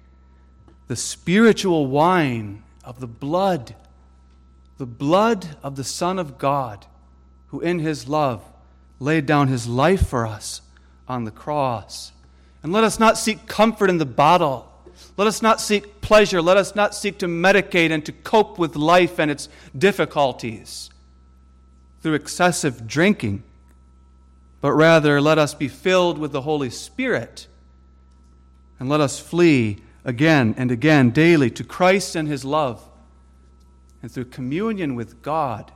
the 0.88 0.96
spiritual 0.96 1.88
wine 1.88 2.64
of 2.84 3.00
the 3.00 3.08
blood, 3.08 3.76
the 4.78 4.86
blood 4.86 5.58
of 5.64 5.76
the 5.76 5.84
Son 5.84 6.20
of 6.20 6.38
God, 6.38 6.86
who 7.48 7.60
in 7.60 7.80
his 7.80 8.08
love 8.08 8.44
laid 9.00 9.26
down 9.26 9.48
his 9.48 9.68
life 9.68 10.08
for 10.08 10.26
us 10.26 10.62
on 11.08 11.24
the 11.24 11.32
cross. 11.32 12.12
And 12.64 12.74
let 12.74 12.84
us 12.84 13.00
not 13.00 13.18
seek 13.18 13.48
comfort 13.48 13.90
in 13.90 13.98
the 13.98 14.06
bottle 14.06 14.67
let 15.18 15.28
us 15.28 15.42
not 15.42 15.60
seek 15.60 16.00
pleasure. 16.02 16.42
Let 16.42 16.58
us 16.58 16.76
not 16.76 16.94
seek 16.94 17.18
to 17.20 17.28
medicate 17.28 17.92
and 17.92 18.06
to 18.06 18.12
cope 18.12 18.60
with 18.60 18.76
life 18.76 19.20
and 19.20 19.32
its 19.32 19.50
difficulties 19.76 20.90
through 22.02 22.14
excessive 22.14 22.88
drinking, 22.88 23.44
but 24.62 24.74
rather 24.74 25.20
let 25.20 25.40
us 25.40 25.54
be 25.54 25.68
filled 25.68 26.20
with 26.20 26.32
the 26.32 26.42
Holy 26.42 26.70
Spirit 26.70 27.48
and 28.80 28.88
let 28.88 29.02
us 29.02 29.20
flee 29.20 29.78
again 30.06 30.54
and 30.58 30.72
again 30.72 31.10
daily 31.10 31.50
to 31.50 31.64
Christ 31.64 32.16
and 32.16 32.28
His 32.28 32.46
love. 32.46 32.88
And 34.04 34.12
through 34.12 34.26
communion 34.26 34.94
with 34.94 35.24
God, 35.24 35.72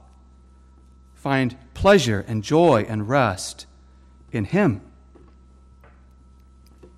find 1.16 1.58
pleasure 1.74 2.24
and 2.28 2.44
joy 2.44 2.86
and 2.88 3.10
rest 3.10 3.66
in 4.32 4.46
Him. 4.46 4.82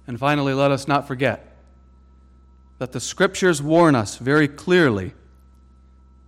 And 0.05 0.19
finally, 0.19 0.53
let 0.53 0.71
us 0.71 0.87
not 0.87 1.07
forget 1.07 1.52
that 2.83 2.91
the 2.91 2.99
scriptures 2.99 3.61
warn 3.61 3.95
us 3.95 4.17
very 4.17 4.45
clearly 4.45 5.13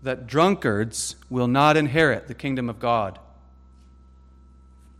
that 0.03 0.25
drunkards 0.25 1.17
will 1.29 1.49
not 1.49 1.75
inherit 1.75 2.29
the 2.29 2.33
kingdom 2.33 2.69
of 2.69 2.79
God. 2.79 3.19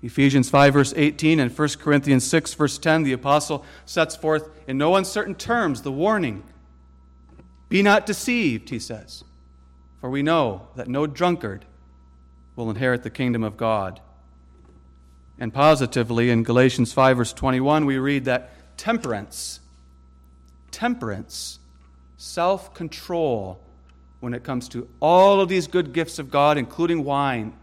Ephesians 0.04 0.50
5, 0.50 0.74
verse 0.74 0.94
18, 0.98 1.40
and 1.40 1.58
1 1.58 1.70
Corinthians 1.80 2.26
6, 2.26 2.54
verse 2.56 2.78
10, 2.78 3.04
the 3.04 3.14
apostle 3.14 3.64
sets 3.86 4.18
forth 4.18 4.50
in 4.68 4.78
no 4.78 4.98
uncertain 4.98 5.34
terms 5.34 5.84
the 5.84 5.94
warning 5.94 6.44
Be 7.70 7.82
not 7.82 8.06
deceived, 8.06 8.70
he 8.70 8.78
says, 8.78 9.24
for 10.02 10.10
we 10.10 10.22
know 10.22 10.68
that 10.76 10.90
no 10.90 11.08
drunkard 11.08 11.64
will 12.58 12.70
inherit 12.70 13.04
the 13.04 13.10
kingdom 13.10 13.46
of 13.46 13.56
God. 13.56 14.02
And 15.40 15.54
positively, 15.54 16.30
in 16.30 16.44
Galatians 16.44 16.92
5, 16.92 17.16
verse 17.16 17.32
21, 17.32 17.86
we 17.86 17.98
read 17.98 18.26
that 18.26 18.78
temperance 18.78 19.62
temperance, 20.76 21.60
self 22.18 22.74
control 22.74 23.62
when 24.20 24.34
it 24.34 24.44
comes 24.44 24.68
to 24.68 24.90
all 25.00 25.40
of 25.40 25.48
these 25.48 25.68
good 25.68 25.94
gifts 25.94 26.20
of 26.20 26.30
God, 26.30 26.58
including 26.58 27.06
wine. 27.06 27.54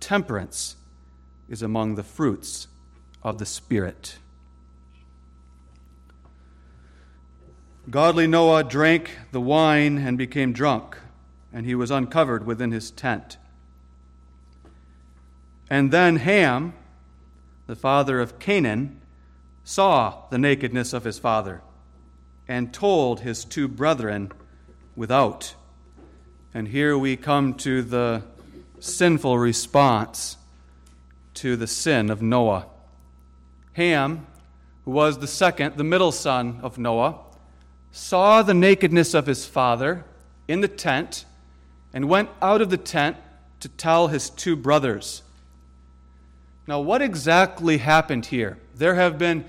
Temperance 0.00 0.76
is 1.46 1.60
among 1.60 1.94
the 1.94 2.02
fruits 2.02 2.68
of 3.22 3.36
the 3.36 3.44
Spirit. 3.44 4.16
Godly 7.90 8.26
Noah 8.26 8.64
drank 8.64 9.10
the 9.30 9.40
wine 9.40 9.98
and 9.98 10.16
became 10.16 10.54
drunk, 10.54 10.96
and 11.52 11.66
he 11.66 11.74
was 11.74 11.90
uncovered 11.90 12.46
within 12.46 12.72
his 12.72 12.90
tent. 12.90 13.36
And 15.68 15.90
then 15.90 16.16
Ham, 16.16 16.72
the 17.66 17.76
father 17.76 18.20
of 18.20 18.38
Canaan, 18.38 19.02
saw 19.64 20.24
the 20.30 20.38
nakedness 20.38 20.94
of 20.94 21.04
his 21.04 21.18
father 21.18 21.60
and 22.52 22.70
told 22.70 23.20
his 23.20 23.46
two 23.46 23.66
brethren 23.66 24.30
without. 24.94 25.54
And 26.52 26.68
here 26.68 26.98
we 26.98 27.16
come 27.16 27.54
to 27.54 27.80
the 27.80 28.24
sinful 28.78 29.38
response 29.38 30.36
to 31.32 31.56
the 31.56 31.66
sin 31.66 32.10
of 32.10 32.20
Noah. 32.20 32.66
Ham, 33.72 34.26
who 34.84 34.90
was 34.90 35.18
the 35.18 35.26
second, 35.26 35.78
the 35.78 35.82
middle 35.84 36.12
son 36.12 36.60
of 36.62 36.76
Noah, 36.76 37.20
saw 37.90 38.42
the 38.42 38.52
nakedness 38.52 39.14
of 39.14 39.24
his 39.24 39.46
father 39.46 40.04
in 40.46 40.60
the 40.60 40.68
tent 40.68 41.24
and 41.94 42.06
went 42.06 42.28
out 42.42 42.60
of 42.60 42.68
the 42.68 42.76
tent 42.76 43.16
to 43.60 43.68
tell 43.70 44.08
his 44.08 44.28
two 44.28 44.56
brothers. 44.56 45.22
Now, 46.66 46.80
what 46.80 47.00
exactly 47.00 47.78
happened 47.78 48.26
here? 48.26 48.58
There 48.74 48.96
have 48.96 49.16
been 49.16 49.46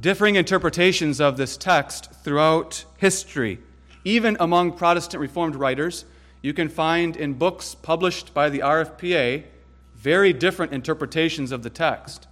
differing 0.00 0.36
interpretations 0.36 1.20
of 1.20 1.36
this 1.36 1.56
text 1.56 2.12
throughout 2.22 2.84
history. 2.98 3.58
Even 4.04 4.36
among 4.38 4.72
Protestant 4.72 5.20
Reformed 5.20 5.56
writers, 5.56 6.04
you 6.40 6.54
can 6.54 6.68
find 6.68 7.16
in 7.16 7.34
books 7.34 7.74
published 7.74 8.32
by 8.32 8.48
the 8.48 8.60
RFPA 8.60 9.44
very 9.96 10.32
different 10.32 10.72
interpretations 10.72 11.50
of 11.50 11.64
the 11.64 11.70
text. 11.70 12.28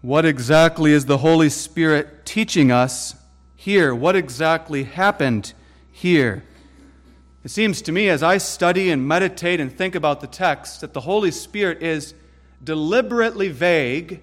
What 0.00 0.24
exactly 0.24 0.92
is 0.92 1.06
the 1.06 1.18
Holy 1.18 1.48
Spirit 1.48 2.24
teaching 2.24 2.70
us 2.70 3.16
here? 3.56 3.92
What 3.92 4.14
exactly 4.14 4.84
happened 4.84 5.52
here? 5.90 6.44
It 7.42 7.50
seems 7.50 7.82
to 7.82 7.92
me, 7.92 8.08
as 8.08 8.22
I 8.22 8.38
study 8.38 8.90
and 8.90 9.06
meditate 9.06 9.58
and 9.58 9.76
think 9.76 9.96
about 9.96 10.20
the 10.20 10.26
text, 10.28 10.80
that 10.80 10.92
the 10.92 11.00
Holy 11.00 11.32
Spirit 11.32 11.82
is 11.82 12.14
deliberately 12.62 13.48
vague 13.48 14.22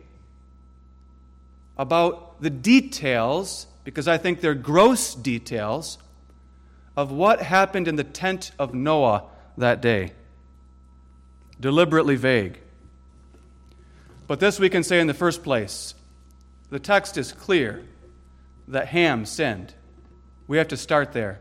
about 1.77 2.41
the 2.41 2.49
details, 2.49 3.67
because 3.83 4.07
I 4.07 4.17
think 4.17 4.41
they're 4.41 4.53
gross 4.53 5.15
details, 5.15 5.97
of 6.95 7.11
what 7.11 7.41
happened 7.41 7.87
in 7.87 7.95
the 7.95 8.03
tent 8.03 8.51
of 8.59 8.73
Noah 8.73 9.23
that 9.57 9.81
day. 9.81 10.13
Deliberately 11.59 12.15
vague. 12.15 12.59
But 14.27 14.39
this 14.39 14.59
we 14.59 14.69
can 14.69 14.83
say 14.83 14.99
in 14.99 15.07
the 15.07 15.13
first 15.13 15.43
place 15.43 15.95
the 16.69 16.79
text 16.79 17.17
is 17.17 17.31
clear 17.31 17.83
that 18.67 18.87
Ham 18.87 19.25
sinned. 19.25 19.73
We 20.47 20.57
have 20.57 20.67
to 20.69 20.77
start 20.77 21.13
there. 21.13 21.39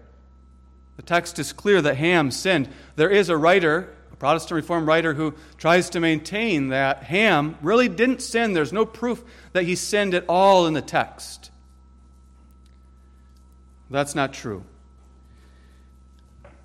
The 0.96 1.02
text 1.02 1.38
is 1.38 1.52
clear 1.52 1.80
that 1.80 1.96
Ham 1.96 2.30
sinned. 2.30 2.68
There 2.96 3.10
is 3.10 3.28
a 3.28 3.36
writer, 3.36 3.94
Protestant 4.22 4.54
Reformed 4.54 4.86
writer, 4.86 5.14
who 5.14 5.34
tries 5.58 5.90
to 5.90 5.98
maintain 5.98 6.68
that 6.68 7.02
Ham 7.02 7.56
really 7.60 7.88
didn't 7.88 8.22
sin. 8.22 8.52
There's 8.52 8.72
no 8.72 8.86
proof 8.86 9.20
that 9.52 9.64
he 9.64 9.74
sinned 9.74 10.14
at 10.14 10.24
all 10.28 10.68
in 10.68 10.74
the 10.74 10.80
text. 10.80 11.50
That's 13.90 14.14
not 14.14 14.32
true. 14.32 14.62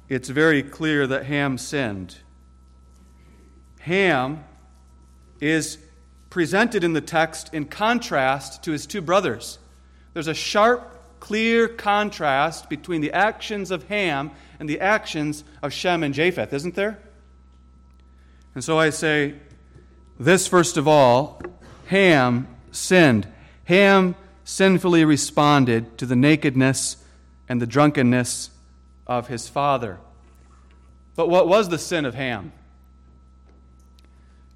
It's 0.08 0.30
very 0.30 0.62
clear 0.62 1.08
that 1.08 1.26
Ham 1.26 1.58
sinned. 1.58 2.17
Ham 3.80 4.43
is 5.41 5.80
presented 6.30 6.84
in 6.84 6.93
the 6.93 7.02
text 7.02 7.52
in 7.56 7.65
contrast 7.65 8.62
to 8.65 8.72
his 8.72 8.86
two 8.86 9.02
brothers. 9.02 9.58
There's 10.13 10.28
a 10.28 10.36
sharp, 10.36 11.20
clear 11.20 11.67
contrast 11.67 12.70
between 12.70 13.02
the 13.02 13.13
actions 13.13 13.72
of 13.72 13.86
Ham 13.86 14.30
and 14.60 14.70
the 14.70 14.80
actions 14.80 15.43
of 15.63 15.74
Shem 15.74 16.04
and 16.04 16.13
Japheth, 16.13 16.54
isn't 16.54 16.76
there? 16.76 17.00
And 18.58 18.63
so 18.63 18.80
I 18.80 18.89
say, 18.89 19.36
this 20.20 20.48
first 20.48 20.78
of 20.78 20.88
all, 20.88 21.39
Ham 21.89 22.48
sinned. 22.72 23.28
Ham 23.65 24.15
sinfully 24.46 25.06
responded 25.06 25.96
to 26.00 26.08
the 26.08 26.15
nakedness 26.15 26.98
and 27.48 27.62
the 27.62 27.67
drunkenness 27.67 28.50
of 29.06 29.28
his 29.28 29.48
father. 29.48 30.00
But 31.15 31.30
what 31.30 31.48
was 31.48 31.70
the 31.70 31.78
sin 31.78 32.04
of 32.04 32.15
Ham? 32.15 32.52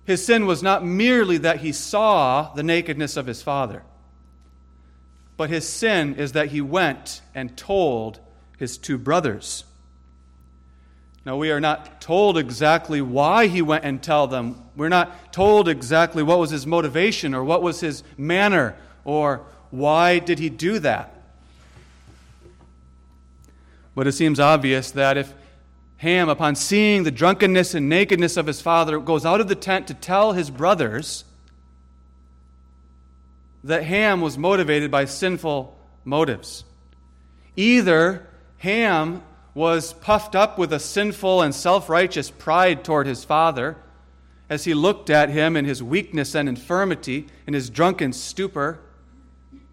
His 0.06 0.26
sin 0.26 0.48
was 0.48 0.64
not 0.64 0.84
merely 0.84 1.38
that 1.38 1.60
he 1.60 1.72
saw 1.72 2.52
the 2.56 2.64
nakedness 2.64 3.18
of 3.18 3.28
his 3.28 3.44
father, 3.44 3.84
but 5.38 5.52
his 5.52 5.70
sin 5.70 6.16
is 6.16 6.32
that 6.32 6.48
he 6.48 6.60
went 6.60 7.22
and 7.36 7.56
told 7.56 8.20
his 8.58 8.80
two 8.80 8.98
brothers. 8.98 9.64
Now, 11.24 11.38
we 11.38 11.52
are 11.52 11.60
not 11.60 12.02
told 12.02 12.38
exactly 12.38 13.00
why 13.00 13.48
he 13.48 13.62
went 13.62 13.86
and 13.86 14.02
tell 14.02 14.26
them. 14.26 14.64
We're 14.76 14.90
not 14.90 15.32
told 15.32 15.70
exactly 15.70 16.24
what 16.24 16.40
was 16.40 16.50
his 16.50 16.66
motivation 16.66 17.36
or 17.36 17.44
what 17.44 17.62
was 17.62 17.80
his 17.80 18.04
manner 18.18 18.76
or 19.06 19.46
why 19.70 20.20
did 20.20 20.40
he 20.40 20.50
do 20.50 20.80
that. 20.80 21.16
But 23.94 24.08
it 24.08 24.14
seems 24.14 24.40
obvious 24.40 24.92
that 24.92 25.18
if 25.18 25.34
Ham, 25.98 26.30
upon 26.30 26.56
seeing 26.56 27.04
the 27.04 27.12
drunkenness 27.12 27.76
and 27.76 27.88
nakedness 27.88 28.36
of 28.36 28.48
his 28.48 28.60
father, 28.60 28.98
goes 29.00 29.24
out 29.24 29.40
of 29.40 29.48
the 29.48 29.54
tent 29.54 29.88
to 29.88 29.94
tell 29.94 30.34
his 30.34 30.50
brothers 30.50 31.24
that 33.64 33.84
Ham 33.84 34.22
was 34.22 34.36
motivated 34.36 34.90
by 34.90 35.06
sinful 35.06 35.78
motives. 36.04 36.64
Either 37.56 38.26
Ham 38.58 39.22
was 39.54 39.94
puffed 39.94 40.36
up 40.36 40.58
with 40.58 40.72
a 40.72 40.80
sinful 40.80 41.42
and 41.42 41.54
self 41.54 41.90
righteous 41.90 42.32
pride 42.32 42.84
toward 42.84 43.08
his 43.08 43.24
father 43.24 43.78
as 44.50 44.66
he 44.66 44.74
looked 44.74 45.10
at 45.10 45.30
him 45.30 45.56
in 45.56 45.66
his 45.66 45.82
weakness 45.82 46.36
and 46.36 46.50
infirmity, 46.50 47.28
in 47.48 47.54
his 47.54 47.70
drunken 47.70 48.12
stupor, 48.12 48.80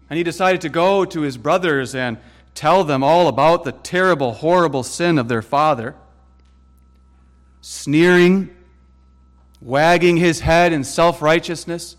and 0.09 0.17
he 0.17 0.23
decided 0.23 0.61
to 0.61 0.69
go 0.69 1.03
to 1.05 1.21
his 1.21 1.37
brothers 1.37 1.93
and 1.93 2.17
tell 2.55 2.83
them 2.83 3.03
all 3.03 3.27
about 3.27 3.63
the 3.63 3.71
terrible, 3.71 4.33
horrible 4.33 4.83
sin 4.83 5.17
of 5.17 5.27
their 5.27 5.41
father 5.41 5.95
sneering, 7.61 8.55
wagging 9.61 10.17
his 10.17 10.39
head 10.41 10.71
in 10.73 10.83
self 10.83 11.21
righteousness. 11.21 11.97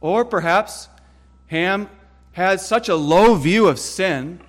Or 0.00 0.24
perhaps 0.24 0.88
Ham 1.48 1.88
had 2.32 2.60
such 2.60 2.88
a 2.88 2.94
low 2.94 3.34
view 3.34 3.66
of 3.66 3.78
sin 3.78 4.40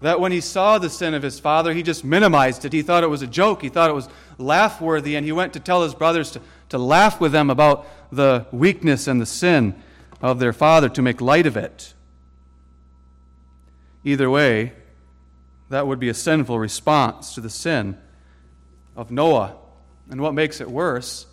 that 0.00 0.20
when 0.20 0.32
he 0.32 0.40
saw 0.40 0.78
the 0.78 0.90
sin 0.90 1.14
of 1.14 1.22
his 1.22 1.38
father, 1.38 1.74
he 1.74 1.82
just 1.82 2.04
minimized 2.04 2.64
it. 2.64 2.72
He 2.72 2.82
thought 2.82 3.04
it 3.04 3.10
was 3.10 3.22
a 3.22 3.26
joke, 3.26 3.62
he 3.62 3.68
thought 3.68 3.90
it 3.90 3.94
was 3.94 4.08
laugh 4.38 4.80
worthy, 4.80 5.16
and 5.16 5.26
he 5.26 5.32
went 5.32 5.52
to 5.52 5.60
tell 5.60 5.82
his 5.82 5.94
brothers 5.94 6.30
to, 6.32 6.40
to 6.70 6.78
laugh 6.78 7.20
with 7.20 7.32
them 7.32 7.50
about 7.50 7.86
the 8.10 8.46
weakness 8.50 9.06
and 9.06 9.20
the 9.20 9.26
sin 9.26 9.74
of 10.22 10.38
their 10.38 10.52
father, 10.52 10.88
to 10.88 11.02
make 11.02 11.20
light 11.20 11.46
of 11.46 11.56
it. 11.56 11.94
Either 14.04 14.30
way, 14.30 14.72
that 15.68 15.86
would 15.86 16.00
be 16.00 16.08
a 16.08 16.14
sinful 16.14 16.58
response 16.58 17.34
to 17.34 17.40
the 17.40 17.50
sin 17.50 17.96
of 18.96 19.10
Noah. 19.10 19.56
And 20.10 20.20
what 20.20 20.34
makes 20.34 20.60
it 20.60 20.70
worse 20.70 21.26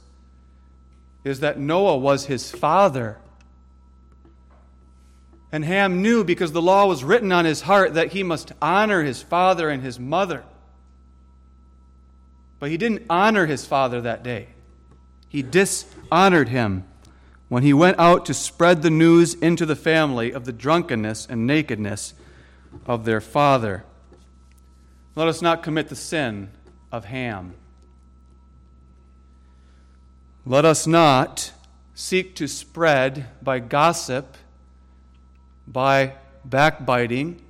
is 1.24 1.40
that 1.40 1.60
Noah 1.60 1.98
was 1.98 2.26
his 2.26 2.52
father. 2.52 3.18
And 5.52 5.64
Ham 5.64 6.02
knew 6.02 6.24
because 6.24 6.52
the 6.52 6.62
law 6.62 6.88
was 6.88 7.04
written 7.04 7.32
on 7.32 7.46
his 7.46 7.62
heart 7.62 7.94
that 7.94 8.12
he 8.12 8.24
must 8.24 8.52
honor 8.62 9.04
his 9.04 9.22
father 9.22 9.70
and 9.70 9.82
his 9.82 10.00
mother. 10.00 10.44
But 12.60 12.70
he 12.70 12.78
didn't 12.78 13.06
honor 13.10 13.46
his 13.46 13.66
father 13.66 14.02
that 14.02 14.24
day. 14.24 14.48
He 15.30 15.42
dishonored 15.42 16.50
him 16.50 16.86
when 17.50 17.64
he 17.64 17.74
went 17.74 18.00
out 18.00 18.26
to 18.26 18.34
spread 18.34 18.82
the 18.82 18.90
news 18.90 19.34
into 19.36 19.66
the 19.66 19.76
family 19.76 20.32
of 20.32 20.46
the 20.46 20.52
drunkenness 20.52 21.28
and 21.30 21.48
nakedness 21.48 22.14
of 22.86 23.06
their 23.06 23.22
father. 23.22 23.84
Let 25.16 25.28
us 25.28 25.42
not 25.42 25.64
commit 25.64 25.90
the 25.90 25.96
sin 25.96 26.50
of 26.92 27.06
Ham. 27.06 27.54
Let 30.46 30.66
us 30.66 30.88
not 30.88 31.52
seek 31.94 32.36
to 32.36 32.48
spread 32.48 33.28
by 33.42 33.60
gossip, 33.60 34.38
by 35.68 36.14
backbiting, 36.46 37.42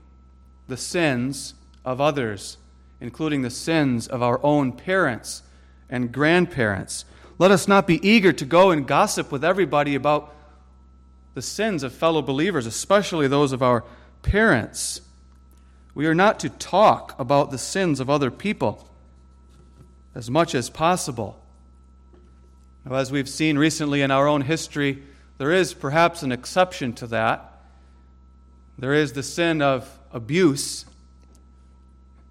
the 0.67 0.77
sins 0.77 1.53
of 1.86 2.01
others, 2.01 2.58
including 2.99 3.41
the 3.41 3.49
sins 3.49 4.08
of 4.08 4.21
our 4.21 4.39
own 4.43 4.71
parents 4.71 5.43
and 5.89 6.12
grandparents. 6.12 7.06
Let 7.39 7.51
us 7.51 7.67
not 7.67 7.88
be 7.88 8.06
eager 8.08 8.34
to 8.34 8.45
go 8.45 8.71
and 8.71 8.88
gossip 8.88 9.32
with 9.32 9.45
everybody 9.45 9.95
about 9.95 10.34
the 11.36 11.41
sins 11.41 11.84
of 11.84 11.93
fellow 11.93 12.21
believers, 12.21 12.65
especially 12.65 13.27
those 13.27 13.51
of 13.51 13.62
our 13.62 13.84
parents. 14.23 15.01
We 15.93 16.08
are 16.08 16.15
not 16.15 16.39
to 16.39 16.49
talk 16.49 17.13
about 17.19 17.51
the 17.51 17.58
sins 17.58 17.99
of 17.99 18.10
other 18.10 18.32
people 18.32 18.88
as 20.15 20.32
much 20.32 20.56
as 20.56 20.69
possible. 20.69 21.39
Now, 22.84 22.95
as 22.95 23.12
we've 23.12 23.30
seen 23.30 23.58
recently 23.58 24.01
in 24.01 24.10
our 24.10 24.27
own 24.27 24.41
history, 24.41 25.03
there 25.38 25.51
is 25.51 25.75
perhaps 25.75 26.23
an 26.23 26.32
exception 26.32 26.93
to 26.93 27.08
that. 27.08 27.57
There 28.80 28.94
is 28.94 29.13
the 29.13 29.24
sin 29.24 29.62
of 29.62 30.00
abuse, 30.12 30.86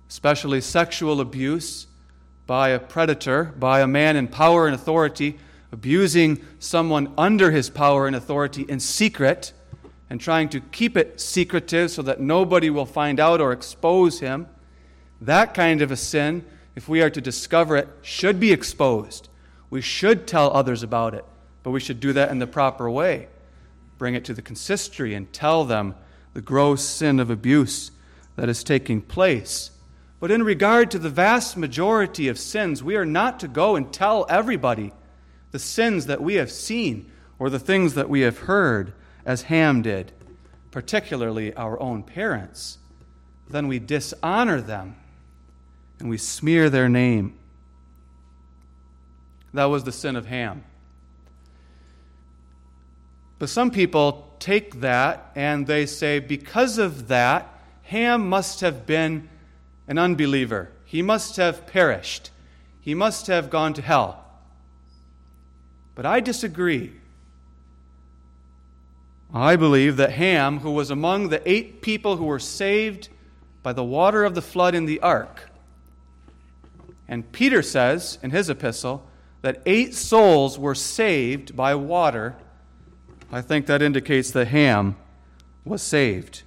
especially 0.08 0.60
sexual 0.60 1.20
abuse 1.20 1.88
by 2.46 2.68
a 2.68 2.78
predator, 2.78 3.52
by 3.58 3.80
a 3.80 3.86
man 3.88 4.14
in 4.14 4.28
power 4.28 4.66
and 4.66 4.74
authority, 4.74 5.38
abusing 5.72 6.40
someone 6.60 7.12
under 7.18 7.50
his 7.50 7.68
power 7.68 8.06
and 8.06 8.14
authority 8.14 8.62
in 8.68 8.78
secret 8.78 9.52
and 10.08 10.20
trying 10.20 10.48
to 10.50 10.60
keep 10.60 10.96
it 10.96 11.20
secretive 11.20 11.90
so 11.90 12.02
that 12.02 12.20
nobody 12.20 12.70
will 12.70 12.86
find 12.86 13.18
out 13.18 13.40
or 13.40 13.50
expose 13.50 14.20
him. 14.20 14.46
That 15.20 15.52
kind 15.52 15.82
of 15.82 15.90
a 15.90 15.96
sin, 15.96 16.44
if 16.76 16.88
we 16.88 17.02
are 17.02 17.10
to 17.10 17.20
discover 17.20 17.76
it, 17.76 17.88
should 18.02 18.38
be 18.38 18.52
exposed. 18.52 19.28
We 19.68 19.80
should 19.80 20.28
tell 20.28 20.52
others 20.52 20.84
about 20.84 21.12
it, 21.14 21.24
but 21.64 21.72
we 21.72 21.80
should 21.80 21.98
do 21.98 22.12
that 22.12 22.30
in 22.30 22.38
the 22.38 22.46
proper 22.46 22.88
way. 22.88 23.26
Bring 23.98 24.14
it 24.14 24.24
to 24.26 24.34
the 24.34 24.42
consistory 24.42 25.14
and 25.14 25.32
tell 25.32 25.64
them 25.64 25.96
the 26.36 26.42
gross 26.42 26.84
sin 26.84 27.18
of 27.18 27.30
abuse 27.30 27.90
that 28.36 28.50
is 28.50 28.62
taking 28.62 29.00
place. 29.00 29.70
But 30.20 30.30
in 30.30 30.42
regard 30.42 30.90
to 30.90 30.98
the 30.98 31.08
vast 31.08 31.56
majority 31.56 32.28
of 32.28 32.38
sins, 32.38 32.82
we 32.82 32.94
are 32.94 33.06
not 33.06 33.40
to 33.40 33.48
go 33.48 33.74
and 33.74 33.90
tell 33.90 34.26
everybody 34.28 34.92
the 35.52 35.58
sins 35.58 36.04
that 36.04 36.20
we 36.20 36.34
have 36.34 36.50
seen 36.50 37.10
or 37.38 37.48
the 37.48 37.58
things 37.58 37.94
that 37.94 38.10
we 38.10 38.20
have 38.20 38.40
heard, 38.40 38.92
as 39.24 39.44
Ham 39.44 39.80
did, 39.80 40.12
particularly 40.70 41.54
our 41.54 41.80
own 41.80 42.02
parents. 42.02 42.76
Then 43.48 43.66
we 43.66 43.78
dishonor 43.78 44.60
them 44.60 44.96
and 45.98 46.10
we 46.10 46.18
smear 46.18 46.68
their 46.68 46.90
name. 46.90 47.34
That 49.54 49.64
was 49.70 49.84
the 49.84 49.92
sin 49.92 50.16
of 50.16 50.26
Ham. 50.26 50.64
But 53.38 53.48
some 53.48 53.70
people 53.70 54.32
take 54.38 54.80
that 54.80 55.30
and 55.34 55.66
they 55.66 55.86
say, 55.86 56.18
because 56.18 56.78
of 56.78 57.08
that, 57.08 57.52
Ham 57.82 58.28
must 58.28 58.60
have 58.60 58.86
been 58.86 59.28
an 59.86 59.98
unbeliever. 59.98 60.70
He 60.84 61.02
must 61.02 61.36
have 61.36 61.66
perished. 61.66 62.30
He 62.80 62.94
must 62.94 63.26
have 63.26 63.50
gone 63.50 63.74
to 63.74 63.82
hell. 63.82 64.24
But 65.94 66.06
I 66.06 66.20
disagree. 66.20 66.92
I 69.34 69.56
believe 69.56 69.96
that 69.96 70.12
Ham, 70.12 70.60
who 70.60 70.70
was 70.70 70.90
among 70.90 71.28
the 71.28 71.42
eight 71.48 71.82
people 71.82 72.16
who 72.16 72.24
were 72.24 72.38
saved 72.38 73.08
by 73.62 73.72
the 73.72 73.84
water 73.84 74.24
of 74.24 74.34
the 74.34 74.42
flood 74.42 74.74
in 74.74 74.86
the 74.86 75.00
ark, 75.00 75.50
and 77.08 77.30
Peter 77.32 77.62
says 77.62 78.18
in 78.22 78.30
his 78.30 78.48
epistle 78.48 79.06
that 79.42 79.62
eight 79.66 79.94
souls 79.94 80.58
were 80.58 80.74
saved 80.74 81.56
by 81.56 81.74
water, 81.74 82.36
I 83.30 83.42
think 83.42 83.66
that 83.66 83.82
indicates 83.82 84.30
that 84.30 84.48
Ham 84.48 84.96
was 85.64 85.82
saved 85.82 86.42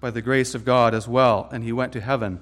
by 0.00 0.10
the 0.10 0.22
grace 0.22 0.54
of 0.54 0.64
God 0.64 0.94
as 0.94 1.08
well, 1.08 1.48
and 1.52 1.64
he 1.64 1.72
went 1.72 1.92
to 1.94 2.00
heaven. 2.00 2.40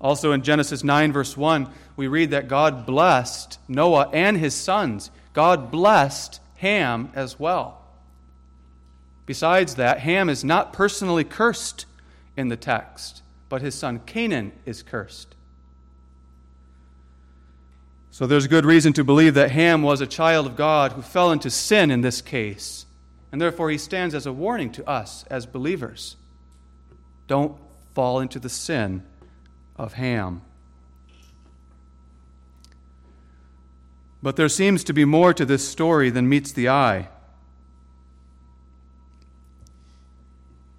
Also 0.00 0.32
in 0.32 0.42
Genesis 0.42 0.82
9, 0.82 1.12
verse 1.12 1.36
1, 1.36 1.68
we 1.96 2.06
read 2.06 2.30
that 2.30 2.48
God 2.48 2.86
blessed 2.86 3.58
Noah 3.68 4.08
and 4.12 4.36
his 4.36 4.54
sons. 4.54 5.10
God 5.32 5.70
blessed 5.70 6.40
Ham 6.56 7.10
as 7.14 7.38
well. 7.38 7.82
Besides 9.26 9.76
that, 9.76 10.00
Ham 10.00 10.28
is 10.28 10.42
not 10.42 10.72
personally 10.72 11.24
cursed 11.24 11.86
in 12.36 12.48
the 12.48 12.56
text, 12.56 13.22
but 13.48 13.62
his 13.62 13.74
son 13.74 14.00
Canaan 14.06 14.52
is 14.66 14.82
cursed. 14.82 15.34
So 18.10 18.26
there's 18.26 18.46
good 18.46 18.64
reason 18.64 18.92
to 18.94 19.04
believe 19.04 19.34
that 19.34 19.52
Ham 19.52 19.82
was 19.82 20.00
a 20.00 20.06
child 20.06 20.46
of 20.46 20.56
God 20.56 20.92
who 20.92 21.02
fell 21.02 21.30
into 21.30 21.48
sin 21.48 21.90
in 21.90 22.00
this 22.00 22.20
case, 22.20 22.86
and 23.30 23.40
therefore 23.40 23.70
he 23.70 23.78
stands 23.78 24.14
as 24.14 24.26
a 24.26 24.32
warning 24.32 24.72
to 24.72 24.88
us 24.88 25.24
as 25.30 25.46
believers. 25.46 26.16
Don't 27.28 27.56
fall 27.94 28.18
into 28.20 28.40
the 28.40 28.48
sin 28.48 29.04
of 29.76 29.94
Ham. 29.94 30.42
But 34.22 34.36
there 34.36 34.48
seems 34.48 34.84
to 34.84 34.92
be 34.92 35.04
more 35.04 35.32
to 35.32 35.46
this 35.46 35.66
story 35.66 36.10
than 36.10 36.28
meets 36.28 36.52
the 36.52 36.68
eye. 36.68 37.08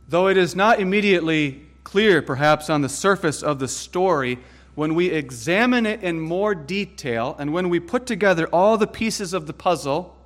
Though 0.07 0.27
it 0.27 0.37
is 0.37 0.55
not 0.55 0.79
immediately 0.79 1.65
clear, 1.83 2.21
perhaps, 2.21 2.69
on 2.69 2.81
the 2.81 2.89
surface 2.89 3.41
of 3.41 3.59
the 3.59 3.67
story, 3.67 4.39
when 4.75 4.95
we 4.95 5.09
examine 5.09 5.85
it 5.85 6.01
in 6.01 6.19
more 6.19 6.55
detail 6.55 7.35
and 7.37 7.53
when 7.53 7.69
we 7.69 7.79
put 7.79 8.05
together 8.05 8.47
all 8.47 8.77
the 8.77 8.87
pieces 8.87 9.33
of 9.33 9.47
the 9.47 9.53
puzzle, 9.53 10.17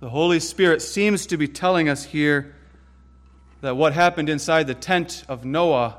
the 0.00 0.10
Holy 0.10 0.40
Spirit 0.40 0.82
seems 0.82 1.26
to 1.26 1.36
be 1.36 1.48
telling 1.48 1.88
us 1.88 2.04
here 2.04 2.54
that 3.60 3.76
what 3.76 3.92
happened 3.92 4.28
inside 4.28 4.66
the 4.66 4.74
tent 4.74 5.24
of 5.28 5.44
Noah 5.44 5.96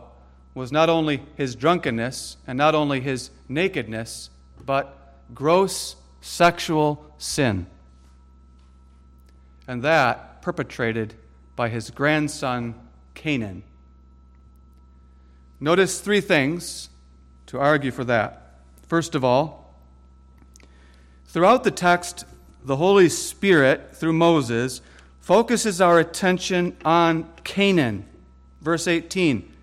was 0.53 0.71
not 0.71 0.89
only 0.89 1.23
his 1.35 1.55
drunkenness 1.55 2.37
and 2.45 2.57
not 2.57 2.75
only 2.75 2.99
his 2.99 3.29
nakedness, 3.47 4.29
but 4.65 5.15
gross 5.33 5.95
sexual 6.21 7.05
sin. 7.17 7.67
And 9.67 9.83
that 9.83 10.41
perpetrated 10.41 11.13
by 11.55 11.69
his 11.69 11.89
grandson 11.89 12.75
Canaan. 13.13 13.63
Notice 15.59 15.99
three 15.99 16.21
things 16.21 16.89
to 17.47 17.59
argue 17.59 17.91
for 17.91 18.03
that. 18.03 18.59
First 18.87 19.15
of 19.15 19.23
all, 19.23 19.73
throughout 21.25 21.63
the 21.63 21.71
text, 21.71 22.25
the 22.63 22.77
Holy 22.77 23.09
Spirit, 23.09 23.95
through 23.95 24.13
Moses, 24.13 24.81
focuses 25.19 25.81
our 25.81 25.99
attention 25.99 26.75
on 26.85 27.29
Canaan. 27.43 28.05
Verse 28.61 28.87
18 28.87 29.53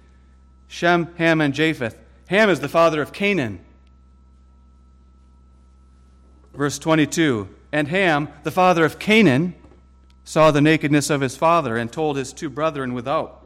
Shem, 0.66 1.14
Ham, 1.16 1.40
and 1.40 1.54
Japheth. 1.54 1.98
Ham 2.26 2.50
is 2.50 2.60
the 2.60 2.68
father 2.68 3.00
of 3.00 3.12
Canaan. 3.12 3.60
Verse 6.54 6.78
22 6.78 7.48
And 7.72 7.88
Ham, 7.88 8.28
the 8.42 8.50
father 8.50 8.84
of 8.84 8.98
Canaan, 8.98 9.54
saw 10.24 10.50
the 10.50 10.60
nakedness 10.60 11.10
of 11.10 11.20
his 11.20 11.36
father 11.36 11.76
and 11.76 11.92
told 11.92 12.16
his 12.16 12.32
two 12.32 12.48
brethren 12.48 12.94
without. 12.94 13.43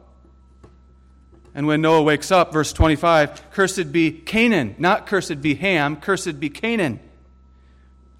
And 1.59 1.67
when 1.67 1.81
Noah 1.81 2.05
wakes 2.05 2.31
up, 2.31 2.53
verse 2.53 2.73
25, 2.73 3.51
cursed 3.51 3.91
be 3.91 4.13
Canaan, 4.13 4.77
not 4.79 5.09
cursed 5.09 5.43
be 5.43 5.57
Ham, 5.57 5.97
cursed 5.97 6.39
be 6.39 6.51
Canaan. 6.51 7.01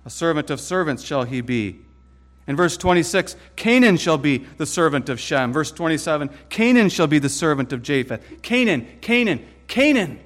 A 0.05 0.11
servant 0.11 0.51
of 0.51 0.61
servants 0.61 1.05
shall 1.05 1.23
he 1.23 1.41
be. 1.41 1.79
In 2.49 2.57
verse 2.57 2.77
26, 2.77 3.37
Canaan 3.55 3.97
shall 3.97 4.19
be 4.19 4.39
the 4.39 4.67
servant 4.67 5.09
of 5.09 5.21
Shem. 5.21 5.53
Verse 5.53 5.71
27, 5.71 6.31
Canaan 6.49 6.89
shall 6.89 7.07
be 7.07 7.21
the 7.21 7.29
servant 7.29 7.73
of 7.73 7.81
Japheth. 7.81 8.43
Canaan, 8.43 8.89
Canaan, 9.03 9.47
Canaan. 9.69 10.19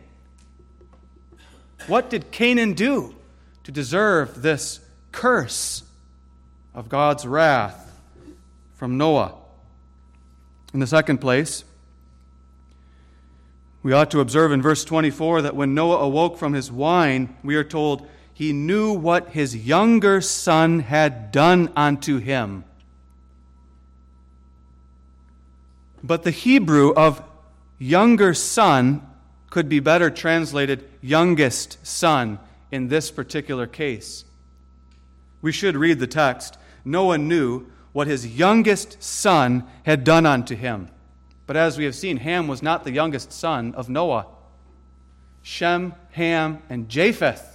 What 1.88 2.08
did 2.08 2.30
Canaan 2.30 2.72
do 2.72 3.14
to 3.64 3.70
deserve 3.70 4.40
this 4.40 4.80
curse 5.10 5.82
of 6.74 6.88
God's 6.88 7.26
wrath 7.26 7.94
from 8.72 8.96
Noah? 8.96 9.34
In 10.72 10.80
the 10.80 10.86
second 10.86 11.18
place, 11.18 11.64
we 13.82 13.92
ought 13.92 14.10
to 14.12 14.20
observe 14.20 14.52
in 14.52 14.62
verse 14.62 14.84
24 14.84 15.42
that 15.42 15.56
when 15.56 15.74
Noah 15.74 15.98
awoke 15.98 16.38
from 16.38 16.52
his 16.52 16.70
wine, 16.70 17.36
we 17.42 17.56
are 17.56 17.64
told 17.64 18.06
he 18.32 18.52
knew 18.52 18.92
what 18.92 19.30
his 19.30 19.56
younger 19.56 20.20
son 20.20 20.80
had 20.80 21.32
done 21.32 21.70
unto 21.74 22.18
him. 22.18 22.64
But 26.02 26.22
the 26.22 26.30
Hebrew 26.30 26.92
of 26.94 27.22
younger 27.78 28.34
son 28.34 29.06
could 29.50 29.68
be 29.68 29.80
better 29.80 30.10
translated 30.10 30.88
youngest 31.00 31.84
son 31.86 32.38
in 32.70 32.88
this 32.88 33.10
particular 33.10 33.66
case. 33.66 34.24
We 35.42 35.52
should 35.52 35.76
read 35.76 35.98
the 35.98 36.06
text. 36.06 36.56
Noah 36.84 37.18
knew 37.18 37.66
what 37.92 38.06
his 38.06 38.26
youngest 38.26 39.02
son 39.02 39.64
had 39.84 40.04
done 40.04 40.24
unto 40.24 40.56
him. 40.56 40.88
But 41.52 41.58
as 41.58 41.76
we 41.76 41.84
have 41.84 41.94
seen, 41.94 42.16
Ham 42.16 42.48
was 42.48 42.62
not 42.62 42.84
the 42.84 42.92
youngest 42.92 43.32
son 43.32 43.74
of 43.74 43.88
Noah. 43.88 44.26
Shem, 45.42 45.94
Ham, 46.12 46.62
and 46.70 46.88
Japheth 46.88 47.52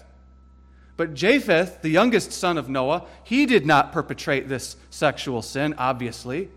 but 0.97 1.13
Japheth, 1.13 1.83
the 1.83 1.89
youngest 1.89 2.33
son 2.33 2.57
of 2.57 2.67
Noah, 2.67 3.05
he 3.23 3.45
did 3.45 3.65
not 3.67 3.91
perpetrate 3.91 4.49
this 4.49 4.75
sexual 4.89 5.43
sin, 5.43 5.75
obviously. 5.77 6.49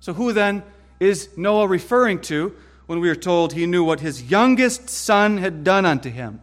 So, 0.00 0.12
who 0.12 0.32
then 0.32 0.64
is 0.98 1.28
Noah 1.36 1.68
referring 1.68 2.20
to 2.22 2.54
when 2.86 2.98
we 2.98 3.08
are 3.08 3.14
told 3.14 3.52
he 3.52 3.66
knew 3.66 3.84
what 3.84 4.00
his 4.00 4.24
youngest 4.24 4.90
son 4.90 5.38
had 5.38 5.62
done 5.62 5.86
unto 5.86 6.10
him? 6.10 6.40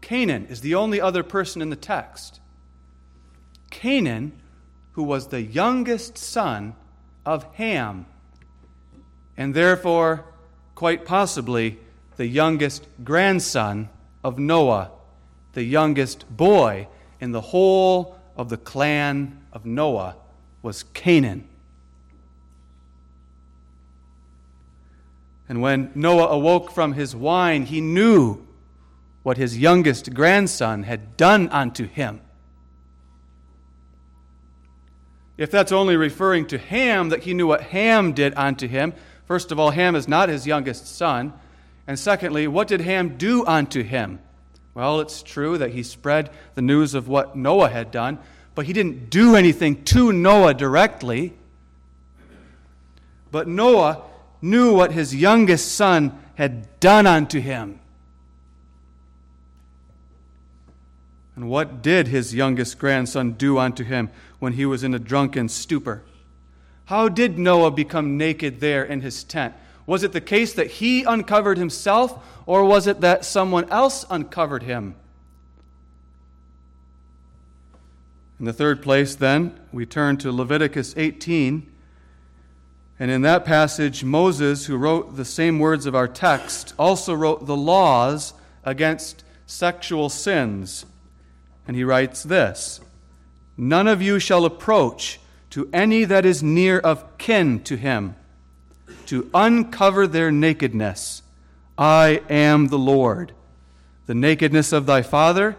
Canaan 0.00 0.46
is 0.46 0.60
the 0.60 0.76
only 0.76 1.00
other 1.00 1.24
person 1.24 1.60
in 1.60 1.70
the 1.70 1.76
text. 1.76 2.40
Canaan, 3.70 4.40
who 4.92 5.02
was 5.02 5.28
the 5.28 5.42
youngest 5.42 6.16
son 6.16 6.76
of 7.26 7.42
Ham, 7.54 8.06
and 9.36 9.54
therefore, 9.54 10.24
quite 10.74 11.04
possibly, 11.04 11.78
the 12.16 12.26
youngest 12.26 12.86
grandson 13.02 13.88
of 14.22 14.38
Noah 14.38 14.90
the 15.54 15.62
youngest 15.62 16.28
boy 16.36 16.86
in 17.20 17.32
the 17.32 17.40
whole 17.40 18.18
of 18.36 18.48
the 18.48 18.56
clan 18.56 19.40
of 19.52 19.64
Noah 19.64 20.16
was 20.62 20.82
Canaan. 20.82 21.48
And 25.48 25.62
when 25.62 25.90
Noah 25.94 26.28
awoke 26.28 26.70
from 26.72 26.94
his 26.94 27.14
wine, 27.14 27.66
he 27.66 27.80
knew 27.80 28.46
what 29.22 29.36
his 29.36 29.58
youngest 29.58 30.12
grandson 30.12 30.82
had 30.82 31.16
done 31.16 31.48
unto 31.48 31.86
him. 31.86 32.20
If 35.36 35.50
that's 35.50 35.72
only 35.72 35.96
referring 35.96 36.46
to 36.46 36.58
Ham, 36.58 37.08
that 37.08 37.24
he 37.24 37.34
knew 37.34 37.46
what 37.46 37.62
Ham 37.62 38.12
did 38.12 38.34
unto 38.36 38.68
him, 38.68 38.92
first 39.26 39.52
of 39.52 39.58
all, 39.58 39.70
Ham 39.70 39.94
is 39.94 40.08
not 40.08 40.28
his 40.28 40.46
youngest 40.46 40.86
son. 40.96 41.32
And 41.86 41.98
secondly, 41.98 42.46
what 42.46 42.68
did 42.68 42.80
Ham 42.80 43.16
do 43.16 43.44
unto 43.46 43.82
him? 43.82 44.18
Well, 44.74 45.00
it's 45.00 45.22
true 45.22 45.58
that 45.58 45.70
he 45.70 45.82
spread 45.82 46.30
the 46.54 46.62
news 46.62 46.94
of 46.94 47.06
what 47.06 47.36
Noah 47.36 47.68
had 47.68 47.90
done, 47.90 48.18
but 48.54 48.66
he 48.66 48.72
didn't 48.72 49.10
do 49.10 49.36
anything 49.36 49.84
to 49.84 50.12
Noah 50.12 50.54
directly. 50.54 51.32
But 53.30 53.46
Noah 53.46 54.02
knew 54.42 54.74
what 54.74 54.92
his 54.92 55.14
youngest 55.14 55.74
son 55.74 56.18
had 56.34 56.80
done 56.80 57.06
unto 57.06 57.40
him. 57.40 57.80
And 61.36 61.48
what 61.48 61.82
did 61.82 62.08
his 62.08 62.34
youngest 62.34 62.78
grandson 62.78 63.32
do 63.32 63.58
unto 63.58 63.84
him 63.84 64.10
when 64.38 64.52
he 64.52 64.66
was 64.66 64.84
in 64.84 64.94
a 64.94 64.98
drunken 64.98 65.48
stupor? 65.48 66.02
How 66.86 67.08
did 67.08 67.38
Noah 67.38 67.70
become 67.70 68.16
naked 68.18 68.60
there 68.60 68.84
in 68.84 69.00
his 69.00 69.24
tent? 69.24 69.54
Was 69.86 70.02
it 70.02 70.12
the 70.12 70.20
case 70.20 70.52
that 70.54 70.72
he 70.72 71.04
uncovered 71.04 71.58
himself, 71.58 72.24
or 72.46 72.64
was 72.64 72.86
it 72.86 73.00
that 73.00 73.24
someone 73.24 73.68
else 73.70 74.04
uncovered 74.10 74.62
him? 74.62 74.94
In 78.38 78.46
the 78.46 78.52
third 78.52 78.82
place, 78.82 79.14
then, 79.14 79.58
we 79.72 79.86
turn 79.86 80.16
to 80.18 80.32
Leviticus 80.32 80.94
18. 80.96 81.70
And 82.98 83.10
in 83.10 83.22
that 83.22 83.44
passage, 83.44 84.04
Moses, 84.04 84.66
who 84.66 84.76
wrote 84.76 85.16
the 85.16 85.24
same 85.24 85.58
words 85.58 85.86
of 85.86 85.94
our 85.94 86.08
text, 86.08 86.74
also 86.78 87.14
wrote 87.14 87.46
the 87.46 87.56
laws 87.56 88.34
against 88.64 89.24
sexual 89.46 90.08
sins. 90.08 90.86
And 91.66 91.76
he 91.76 91.84
writes 91.84 92.22
this 92.22 92.80
None 93.56 93.88
of 93.88 94.02
you 94.02 94.18
shall 94.18 94.44
approach 94.44 95.20
to 95.54 95.70
any 95.72 96.02
that 96.02 96.26
is 96.26 96.42
near 96.42 96.80
of 96.80 97.16
kin 97.16 97.62
to 97.62 97.76
him, 97.76 98.16
to 99.06 99.30
uncover 99.32 100.04
their 100.04 100.32
nakedness. 100.32 101.22
I 101.78 102.22
am 102.28 102.66
the 102.66 102.78
Lord. 102.78 103.30
The 104.06 104.16
nakedness 104.16 104.72
of 104.72 104.86
thy 104.86 105.02
father 105.02 105.56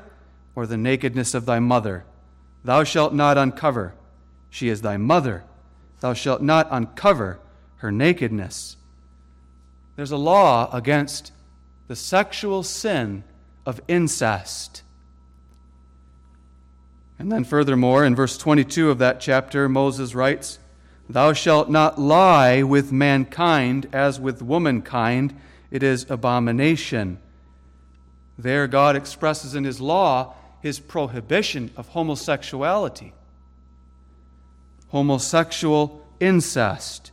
or 0.54 0.68
the 0.68 0.76
nakedness 0.76 1.34
of 1.34 1.46
thy 1.46 1.60
mother, 1.60 2.04
thou 2.66 2.84
shalt 2.84 3.14
not 3.14 3.38
uncover. 3.38 3.94
She 4.50 4.68
is 4.68 4.82
thy 4.82 4.98
mother. 4.98 5.46
Thou 6.02 6.12
shalt 6.12 6.42
not 6.42 6.68
uncover 6.72 7.40
her 7.78 7.90
nakedness. 7.90 8.76
There's 9.96 10.12
a 10.12 10.18
law 10.18 10.70
against 10.76 11.32
the 11.88 11.96
sexual 11.96 12.64
sin 12.64 13.24
of 13.66 13.80
incest. 13.88 14.84
And 17.18 17.32
then, 17.32 17.44
furthermore, 17.44 18.06
in 18.06 18.16
verse 18.16 18.38
22 18.38 18.90
of 18.90 18.98
that 18.98 19.20
chapter, 19.20 19.70
Moses 19.70 20.14
writes, 20.14 20.60
Thou 21.10 21.34
shalt 21.34 21.70
not 21.70 22.00
lie 22.00 22.64
with 22.64 22.92
mankind 22.92 23.88
as 23.94 24.20
with 24.20 24.42
womankind, 24.42 25.40
it 25.72 25.84
is 25.84 26.06
abomination. 26.10 27.20
There, 28.38 28.68
God 28.68 28.96
expresses 28.96 29.56
in 29.56 29.64
His 29.64 29.80
law 29.80 30.36
His 30.62 30.80
prohibition 30.80 31.72
of 31.78 31.90
homosexuality, 31.90 33.14
homosexual 34.90 36.06
incest. 36.20 37.12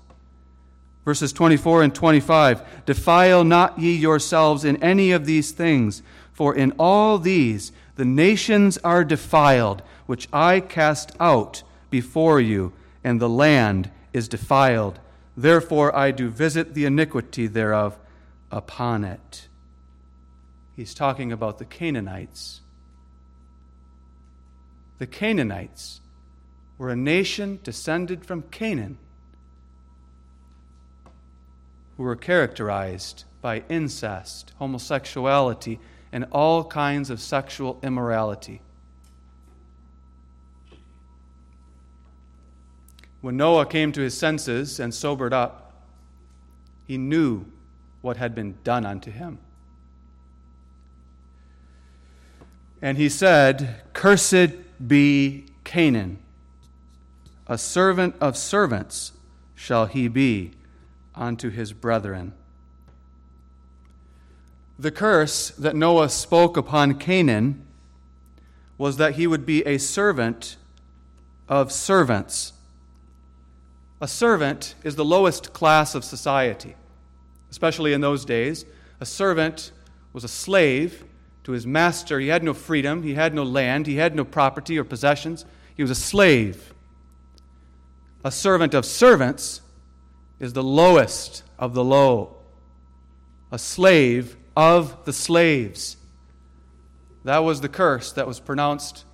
Verses 1.05 1.33
24 1.33 1.83
and 1.83 1.95
25 1.95 2.85
Defile 2.87 3.45
not 3.45 3.79
ye 3.79 3.95
yourselves 3.95 4.65
in 4.65 4.83
any 4.83 5.13
of 5.13 5.27
these 5.27 5.53
things, 5.53 6.03
for 6.33 6.55
in 6.55 6.73
all 6.79 7.19
these 7.19 7.73
the 7.97 8.05
nations 8.05 8.79
are 8.79 9.05
defiled 9.05 9.83
which 10.07 10.29
I 10.33 10.61
cast 10.61 11.13
out 11.21 11.63
before 11.91 12.41
you, 12.41 12.73
and 13.05 13.21
the 13.21 13.29
land 13.29 13.91
is 14.13 14.29
defiled. 14.29 14.99
Therefore 15.37 15.95
I 15.97 16.11
do 16.11 16.29
visit 16.29 16.75
the 16.75 16.85
iniquity 16.85 17.47
thereof 17.47 17.99
upon 18.51 19.05
it. 19.05 19.49
He's 20.77 20.95
talking 20.95 21.33
about 21.33 21.59
the 21.59 21.65
Canaanites. 21.65 22.61
The 24.99 25.07
Canaanites 25.07 26.01
were 26.79 26.91
a 26.91 26.97
nation 26.97 27.61
descended 27.63 28.25
from 28.25 28.43
Canaan 28.51 28.99
who 31.97 32.03
were 32.03 32.17
characterized 32.17 33.25
by 33.41 33.63
incest, 33.69 34.53
homosexuality, 34.59 35.79
and 36.13 36.27
all 36.31 36.65
kinds 36.65 37.09
of 37.11 37.21
sexual 37.21 37.81
immorality. 37.83 38.61
When 43.23 43.37
Noah 43.37 43.67
came 43.67 43.93
to 43.93 44.01
his 44.01 44.17
senses 44.17 44.79
and 44.79 44.93
sobered 44.93 45.33
up, 45.33 45.73
he 46.87 46.99
knew 46.99 47.47
what 48.03 48.17
had 48.17 48.35
been 48.35 48.57
done 48.65 48.85
unto 48.85 49.11
him. 49.11 49.39
And 52.83 52.99
he 52.99 53.09
said, 53.09 53.83
Cursed 53.93 54.51
be 54.87 55.47
Canaan, 55.63 56.19
a 57.47 57.57
servant 57.57 58.17
of 58.21 58.37
servants 58.37 59.13
shall 59.55 59.87
he 59.87 60.09
be 60.09 60.53
unto 61.15 61.49
his 61.49 61.73
brethren. 61.73 62.35
The 64.79 64.91
curse 64.91 65.51
that 65.51 65.77
Noah 65.77 66.09
spoke 66.09 66.57
upon 66.57 66.95
Canaan 66.95 67.67
was 68.79 68.97
that 68.97 69.15
he 69.15 69.27
would 69.27 69.47
be 69.47 69.65
a 69.67 69.79
servant 69.79 70.57
of 71.49 71.71
servants. 71.71 72.53
A 74.01 74.09
servant 74.09 74.75
is 74.83 74.97
the 74.97 75.05
lowest 75.05 75.53
class 75.53 75.95
of 75.95 76.05
society, 76.05 76.75
especially 77.51 77.93
in 77.93 78.01
those 78.01 78.25
days. 78.25 78.65
A 79.01 79.07
servant 79.07 79.71
was 80.13 80.25
a 80.25 80.29
slave 80.29 81.05
to 81.45 81.53
his 81.53 81.67
master. 81.67 82.19
He 82.19 82.29
had 82.29 82.43
no 82.43 82.55
freedom, 82.55 83.03
he 83.03 83.15
had 83.15 83.35
no 83.35 83.43
land, 83.43 83.87
he 83.87 83.97
had 83.97 84.17
no 84.17 84.25
property 84.25 84.79
or 84.79 84.85
possessions. 84.85 85.45
He 85.77 85.83
was 85.83 85.91
a 85.91 85.95
slave. 85.95 86.73
A 88.25 88.31
servant 88.31 88.75
of 88.75 88.85
servants 88.85 89.61
is 90.41 90.53
the 90.53 90.63
lowest 90.63 91.45
of 91.59 91.75
the 91.75 91.85
low. 91.85 92.37
A 93.51 93.59
slave 93.59 94.37
of 94.57 95.05
the 95.05 95.13
slaves. 95.13 95.97
That 97.25 97.39
was 97.39 97.61
the 97.61 97.69
curse 97.69 98.13
that 98.13 98.27
was 98.27 98.41
pronounced 98.41 99.05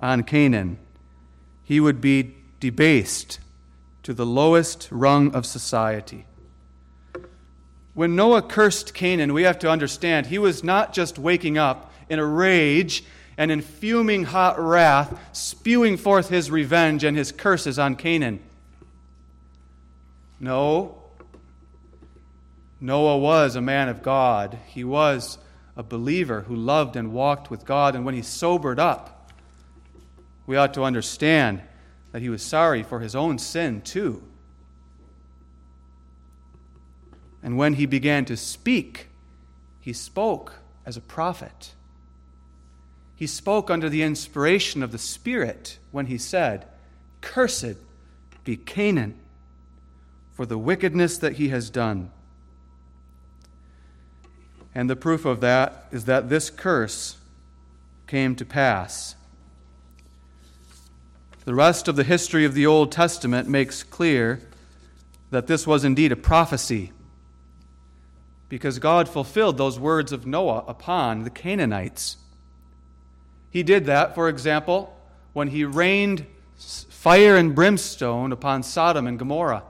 on 0.00 0.24
Canaan. 0.24 0.78
He 1.64 1.80
would 1.80 2.00
be 2.00 2.34
debased 2.58 3.38
to 4.02 4.12
the 4.12 4.26
lowest 4.26 4.88
rung 4.90 5.34
of 5.34 5.46
society. 5.46 6.26
When 7.94 8.16
Noah 8.16 8.42
cursed 8.42 8.94
Canaan, 8.94 9.32
we 9.32 9.42
have 9.42 9.58
to 9.60 9.70
understand 9.70 10.26
he 10.26 10.38
was 10.38 10.64
not 10.64 10.92
just 10.92 11.18
waking 11.18 11.58
up 11.58 11.92
in 12.08 12.18
a 12.18 12.24
rage 12.24 13.04
and 13.36 13.50
in 13.50 13.60
fuming 13.60 14.24
hot 14.24 14.58
wrath, 14.58 15.18
spewing 15.32 15.96
forth 15.96 16.28
his 16.28 16.50
revenge 16.50 17.04
and 17.04 17.16
his 17.16 17.32
curses 17.32 17.78
on 17.78 17.96
Canaan. 17.96 18.40
No. 20.38 20.99
Noah 22.80 23.18
was 23.18 23.56
a 23.56 23.60
man 23.60 23.88
of 23.88 24.02
God. 24.02 24.58
He 24.66 24.84
was 24.84 25.38
a 25.76 25.82
believer 25.82 26.42
who 26.42 26.56
loved 26.56 26.96
and 26.96 27.12
walked 27.12 27.50
with 27.50 27.64
God. 27.64 27.94
And 27.94 28.04
when 28.04 28.14
he 28.14 28.22
sobered 28.22 28.78
up, 28.78 29.30
we 30.46 30.56
ought 30.56 30.74
to 30.74 30.84
understand 30.84 31.62
that 32.12 32.22
he 32.22 32.28
was 32.28 32.42
sorry 32.42 32.82
for 32.82 33.00
his 33.00 33.14
own 33.14 33.38
sin 33.38 33.82
too. 33.82 34.22
And 37.42 37.56
when 37.56 37.74
he 37.74 37.86
began 37.86 38.24
to 38.26 38.36
speak, 38.36 39.08
he 39.80 39.92
spoke 39.92 40.54
as 40.84 40.96
a 40.96 41.00
prophet. 41.00 41.74
He 43.14 43.26
spoke 43.26 43.70
under 43.70 43.88
the 43.88 44.02
inspiration 44.02 44.82
of 44.82 44.92
the 44.92 44.98
Spirit 44.98 45.78
when 45.90 46.06
he 46.06 46.18
said, 46.18 46.66
Cursed 47.20 47.76
be 48.44 48.56
Canaan 48.56 49.18
for 50.32 50.46
the 50.46 50.58
wickedness 50.58 51.18
that 51.18 51.34
he 51.34 51.50
has 51.50 51.70
done. 51.70 52.10
And 54.74 54.88
the 54.88 54.96
proof 54.96 55.24
of 55.24 55.40
that 55.40 55.86
is 55.90 56.04
that 56.04 56.28
this 56.28 56.50
curse 56.50 57.16
came 58.06 58.36
to 58.36 58.44
pass. 58.44 59.14
The 61.44 61.54
rest 61.54 61.88
of 61.88 61.96
the 61.96 62.04
history 62.04 62.44
of 62.44 62.54
the 62.54 62.66
Old 62.66 62.92
Testament 62.92 63.48
makes 63.48 63.82
clear 63.82 64.40
that 65.30 65.46
this 65.46 65.66
was 65.66 65.84
indeed 65.84 66.12
a 66.12 66.16
prophecy 66.16 66.92
because 68.48 68.78
God 68.78 69.08
fulfilled 69.08 69.56
those 69.56 69.78
words 69.78 70.12
of 70.12 70.26
Noah 70.26 70.64
upon 70.66 71.22
the 71.22 71.30
Canaanites. 71.30 72.16
He 73.48 73.62
did 73.62 73.86
that, 73.86 74.14
for 74.14 74.28
example, 74.28 74.96
when 75.32 75.48
he 75.48 75.64
rained 75.64 76.26
fire 76.58 77.36
and 77.36 77.54
brimstone 77.54 78.32
upon 78.32 78.62
Sodom 78.62 79.06
and 79.06 79.18
Gomorrah. 79.18 79.62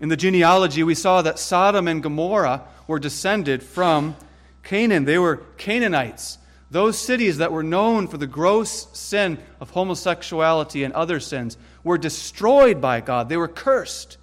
In 0.00 0.08
the 0.08 0.16
genealogy, 0.16 0.82
we 0.82 0.94
saw 0.94 1.20
that 1.22 1.38
Sodom 1.38 1.86
and 1.86 2.02
Gomorrah 2.02 2.62
were 2.92 2.98
descended 2.98 3.62
from 3.62 4.14
Canaan. 4.62 5.06
They 5.06 5.18
were 5.18 5.38
Canaanites. 5.56 6.36
Those 6.70 6.98
cities 6.98 7.38
that 7.38 7.50
were 7.50 7.62
known 7.62 8.06
for 8.06 8.18
the 8.18 8.26
gross 8.26 8.86
sin 8.92 9.38
of 9.60 9.70
homosexuality 9.70 10.84
and 10.84 10.92
other 10.92 11.18
sins 11.18 11.56
were 11.82 11.96
destroyed 11.96 12.82
by 12.82 13.00
God. 13.00 13.30
They 13.30 13.38
were 13.38 13.48
cursed. 13.48 14.18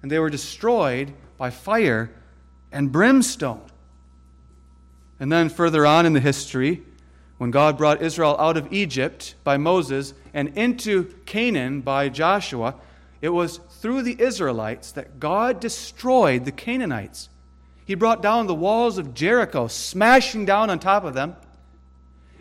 And 0.00 0.10
they 0.10 0.18
were 0.18 0.30
destroyed 0.30 1.12
by 1.36 1.50
fire 1.50 2.10
and 2.72 2.90
brimstone. 2.90 3.60
And 5.20 5.30
then 5.30 5.50
further 5.50 5.84
on 5.84 6.06
in 6.06 6.14
the 6.14 6.20
history, 6.20 6.82
when 7.36 7.50
God 7.50 7.76
brought 7.76 8.00
Israel 8.00 8.34
out 8.38 8.56
of 8.56 8.72
Egypt 8.72 9.34
by 9.44 9.58
Moses 9.58 10.14
and 10.32 10.56
into 10.56 11.04
Canaan 11.26 11.82
by 11.82 12.08
Joshua, 12.08 12.76
it 13.20 13.28
was 13.28 13.58
through 13.58 14.00
the 14.00 14.18
Israelites 14.18 14.90
that 14.92 15.20
God 15.20 15.60
destroyed 15.60 16.46
the 16.46 16.52
Canaanites. 16.52 17.28
He 17.84 17.94
brought 17.94 18.22
down 18.22 18.46
the 18.46 18.54
walls 18.54 18.98
of 18.98 19.14
Jericho, 19.14 19.66
smashing 19.66 20.46
down 20.46 20.70
on 20.70 20.78
top 20.78 21.04
of 21.04 21.14
them. 21.14 21.36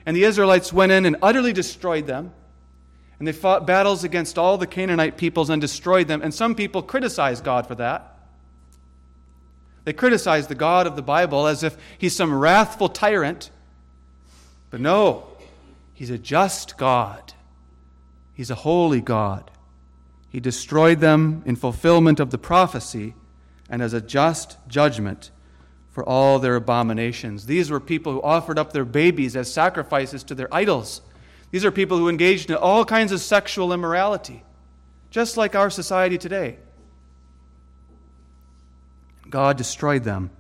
And 0.06 0.16
the 0.16 0.24
Israelites 0.24 0.72
went 0.72 0.92
in 0.92 1.06
and 1.06 1.18
utterly 1.22 1.54
destroyed 1.54 2.08
them. 2.08 2.32
And 3.20 3.28
they 3.28 3.34
fought 3.34 3.68
battles 3.68 4.04
against 4.04 4.38
all 4.38 4.58
the 4.58 4.68
Canaanite 4.68 5.18
peoples 5.18 5.50
and 5.50 5.62
destroyed 5.62 6.08
them. 6.08 6.22
And 6.22 6.34
some 6.34 6.56
people 6.56 6.82
criticized 6.82 7.44
God 7.44 7.68
for 7.68 7.76
that. 7.76 8.10
They 9.86 9.94
criticized 9.94 10.50
the 10.50 10.56
God 10.56 10.88
of 10.88 10.96
the 10.96 11.02
Bible 11.02 11.46
as 11.46 11.64
if 11.64 11.78
he's 11.98 12.16
some 12.16 12.34
wrathful 12.34 12.90
tyrant. 12.90 13.50
But 14.70 14.80
no, 14.80 15.28
he's 15.94 16.10
a 16.10 16.18
just 16.18 16.78
God, 16.78 17.34
he's 18.34 18.50
a 18.50 18.56
holy 18.56 19.02
God. 19.02 19.52
He 20.30 20.40
destroyed 20.40 21.00
them 21.00 21.44
in 21.46 21.56
fulfillment 21.56 22.20
of 22.20 22.32
the 22.32 22.40
prophecy 22.40 23.14
and 23.70 23.84
as 23.84 23.94
a 23.94 24.02
just 24.02 24.58
judgment 24.68 25.30
for 25.94 26.04
all 26.04 26.40
their 26.40 26.58
abominations. 26.58 27.46
These 27.46 27.72
were 27.72 27.80
people 27.80 28.12
who 28.12 28.22
offered 28.22 28.60
up 28.60 28.74
their 28.74 28.84
babies 28.84 29.36
as 29.36 29.52
sacrifices 29.52 30.24
to 30.26 30.36
their 30.36 30.54
idols. 30.54 31.02
These 31.52 31.64
are 31.64 31.72
people 31.72 31.98
who 31.98 32.10
engaged 32.10 32.50
in 32.50 32.58
all 32.58 32.84
kinds 32.84 33.12
of 33.12 33.22
sexual 33.22 33.72
immorality, 33.72 34.44
just 35.10 35.38
like 35.38 35.56
our 35.56 35.70
society 35.70 36.18
today. 36.18 36.58
God 39.30 39.56
destroyed 39.56 40.04
them 40.04 40.32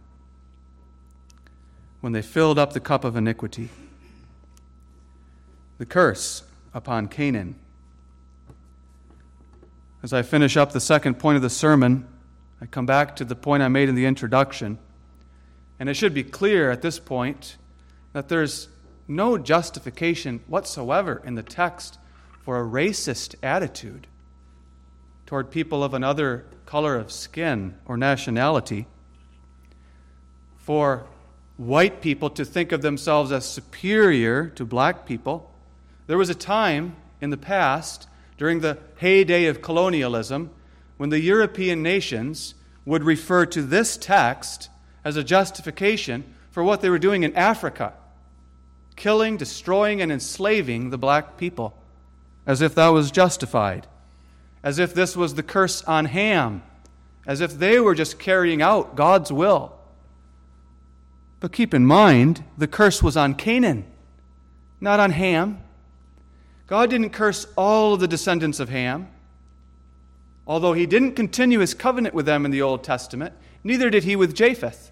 when 2.01 2.11
they 2.11 2.21
filled 2.21 2.59
up 2.59 2.73
the 2.73 2.81
cup 2.81 3.05
of 3.05 3.15
iniquity. 3.15 3.69
The 5.77 5.85
curse 5.85 6.43
upon 6.73 7.07
Canaan 7.07 7.55
as 10.03 10.11
I 10.11 10.21
finish 10.21 10.57
up 10.57 10.73
the 10.73 10.81
second 10.81 11.17
point 11.17 11.37
of 11.37 11.41
the 11.41 11.49
sermon, 11.49 12.05
I 12.59 12.65
come 12.65 12.85
back 12.85 13.15
to 13.15 13.25
the 13.25 13.35
point 13.35 13.63
I 13.63 13.69
made 13.69 13.87
in 13.87 13.95
the 13.95 14.05
introduction. 14.05 14.77
And 15.83 15.89
it 15.89 15.95
should 15.95 16.13
be 16.13 16.23
clear 16.23 16.71
at 16.71 16.81
this 16.81 16.97
point 16.97 17.57
that 18.13 18.29
there's 18.29 18.69
no 19.05 19.37
justification 19.37 20.39
whatsoever 20.47 21.21
in 21.25 21.35
the 21.35 21.43
text 21.43 21.99
for 22.39 22.57
a 22.57 22.63
racist 22.63 23.35
attitude 23.43 24.07
toward 25.25 25.51
people 25.51 25.83
of 25.83 25.93
another 25.93 26.45
color 26.65 26.95
of 26.95 27.11
skin 27.11 27.75
or 27.85 27.97
nationality. 27.97 28.87
For 30.55 31.05
white 31.57 32.01
people 32.01 32.29
to 32.29 32.45
think 32.45 32.71
of 32.71 32.81
themselves 32.81 33.33
as 33.33 33.45
superior 33.45 34.47
to 34.51 34.63
black 34.63 35.05
people. 35.05 35.53
There 36.07 36.17
was 36.17 36.29
a 36.29 36.33
time 36.33 36.95
in 37.19 37.29
the 37.29 37.35
past 37.35 38.07
during 38.37 38.61
the 38.61 38.77
heyday 38.99 39.47
of 39.47 39.61
colonialism 39.61 40.49
when 40.95 41.09
the 41.09 41.19
European 41.19 41.83
nations 41.83 42.55
would 42.85 43.03
refer 43.03 43.45
to 43.47 43.61
this 43.61 43.97
text 43.97 44.69
as 45.03 45.15
a 45.15 45.23
justification 45.23 46.23
for 46.51 46.63
what 46.63 46.81
they 46.81 46.89
were 46.89 46.99
doing 46.99 47.23
in 47.23 47.35
Africa 47.35 47.93
killing, 48.95 49.37
destroying, 49.37 50.01
and 50.01 50.11
enslaving 50.11 50.89
the 50.89 50.97
black 50.97 51.37
people, 51.37 51.75
as 52.45 52.61
if 52.61 52.75
that 52.75 52.89
was 52.89 53.11
justified, 53.11 53.87
as 54.61 54.79
if 54.79 54.93
this 54.93 55.15
was 55.15 55.35
the 55.35 55.43
curse 55.43 55.83
on 55.83 56.05
Ham, 56.05 56.61
as 57.25 57.41
if 57.41 57.57
they 57.57 57.79
were 57.79 57.95
just 57.95 58.19
carrying 58.19 58.61
out 58.61 58.95
God's 58.95 59.31
will. 59.31 59.73
But 61.39 61.51
keep 61.51 61.73
in 61.73 61.85
mind, 61.85 62.43
the 62.57 62.67
curse 62.67 63.03
was 63.03 63.17
on 63.17 63.35
Canaan, 63.35 63.85
not 64.79 64.99
on 64.99 65.11
Ham. 65.11 65.61
God 66.67 66.89
didn't 66.89 67.09
curse 67.09 67.45
all 67.57 67.93
of 67.93 67.99
the 67.99 68.07
descendants 68.07 68.59
of 68.59 68.69
Ham. 68.69 69.09
Although 70.45 70.73
he 70.73 70.85
didn't 70.85 71.13
continue 71.13 71.59
his 71.59 71.73
covenant 71.73 72.13
with 72.13 72.25
them 72.25 72.45
in 72.45 72.51
the 72.51 72.61
Old 72.61 72.83
Testament, 72.83 73.33
neither 73.63 73.89
did 73.89 74.03
he 74.03 74.15
with 74.15 74.35
Japheth. 74.35 74.91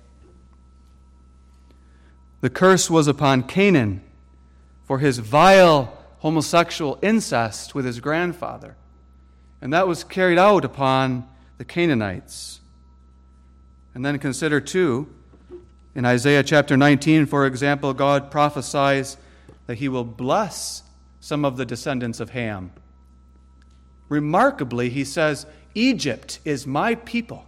The 2.42 2.50
curse 2.50 2.90
was 2.90 3.08
upon 3.08 3.44
Canaan 3.44 4.02
for 4.84 5.00
his 5.00 5.20
vile 5.20 5.98
homosexual 6.20 7.00
incest 7.02 7.74
with 7.74 7.86
his 7.86 8.00
grandfather. 8.00 8.76
And 9.62 9.72
that 9.74 9.88
was 9.88 10.04
carried 10.04 10.40
out 10.40 10.66
upon 10.66 11.28
the 11.58 11.66
Canaanites. 11.66 12.60
And 13.94 14.04
then 14.04 14.18
consider, 14.18 14.60
too, 14.60 15.08
in 15.94 16.06
Isaiah 16.06 16.44
chapter 16.44 16.76
19, 16.76 17.28
for 17.28 17.46
example, 17.46 17.94
God 17.94 18.32
prophesies 18.32 19.18
that 19.68 19.78
he 19.78 19.88
will 19.88 20.04
bless 20.04 20.84
some 21.20 21.46
of 21.46 21.58
the 21.58 21.66
descendants 21.66 22.20
of 22.20 22.32
Ham. 22.32 22.72
Remarkably, 24.10 24.90
he 24.90 25.06
says, 25.06 25.46
Egypt 25.76 26.40
is 26.44 26.66
my 26.66 26.96
people, 26.96 27.46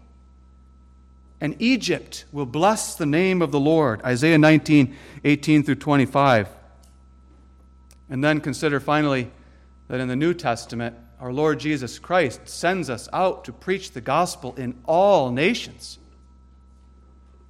and 1.44 1.62
Egypt 1.62 2.24
will 2.32 2.46
bless 2.46 2.96
the 2.96 3.06
name 3.06 3.41
of 3.41 3.52
the 3.52 3.60
Lord. 3.60 4.02
Isaiah 4.04 4.38
19, 4.38 4.96
18 5.24 5.64
through 5.64 5.76
25. 5.76 6.48
And 8.10 8.24
then 8.24 8.39
consider 8.41 8.80
finally 8.80 9.30
that 9.89 10.00
in 10.00 10.08
the 10.08 10.16
New 10.16 10.34
Testament, 10.34 10.96
our 11.20 11.32
Lord 11.32 11.60
Jesus 11.60 12.00
Christ 12.00 12.48
sends 12.48 12.89
us 12.89 13.10
out 13.14 13.44
to 13.46 13.52
preach 13.52 13.91
the 13.91 14.02
gospel 14.02 14.56
in 14.56 14.74
all 14.86 15.32
nations. 15.32 16.00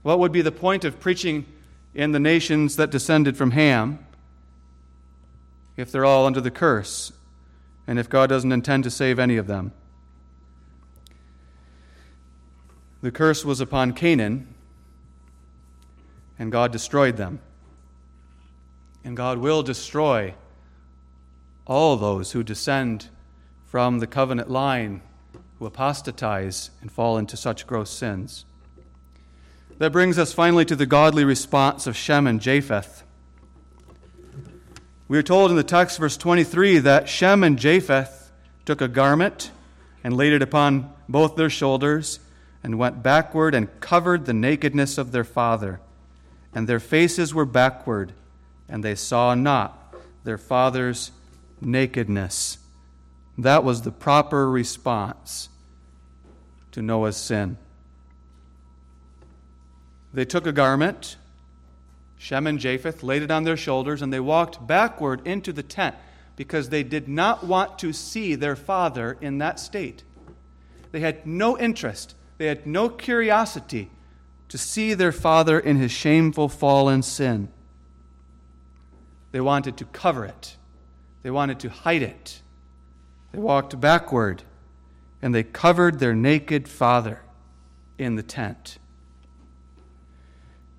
What 0.01 0.19
would 0.19 0.31
be 0.31 0.41
the 0.41 0.51
point 0.51 0.83
of 0.83 0.99
preaching 0.99 1.45
in 1.93 2.11
the 2.11 2.19
nations 2.19 2.75
that 2.75 2.91
descended 2.91 3.37
from 3.37 3.51
Ham? 3.51 4.05
if 5.77 5.91
they're 5.91 6.05
all 6.05 6.25
under 6.25 6.41
the 6.41 6.51
curse 6.51 7.13
and 7.87 7.99
if 7.99 8.09
God 8.09 8.29
doesn't 8.29 8.51
intend 8.51 8.83
to 8.85 8.91
save 8.91 9.19
any 9.19 9.37
of 9.37 9.47
them. 9.47 9.71
The 13.03 13.11
curse 13.11 13.43
was 13.43 13.59
upon 13.59 13.91
Canaan, 13.91 14.47
and 16.39 16.49
God 16.49 16.71
destroyed 16.71 17.17
them. 17.17 17.41
And 19.03 19.17
God 19.17 19.39
will 19.39 19.61
destroy 19.61 20.35
all 21.67 21.97
those 21.97 22.31
who 22.31 22.43
descend 22.43 23.09
from 23.65 23.99
the 23.99 24.07
covenant 24.07 24.49
line, 24.49 25.01
who 25.59 25.65
apostatize 25.65 26.71
and 26.79 26.89
fall 26.89 27.17
into 27.17 27.35
such 27.35 27.67
gross 27.67 27.89
sins. 27.89 28.45
That 29.79 29.91
brings 29.91 30.17
us 30.17 30.31
finally 30.31 30.63
to 30.63 30.75
the 30.77 30.85
godly 30.85 31.25
response 31.25 31.85
of 31.85 31.97
Shem 31.97 32.25
and 32.25 32.39
Japheth. 32.39 33.03
We 35.09 35.17
are 35.17 35.23
told 35.23 35.51
in 35.51 35.57
the 35.57 35.63
text, 35.65 35.99
verse 35.99 36.15
23, 36.15 36.79
that 36.79 37.09
Shem 37.09 37.43
and 37.43 37.59
Japheth 37.59 38.31
took 38.63 38.79
a 38.79 38.87
garment 38.87 39.51
and 40.05 40.15
laid 40.15 40.31
it 40.31 40.41
upon 40.41 40.89
both 41.09 41.35
their 41.35 41.49
shoulders 41.49 42.21
and 42.63 42.79
went 42.79 43.03
backward 43.03 43.53
and 43.53 43.79
covered 43.81 44.25
the 44.25 44.33
nakedness 44.33 44.97
of 44.97 45.11
their 45.11 45.23
father. 45.23 45.79
And 46.53 46.67
their 46.67 46.79
faces 46.79 47.33
were 47.33 47.45
backward, 47.45 48.13
and 48.69 48.83
they 48.83 48.95
saw 48.95 49.35
not 49.35 49.93
their 50.23 50.37
father's 50.37 51.11
nakedness. 51.59 52.57
That 53.37 53.63
was 53.63 53.81
the 53.81 53.91
proper 53.91 54.49
response 54.49 55.49
to 56.71 56.81
Noah's 56.81 57.17
sin. 57.17 57.57
They 60.13 60.25
took 60.25 60.45
a 60.45 60.51
garment 60.51 61.17
Shem 62.23 62.47
and 62.47 62.57
Japheth 62.57 63.03
laid 63.03 63.21
it 63.21 63.31
on 63.31 63.43
their 63.43 63.57
shoulders, 63.57 64.01
and 64.01 64.13
they 64.13 64.21
walked 64.21 64.65
backward 64.65 65.27
into 65.27 65.51
the 65.51 65.61
tent 65.61 65.93
because 66.37 66.69
they 66.69 66.81
did 66.81 67.09
not 67.09 67.43
want 67.43 67.77
to 67.79 67.91
see 67.91 68.35
their 68.35 68.55
father 68.55 69.17
in 69.19 69.39
that 69.39 69.59
state. 69.59 70.03
They 70.93 71.01
had 71.01 71.27
no 71.27 71.59
interest, 71.59 72.15
they 72.37 72.47
had 72.47 72.65
no 72.65 72.89
curiosity 72.89 73.89
to 74.49 74.57
see 74.57 74.93
their 74.93 75.11
father 75.11 75.59
in 75.59 75.77
his 75.77 75.91
shameful 75.91 76.49
fallen 76.49 77.01
sin. 77.01 77.49
They 79.31 79.41
wanted 79.41 79.77
to 79.77 79.85
cover 79.85 80.25
it, 80.25 80.57
they 81.23 81.31
wanted 81.31 81.59
to 81.61 81.69
hide 81.69 82.03
it. 82.03 82.41
They 83.31 83.39
walked 83.39 83.79
backward, 83.81 84.43
and 85.19 85.33
they 85.33 85.41
covered 85.41 85.97
their 85.97 86.13
naked 86.13 86.67
father 86.67 87.21
in 87.97 88.15
the 88.15 88.21
tent. 88.21 88.77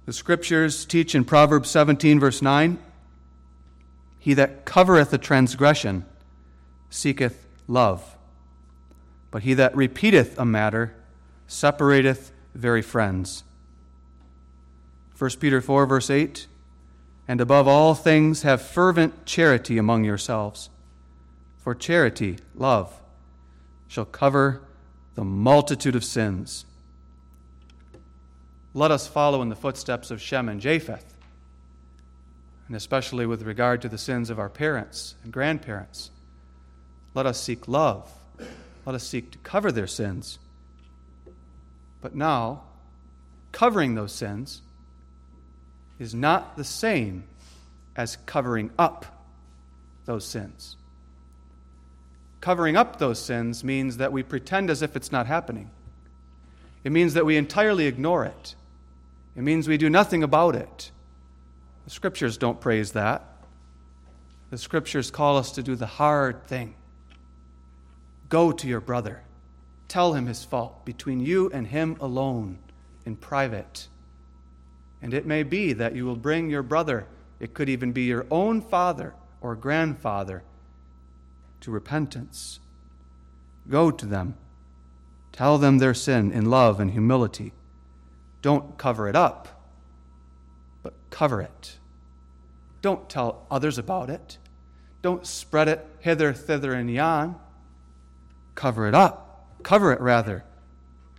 The 0.07 0.13
scriptures 0.13 0.85
teach 0.85 1.17
in 1.17 1.25
Proverbs 1.25 1.69
17, 1.71 2.21
verse 2.21 2.43
9 2.43 2.79
He 4.21 4.35
that 4.35 4.65
covereth 4.65 5.13
a 5.13 5.19
transgression 5.19 6.05
seeketh 6.91 7.47
love, 7.67 8.17
but 9.33 9.43
he 9.43 9.55
that 9.55 9.75
repeateth 9.75 10.39
a 10.39 10.45
matter 10.45 10.95
separateth 11.47 12.33
very 12.55 12.83
friends. 12.83 13.45
1 15.19 15.31
Peter 15.41 15.61
4, 15.61 15.87
verse 15.87 16.11
8 16.11 16.47
And 17.29 17.41
above 17.41 17.69
all 17.69 17.95
things, 17.95 18.43
have 18.43 18.61
fervent 18.61 19.27
charity 19.27 19.79
among 19.79 20.05
yourselves, 20.05 20.71
for 21.59 21.75
charity, 21.75 22.39
love, 22.55 23.01
shall 23.89 24.05
cover 24.05 24.63
the 25.15 25.25
multitude 25.25 25.95
of 25.95 26.05
sins. 26.05 26.67
Let 28.73 28.91
us 28.91 29.07
follow 29.07 29.41
in 29.41 29.49
the 29.49 29.57
footsteps 29.57 30.11
of 30.11 30.21
Shem 30.21 30.49
and 30.49 30.61
Japheth, 30.61 31.15
and 32.67 32.75
especially 32.75 33.25
with 33.25 33.43
regard 33.43 33.81
to 33.83 33.89
the 33.89 33.99
sins 33.99 34.31
of 34.31 34.39
our 34.39 34.49
parents 34.49 35.15
and 35.23 35.33
grandparents. 35.33 36.11
Let 37.15 37.27
us 37.27 37.41
seek 37.41 37.69
love. 37.69 38.13
Let 38.85 38.97
us 38.97 39.07
seek 39.07 39.31
to 39.31 39.39
cover 39.39 39.71
their 39.71 39.87
sins. 39.87 40.39
But 42.05 42.15
now, 42.15 42.65
covering 43.51 43.95
those 43.95 44.13
sins 44.13 44.61
is 45.99 46.15
not 46.15 46.55
the 46.55 46.63
same 46.63 47.25
as 47.97 48.19
covering 48.27 48.71
up 48.79 49.25
those 50.05 50.27
sins. 50.27 50.77
Covering 52.43 52.77
up 52.77 52.99
those 52.99 53.19
sins 53.19 53.65
means 53.65 53.97
that 53.97 54.13
we 54.13 54.23
pretend 54.23 54.69
as 54.69 54.83
if 54.83 54.97
it's 54.97 55.11
not 55.11 55.27
happening. 55.27 55.71
It 56.85 56.93
means 56.93 57.15
that 57.15 57.25
we 57.25 57.39
entirely 57.39 57.87
ignore 57.87 58.27
it. 58.27 58.55
It 59.35 59.41
means 59.41 59.67
we 59.67 59.79
do 59.79 59.89
nothing 59.89 60.23
about 60.23 60.55
it. 60.55 60.91
The 61.85 61.91
scriptures 61.91 62.37
don't 62.37 62.61
praise 62.61 62.93
that. 62.93 63.25
The 64.51 64.59
scriptures 64.59 65.11
call 65.11 65.39
us 65.39 65.53
to 65.53 65.63
do 65.63 65.75
the 65.75 65.87
hard 65.87 66.47
thing. 66.47 66.75
Go 68.29 68.53
to 68.53 68.69
your 68.69 68.83
brother. 68.83 69.23
Tell 69.95 70.15
him 70.15 70.27
his 70.27 70.45
fault 70.45 70.85
between 70.85 71.21
you 71.21 71.49
and 71.55 71.69
him 71.69 71.97
alone 72.01 72.59
in 73.07 73.15
private. 73.15 73.87
And 75.01 75.15
it 75.15 75.25
may 75.25 75.45
be 75.45 75.73
that 75.73 75.95
you 75.95 76.05
will 76.05 76.17
bring 76.17 76.51
your 76.51 76.65
brother, 76.65 77.07
it 77.39 77.55
could 77.55 77.69
even 77.69 77.93
be 77.93 78.03
your 78.03 78.27
own 78.29 78.61
father 78.61 79.15
or 79.41 79.55
grandfather, 79.55 80.43
to 81.61 81.71
repentance. 81.71 82.59
Go 83.71 83.93
to 83.93 84.05
them. 84.05 84.35
Tell 85.31 85.59
them 85.59 85.79
their 85.79 85.95
sin 85.95 86.33
in 86.33 86.47
love 86.47 86.81
and 86.81 86.91
humility. 86.91 87.53
Don't 88.43 88.77
cover 88.77 89.09
it 89.09 89.15
up, 89.15 89.71
but 90.83 90.95
cover 91.11 91.41
it. 91.41 91.79
Don't 92.83 93.09
tell 93.09 93.47
others 93.49 93.79
about 93.79 94.11
it. 94.11 94.39
Don't 95.03 95.25
spread 95.25 95.69
it 95.69 95.87
hither, 96.01 96.33
thither, 96.33 96.73
and 96.73 96.91
yon. 96.91 97.37
Cover 98.57 98.89
it 98.89 98.95
up. 98.97 99.24
Cover 99.65 99.93
it, 99.93 100.01
rather. 100.01 100.45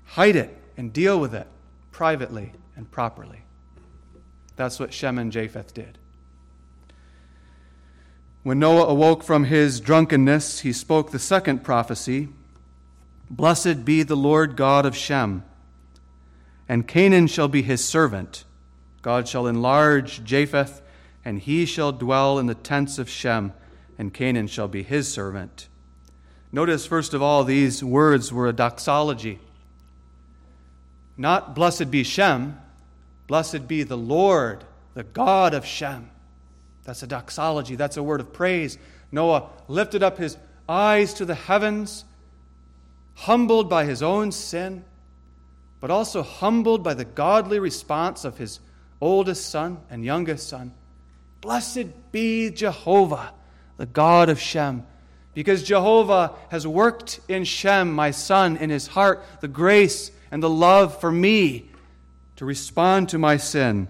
Hide 0.06 0.38
it 0.38 0.58
and 0.78 0.94
deal 0.94 1.20
with 1.20 1.34
it 1.36 1.48
privately 1.92 2.54
and 2.76 2.90
properly. 2.90 3.42
That's 4.56 4.80
what 4.80 4.94
Shem 4.94 5.18
and 5.18 5.32
Japheth 5.32 5.74
did. 5.74 5.98
When 8.44 8.60
Noah 8.60 8.86
awoke 8.86 9.24
from 9.24 9.46
his 9.46 9.80
drunkenness, 9.80 10.60
he 10.60 10.72
spoke 10.72 11.12
the 11.12 11.20
second 11.20 11.64
prophecy 11.64 12.30
Blessed 13.28 13.84
be 13.84 14.04
the 14.04 14.16
Lord 14.16 14.56
God 14.56 14.86
of 14.86 14.96
Shem, 14.96 15.44
and 16.70 16.88
Canaan 16.88 17.26
shall 17.26 17.48
be 17.48 17.64
his 17.64 17.84
servant. 17.84 18.44
God 19.02 19.28
shall 19.28 19.48
enlarge 19.48 20.24
Japheth, 20.24 20.84
and 21.24 21.40
he 21.40 21.66
shall 21.66 21.92
dwell 21.92 22.38
in 22.38 22.46
the 22.46 22.54
tents 22.54 23.00
of 23.00 23.10
Shem, 23.10 23.54
and 23.98 24.14
Canaan 24.14 24.46
shall 24.46 24.68
be 24.68 24.84
his 24.84 25.12
servant. 25.12 25.68
Notice, 26.56 26.86
first 26.86 27.14
of 27.14 27.22
all, 27.22 27.44
these 27.44 27.84
words 27.84 28.32
were 28.32 28.48
a 28.48 28.54
doxology. 28.54 29.40
Not 31.18 31.54
blessed 31.54 31.92
be 31.92 32.06
Shem, 32.06 32.58
blessed 33.28 33.68
be 33.68 33.84
the 33.84 33.98
Lord, 33.98 34.64
the 34.94 35.04
God 35.04 35.54
of 35.54 35.66
Shem. 35.66 36.10
That's 36.86 37.04
a 37.04 37.08
doxology. 37.08 37.76
That's 37.76 37.98
a 37.98 38.04
word 38.04 38.22
of 38.22 38.32
praise. 38.32 38.78
Noah 39.12 39.50
lifted 39.68 40.02
up 40.02 40.18
his 40.18 40.38
eyes 40.70 41.14
to 41.16 41.26
the 41.26 41.36
heavens, 41.36 42.06
humbled 43.16 43.70
by 43.70 43.84
his 43.84 44.02
own 44.02 44.32
sin, 44.32 44.86
but 45.82 45.92
also 45.92 46.24
humbled 46.24 46.86
by 46.86 46.94
the 46.94 47.04
godly 47.04 47.60
response 47.60 48.24
of 48.24 48.38
his 48.38 48.62
oldest 49.02 49.50
son 49.50 49.80
and 49.90 50.06
youngest 50.06 50.48
son. 50.48 50.72
Blessed 51.42 52.14
be 52.14 52.50
Jehovah, 52.50 53.34
the 53.76 53.86
God 53.86 54.30
of 54.30 54.40
Shem, 54.40 54.86
because 55.36 55.62
Jehovah 55.62 56.34
has 56.50 56.66
worked 56.66 57.20
in 57.28 57.44
Shem, 57.44 57.94
my 57.94 58.10
son, 58.10 58.58
in 58.58 58.72
his 58.72 58.88
heart, 58.88 59.24
the 59.42 59.48
grace 59.48 60.10
and 60.32 60.42
the 60.42 60.50
love 60.50 61.00
for 61.00 61.12
me 61.12 61.70
to 62.38 62.46
respond 62.46 63.10
to 63.10 63.20
my 63.20 63.38
sin 63.38 63.88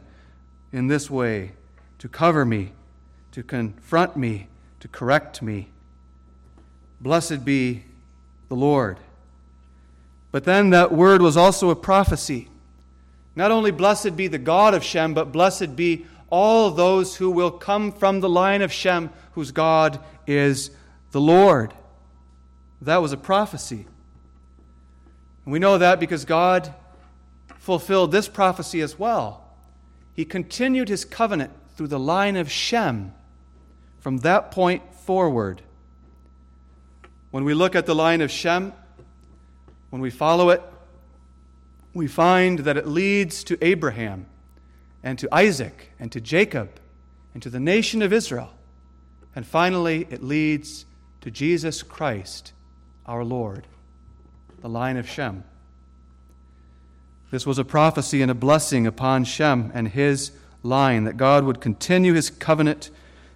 in 0.73 0.87
this 0.87 1.09
way, 1.09 1.53
to 1.99 2.09
cover 2.09 2.43
me 2.43 2.73
to 3.35 3.43
confront 3.43 4.15
me, 4.15 4.47
to 4.79 4.87
correct 4.87 5.41
me. 5.41 5.67
Blessed 7.01 7.43
be 7.43 7.83
the 8.47 8.55
Lord. 8.55 8.97
But 10.31 10.45
then 10.45 10.69
that 10.69 10.93
word 10.93 11.21
was 11.21 11.35
also 11.35 11.69
a 11.69 11.75
prophecy. 11.75 12.47
Not 13.35 13.51
only 13.51 13.71
blessed 13.71 14.15
be 14.15 14.29
the 14.29 14.37
God 14.37 14.73
of 14.73 14.85
Shem, 14.85 15.13
but 15.13 15.33
blessed 15.33 15.75
be 15.75 16.05
all 16.29 16.71
those 16.71 17.17
who 17.17 17.29
will 17.29 17.51
come 17.51 17.91
from 17.91 18.21
the 18.21 18.29
line 18.29 18.61
of 18.61 18.71
Shem, 18.71 19.09
whose 19.33 19.51
God 19.51 19.99
is 20.25 20.71
the 21.15 21.21
Lord. 21.21 21.73
That 22.81 22.97
was 22.97 23.13
a 23.13 23.17
prophecy. 23.17 23.85
And 25.45 25.53
we 25.53 25.59
know 25.59 25.77
that 25.77 25.97
because 25.97 26.25
God 26.25 26.73
fulfilled 27.57 28.11
this 28.11 28.27
prophecy 28.27 28.81
as 28.81 28.99
well. 28.99 29.47
He 30.13 30.25
continued 30.25 30.89
his 30.89 31.05
covenant 31.05 31.53
through 31.77 31.87
the 31.87 31.99
line 31.99 32.35
of 32.35 32.51
Shem 32.51 33.13
from 34.01 34.17
that 34.19 34.51
point 34.51 34.93
forward, 34.93 35.61
when 37.31 37.45
we 37.45 37.53
look 37.53 37.75
at 37.75 37.85
the 37.85 37.95
line 37.95 38.19
of 38.19 38.29
Shem, 38.29 38.73
when 39.91 40.01
we 40.01 40.09
follow 40.09 40.49
it, 40.49 40.61
we 41.93 42.07
find 42.07 42.59
that 42.59 42.75
it 42.75 42.87
leads 42.87 43.45
to 43.45 43.57
Abraham 43.63 44.25
and 45.01 45.17
to 45.19 45.33
Isaac 45.33 45.93
and 45.97 46.11
to 46.11 46.19
Jacob 46.19 46.71
and 47.33 47.41
to 47.41 47.49
the 47.49 47.61
nation 47.61 48.01
of 48.01 48.11
Israel. 48.11 48.51
And 49.33 49.47
finally, 49.47 50.07
it 50.09 50.21
leads 50.21 50.85
to 51.25 51.31
Jesus 51.31 51.81
Christ, 51.81 52.53
our 53.07 53.23
Lord, 53.23 53.65
the 54.61 54.69
line 54.69 54.95
of 54.95 55.09
Shem. 55.09 55.43
This 57.31 57.47
was 57.47 57.57
a 57.57 57.65
prophecy 57.65 58.21
and 58.21 58.29
a 58.29 58.35
blessing 58.35 58.85
upon 58.85 59.23
Shem 59.23 59.71
and 59.73 59.87
his 59.87 60.33
line 60.61 61.05
that 61.05 61.17
God 61.17 61.43
would 61.43 61.59
continue 61.59 62.13
his 62.13 62.29
covenant 62.29 62.91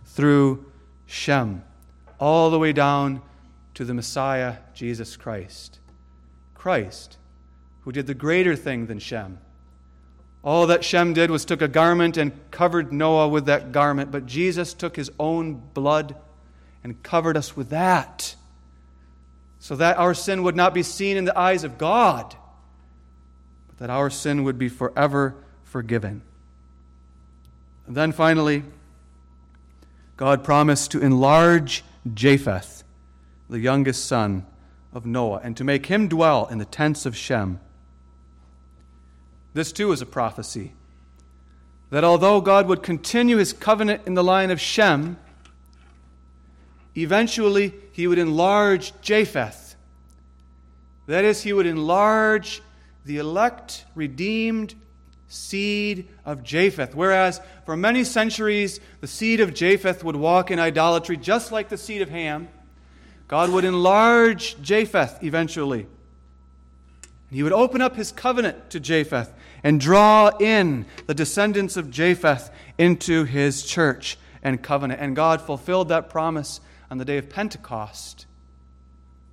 through 0.06 0.64
Shem, 1.08 1.64
all 2.20 2.52
the 2.52 2.60
way 2.60 2.74
down 2.74 3.24
to 3.74 3.84
the 3.84 3.96
Messiah, 3.96 4.58
Jesus 4.76 5.18
Christ. 5.18 5.80
Christ, 6.54 7.18
who 7.82 7.92
did 7.92 8.06
the 8.06 8.14
greater 8.14 8.56
thing 8.56 8.86
than 8.86 9.00
Shem. 9.00 9.40
All 10.44 10.68
that 10.68 10.86
Shem 10.86 11.16
did 11.16 11.32
was 11.32 11.44
took 11.44 11.64
a 11.64 11.68
garment 11.68 12.18
and 12.18 12.34
covered 12.52 12.94
Noah 12.94 13.30
with 13.30 13.48
that 13.48 13.72
garment, 13.72 14.12
but 14.12 14.28
Jesus 14.28 14.76
took 14.76 14.96
his 14.96 15.10
own 15.20 15.56
blood 15.74 16.16
and 16.84 17.02
covered 17.04 17.38
us 17.38 17.56
with 17.56 17.70
that, 17.70 18.36
so 19.60 19.76
that 19.76 19.98
our 19.98 20.14
sin 20.14 20.44
would 20.44 20.56
not 20.56 20.74
be 20.74 20.84
seen 20.84 21.18
in 21.18 21.26
the 21.26 21.38
eyes 21.38 21.64
of 21.64 21.78
God, 21.78 22.36
but 23.68 23.78
that 23.80 23.90
our 23.90 24.10
sin 24.10 24.44
would 24.44 24.58
be 24.58 24.70
forever 24.70 25.36
forgiven. 25.64 26.22
And 27.88 27.96
then 27.96 28.12
finally, 28.12 28.64
God 30.16 30.44
promised 30.44 30.92
to 30.92 31.02
enlarge 31.02 31.84
Japheth, 32.14 32.84
the 33.50 33.60
youngest 33.60 34.06
son 34.06 34.46
of 34.94 35.06
Noah, 35.06 35.42
and 35.44 35.58
to 35.58 35.64
make 35.64 35.88
him 35.88 36.08
dwell 36.08 36.48
in 36.48 36.58
the 36.58 36.66
tents 36.66 37.06
of 37.06 37.16
Shem. 37.16 37.60
This 39.54 39.72
too 39.72 39.92
is 39.92 40.02
a 40.02 40.06
prophecy 40.06 40.74
that 41.90 42.04
although 42.04 42.40
God 42.42 42.68
would 42.68 42.84
continue 42.84 43.38
his 43.38 43.52
covenant 43.54 44.04
in 44.06 44.14
the 44.14 44.24
line 44.24 44.52
of 44.52 44.62
Shem, 44.62 45.18
eventually 46.96 47.74
he 47.92 48.08
would 48.08 48.18
enlarge 48.18 48.94
Japheth. 49.02 49.76
That 51.08 51.26
is, 51.26 51.42
he 51.42 51.54
would 51.54 51.66
enlarge 51.66 52.62
the 53.06 53.18
elect, 53.18 53.86
redeemed 53.96 54.76
seed 55.28 56.08
of 56.26 56.44
Japheth. 56.44 56.96
Whereas 56.96 57.40
for 57.66 57.78
many 57.78 58.04
centuries, 58.04 58.80
the 59.02 59.08
seed 59.08 59.40
of 59.40 59.54
Japheth 59.54 60.04
would 60.04 60.16
walk 60.16 60.52
in 60.52 60.60
idolatry 60.60 61.18
just 61.18 61.52
like 61.52 61.70
the 61.70 61.78
seed 61.78 62.02
of 62.02 62.10
Ham. 62.10 62.50
God 63.28 63.52
would 63.52 63.64
enlarge 63.64 64.60
Japheth 64.62 65.24
eventually. 65.24 65.88
He 67.32 67.44
would 67.44 67.54
open 67.54 67.80
up 67.80 67.96
his 67.96 68.12
covenant 68.12 68.72
to 68.72 68.80
Japheth 68.80 69.32
and 69.64 69.80
draw 69.80 70.32
in 70.40 70.86
the 71.06 71.14
descendants 71.14 71.78
of 71.78 71.92
Japheth 71.92 72.50
into 72.80 73.24
his 73.24 73.64
church 73.64 74.18
and 74.42 74.62
covenant. 74.62 75.00
And 75.00 75.16
God 75.16 75.42
fulfilled 75.42 75.90
that 75.90 76.10
promise 76.10 76.60
on 76.90 76.98
the 76.98 77.06
day 77.06 77.18
of 77.18 77.30
Pentecost 77.30 78.26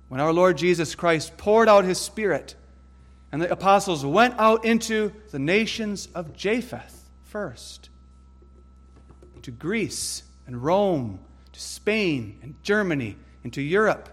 when 0.07 0.21
our 0.21 0.31
Lord 0.31 0.57
Jesus 0.57 0.95
Christ 0.95 1.37
poured 1.37 1.67
out 1.67 1.83
his 1.83 1.99
Spirit 1.99 2.55
And 3.31 3.41
the 3.41 3.51
apostles 3.51 4.05
went 4.05 4.35
out 4.37 4.63
into 4.65 5.11
the 5.31 5.39
nations 5.39 6.07
of 6.15 6.33
Japheth 6.33 7.09
first, 7.25 7.89
to 9.41 9.51
Greece 9.51 10.23
and 10.45 10.63
Rome, 10.63 11.19
to 11.51 11.59
Spain 11.59 12.39
and 12.41 12.55
Germany, 12.63 13.17
into 13.43 13.61
Europe. 13.61 14.09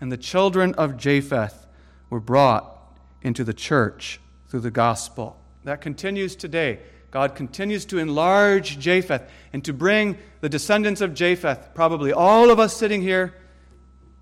And 0.00 0.10
the 0.10 0.16
children 0.16 0.74
of 0.74 0.96
Japheth 0.96 1.66
were 2.08 2.20
brought 2.20 2.76
into 3.22 3.44
the 3.44 3.54
church 3.54 4.20
through 4.48 4.60
the 4.60 4.70
gospel. 4.70 5.40
That 5.64 5.80
continues 5.80 6.34
today. 6.34 6.80
God 7.10 7.34
continues 7.34 7.84
to 7.86 7.98
enlarge 7.98 8.78
Japheth 8.78 9.28
and 9.52 9.64
to 9.64 9.72
bring 9.72 10.16
the 10.40 10.48
descendants 10.48 11.00
of 11.00 11.14
Japheth, 11.14 11.74
probably 11.74 12.12
all 12.12 12.50
of 12.50 12.60
us 12.60 12.76
sitting 12.76 13.02
here 13.02 13.34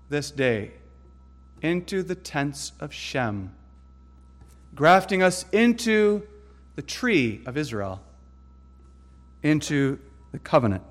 this 0.09 0.31
day, 0.31 0.71
into 1.61 2.01
the 2.01 2.15
tents 2.15 2.71
of 2.79 2.93
Shem 2.93 3.51
grafting 4.79 5.21
us 5.21 5.43
into 5.51 6.25
the 6.75 6.81
tree 6.81 7.41
of 7.45 7.57
Israel, 7.57 8.01
into 9.43 9.99
the 10.31 10.39
covenant 10.39 10.83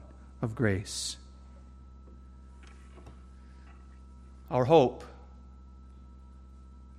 of 0.43 0.55
grace. 0.55 1.17
Our 4.51 4.67
hope 4.67 5.05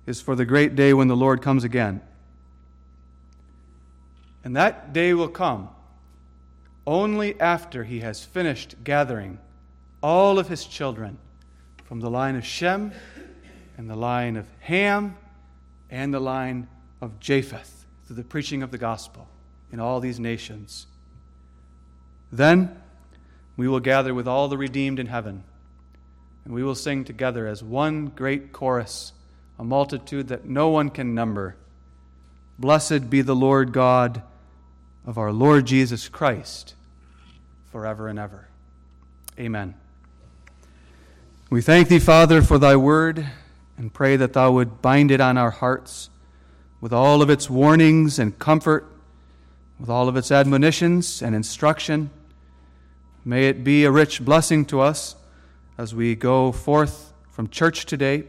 is 0.04 0.20
for 0.20 0.34
the 0.34 0.44
great 0.44 0.74
day 0.74 0.92
when 0.92 1.06
the 1.06 1.14
Lord 1.14 1.42
comes 1.42 1.62
again. 1.62 2.00
And 4.44 4.56
that 4.56 4.92
day 4.92 5.12
will 5.14 5.28
come 5.28 5.68
only 6.86 7.38
after 7.40 7.84
he 7.84 8.00
has 8.00 8.24
finished 8.24 8.74
gathering 8.82 9.38
all 10.02 10.38
of 10.38 10.48
his 10.48 10.64
children 10.64 11.18
from 11.84 12.00
the 12.00 12.10
line 12.10 12.36
of 12.36 12.44
Shem 12.44 12.92
and 13.76 13.88
the 13.88 13.96
line 13.96 14.36
of 14.36 14.46
Ham 14.60 15.16
and 15.90 16.14
the 16.14 16.20
line 16.20 16.68
of 17.00 17.20
Japheth 17.20 17.84
through 18.06 18.16
the 18.16 18.24
preaching 18.24 18.62
of 18.62 18.70
the 18.70 18.78
gospel 18.78 19.28
in 19.72 19.78
all 19.78 20.00
these 20.00 20.18
nations. 20.18 20.86
Then 22.32 22.80
we 23.56 23.68
will 23.68 23.80
gather 23.80 24.14
with 24.14 24.26
all 24.26 24.48
the 24.48 24.56
redeemed 24.56 24.98
in 24.98 25.06
heaven, 25.06 25.44
and 26.44 26.54
we 26.54 26.62
will 26.62 26.74
sing 26.74 27.04
together 27.04 27.46
as 27.46 27.62
one 27.62 28.06
great 28.06 28.52
chorus, 28.52 29.12
a 29.58 29.64
multitude 29.64 30.28
that 30.28 30.46
no 30.46 30.70
one 30.70 30.88
can 30.88 31.14
number. 31.14 31.56
Blessed 32.58 33.10
be 33.10 33.20
the 33.20 33.36
Lord 33.36 33.72
God 33.72 34.22
of 35.06 35.18
our 35.18 35.32
Lord 35.32 35.66
Jesus 35.66 36.08
Christ, 36.08 36.74
forever 37.70 38.08
and 38.08 38.18
ever. 38.18 38.48
Amen. 39.38 39.74
We 41.48 41.62
thank 41.62 41.88
thee, 41.88 41.98
Father, 41.98 42.42
for 42.42 42.58
thy 42.58 42.76
word, 42.76 43.26
and 43.76 43.92
pray 43.92 44.16
that 44.16 44.34
thou 44.34 44.52
would 44.52 44.82
bind 44.82 45.10
it 45.10 45.20
on 45.20 45.38
our 45.38 45.50
hearts 45.50 46.10
with 46.80 46.92
all 46.92 47.22
of 47.22 47.30
its 47.30 47.50
warnings 47.50 48.18
and 48.18 48.38
comfort, 48.38 48.86
with 49.78 49.88
all 49.88 50.08
of 50.08 50.16
its 50.16 50.30
admonitions 50.30 51.22
and 51.22 51.34
instruction. 51.34 52.10
May 53.24 53.48
it 53.48 53.64
be 53.64 53.84
a 53.84 53.90
rich 53.90 54.24
blessing 54.24 54.64
to 54.66 54.80
us 54.80 55.16
as 55.76 55.94
we 55.94 56.14
go 56.14 56.52
forth 56.52 57.12
from 57.30 57.48
church 57.48 57.86
today, 57.86 58.24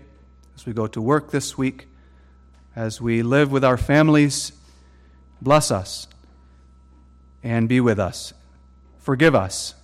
as 0.55 0.65
we 0.65 0.74
go 0.74 0.88
to 0.88 1.01
work 1.01 1.32
this 1.32 1.57
week, 1.57 1.88
as 2.76 3.01
we 3.01 3.22
live 3.22 3.51
with 3.51 3.63
our 3.63 3.78
families. 3.78 4.53
Bless 5.41 5.72
us 5.72 6.07
and 7.43 7.67
be 7.67 7.79
with 7.79 7.99
us. 7.99 8.33
Forgive 8.97 9.35
us 9.35 9.75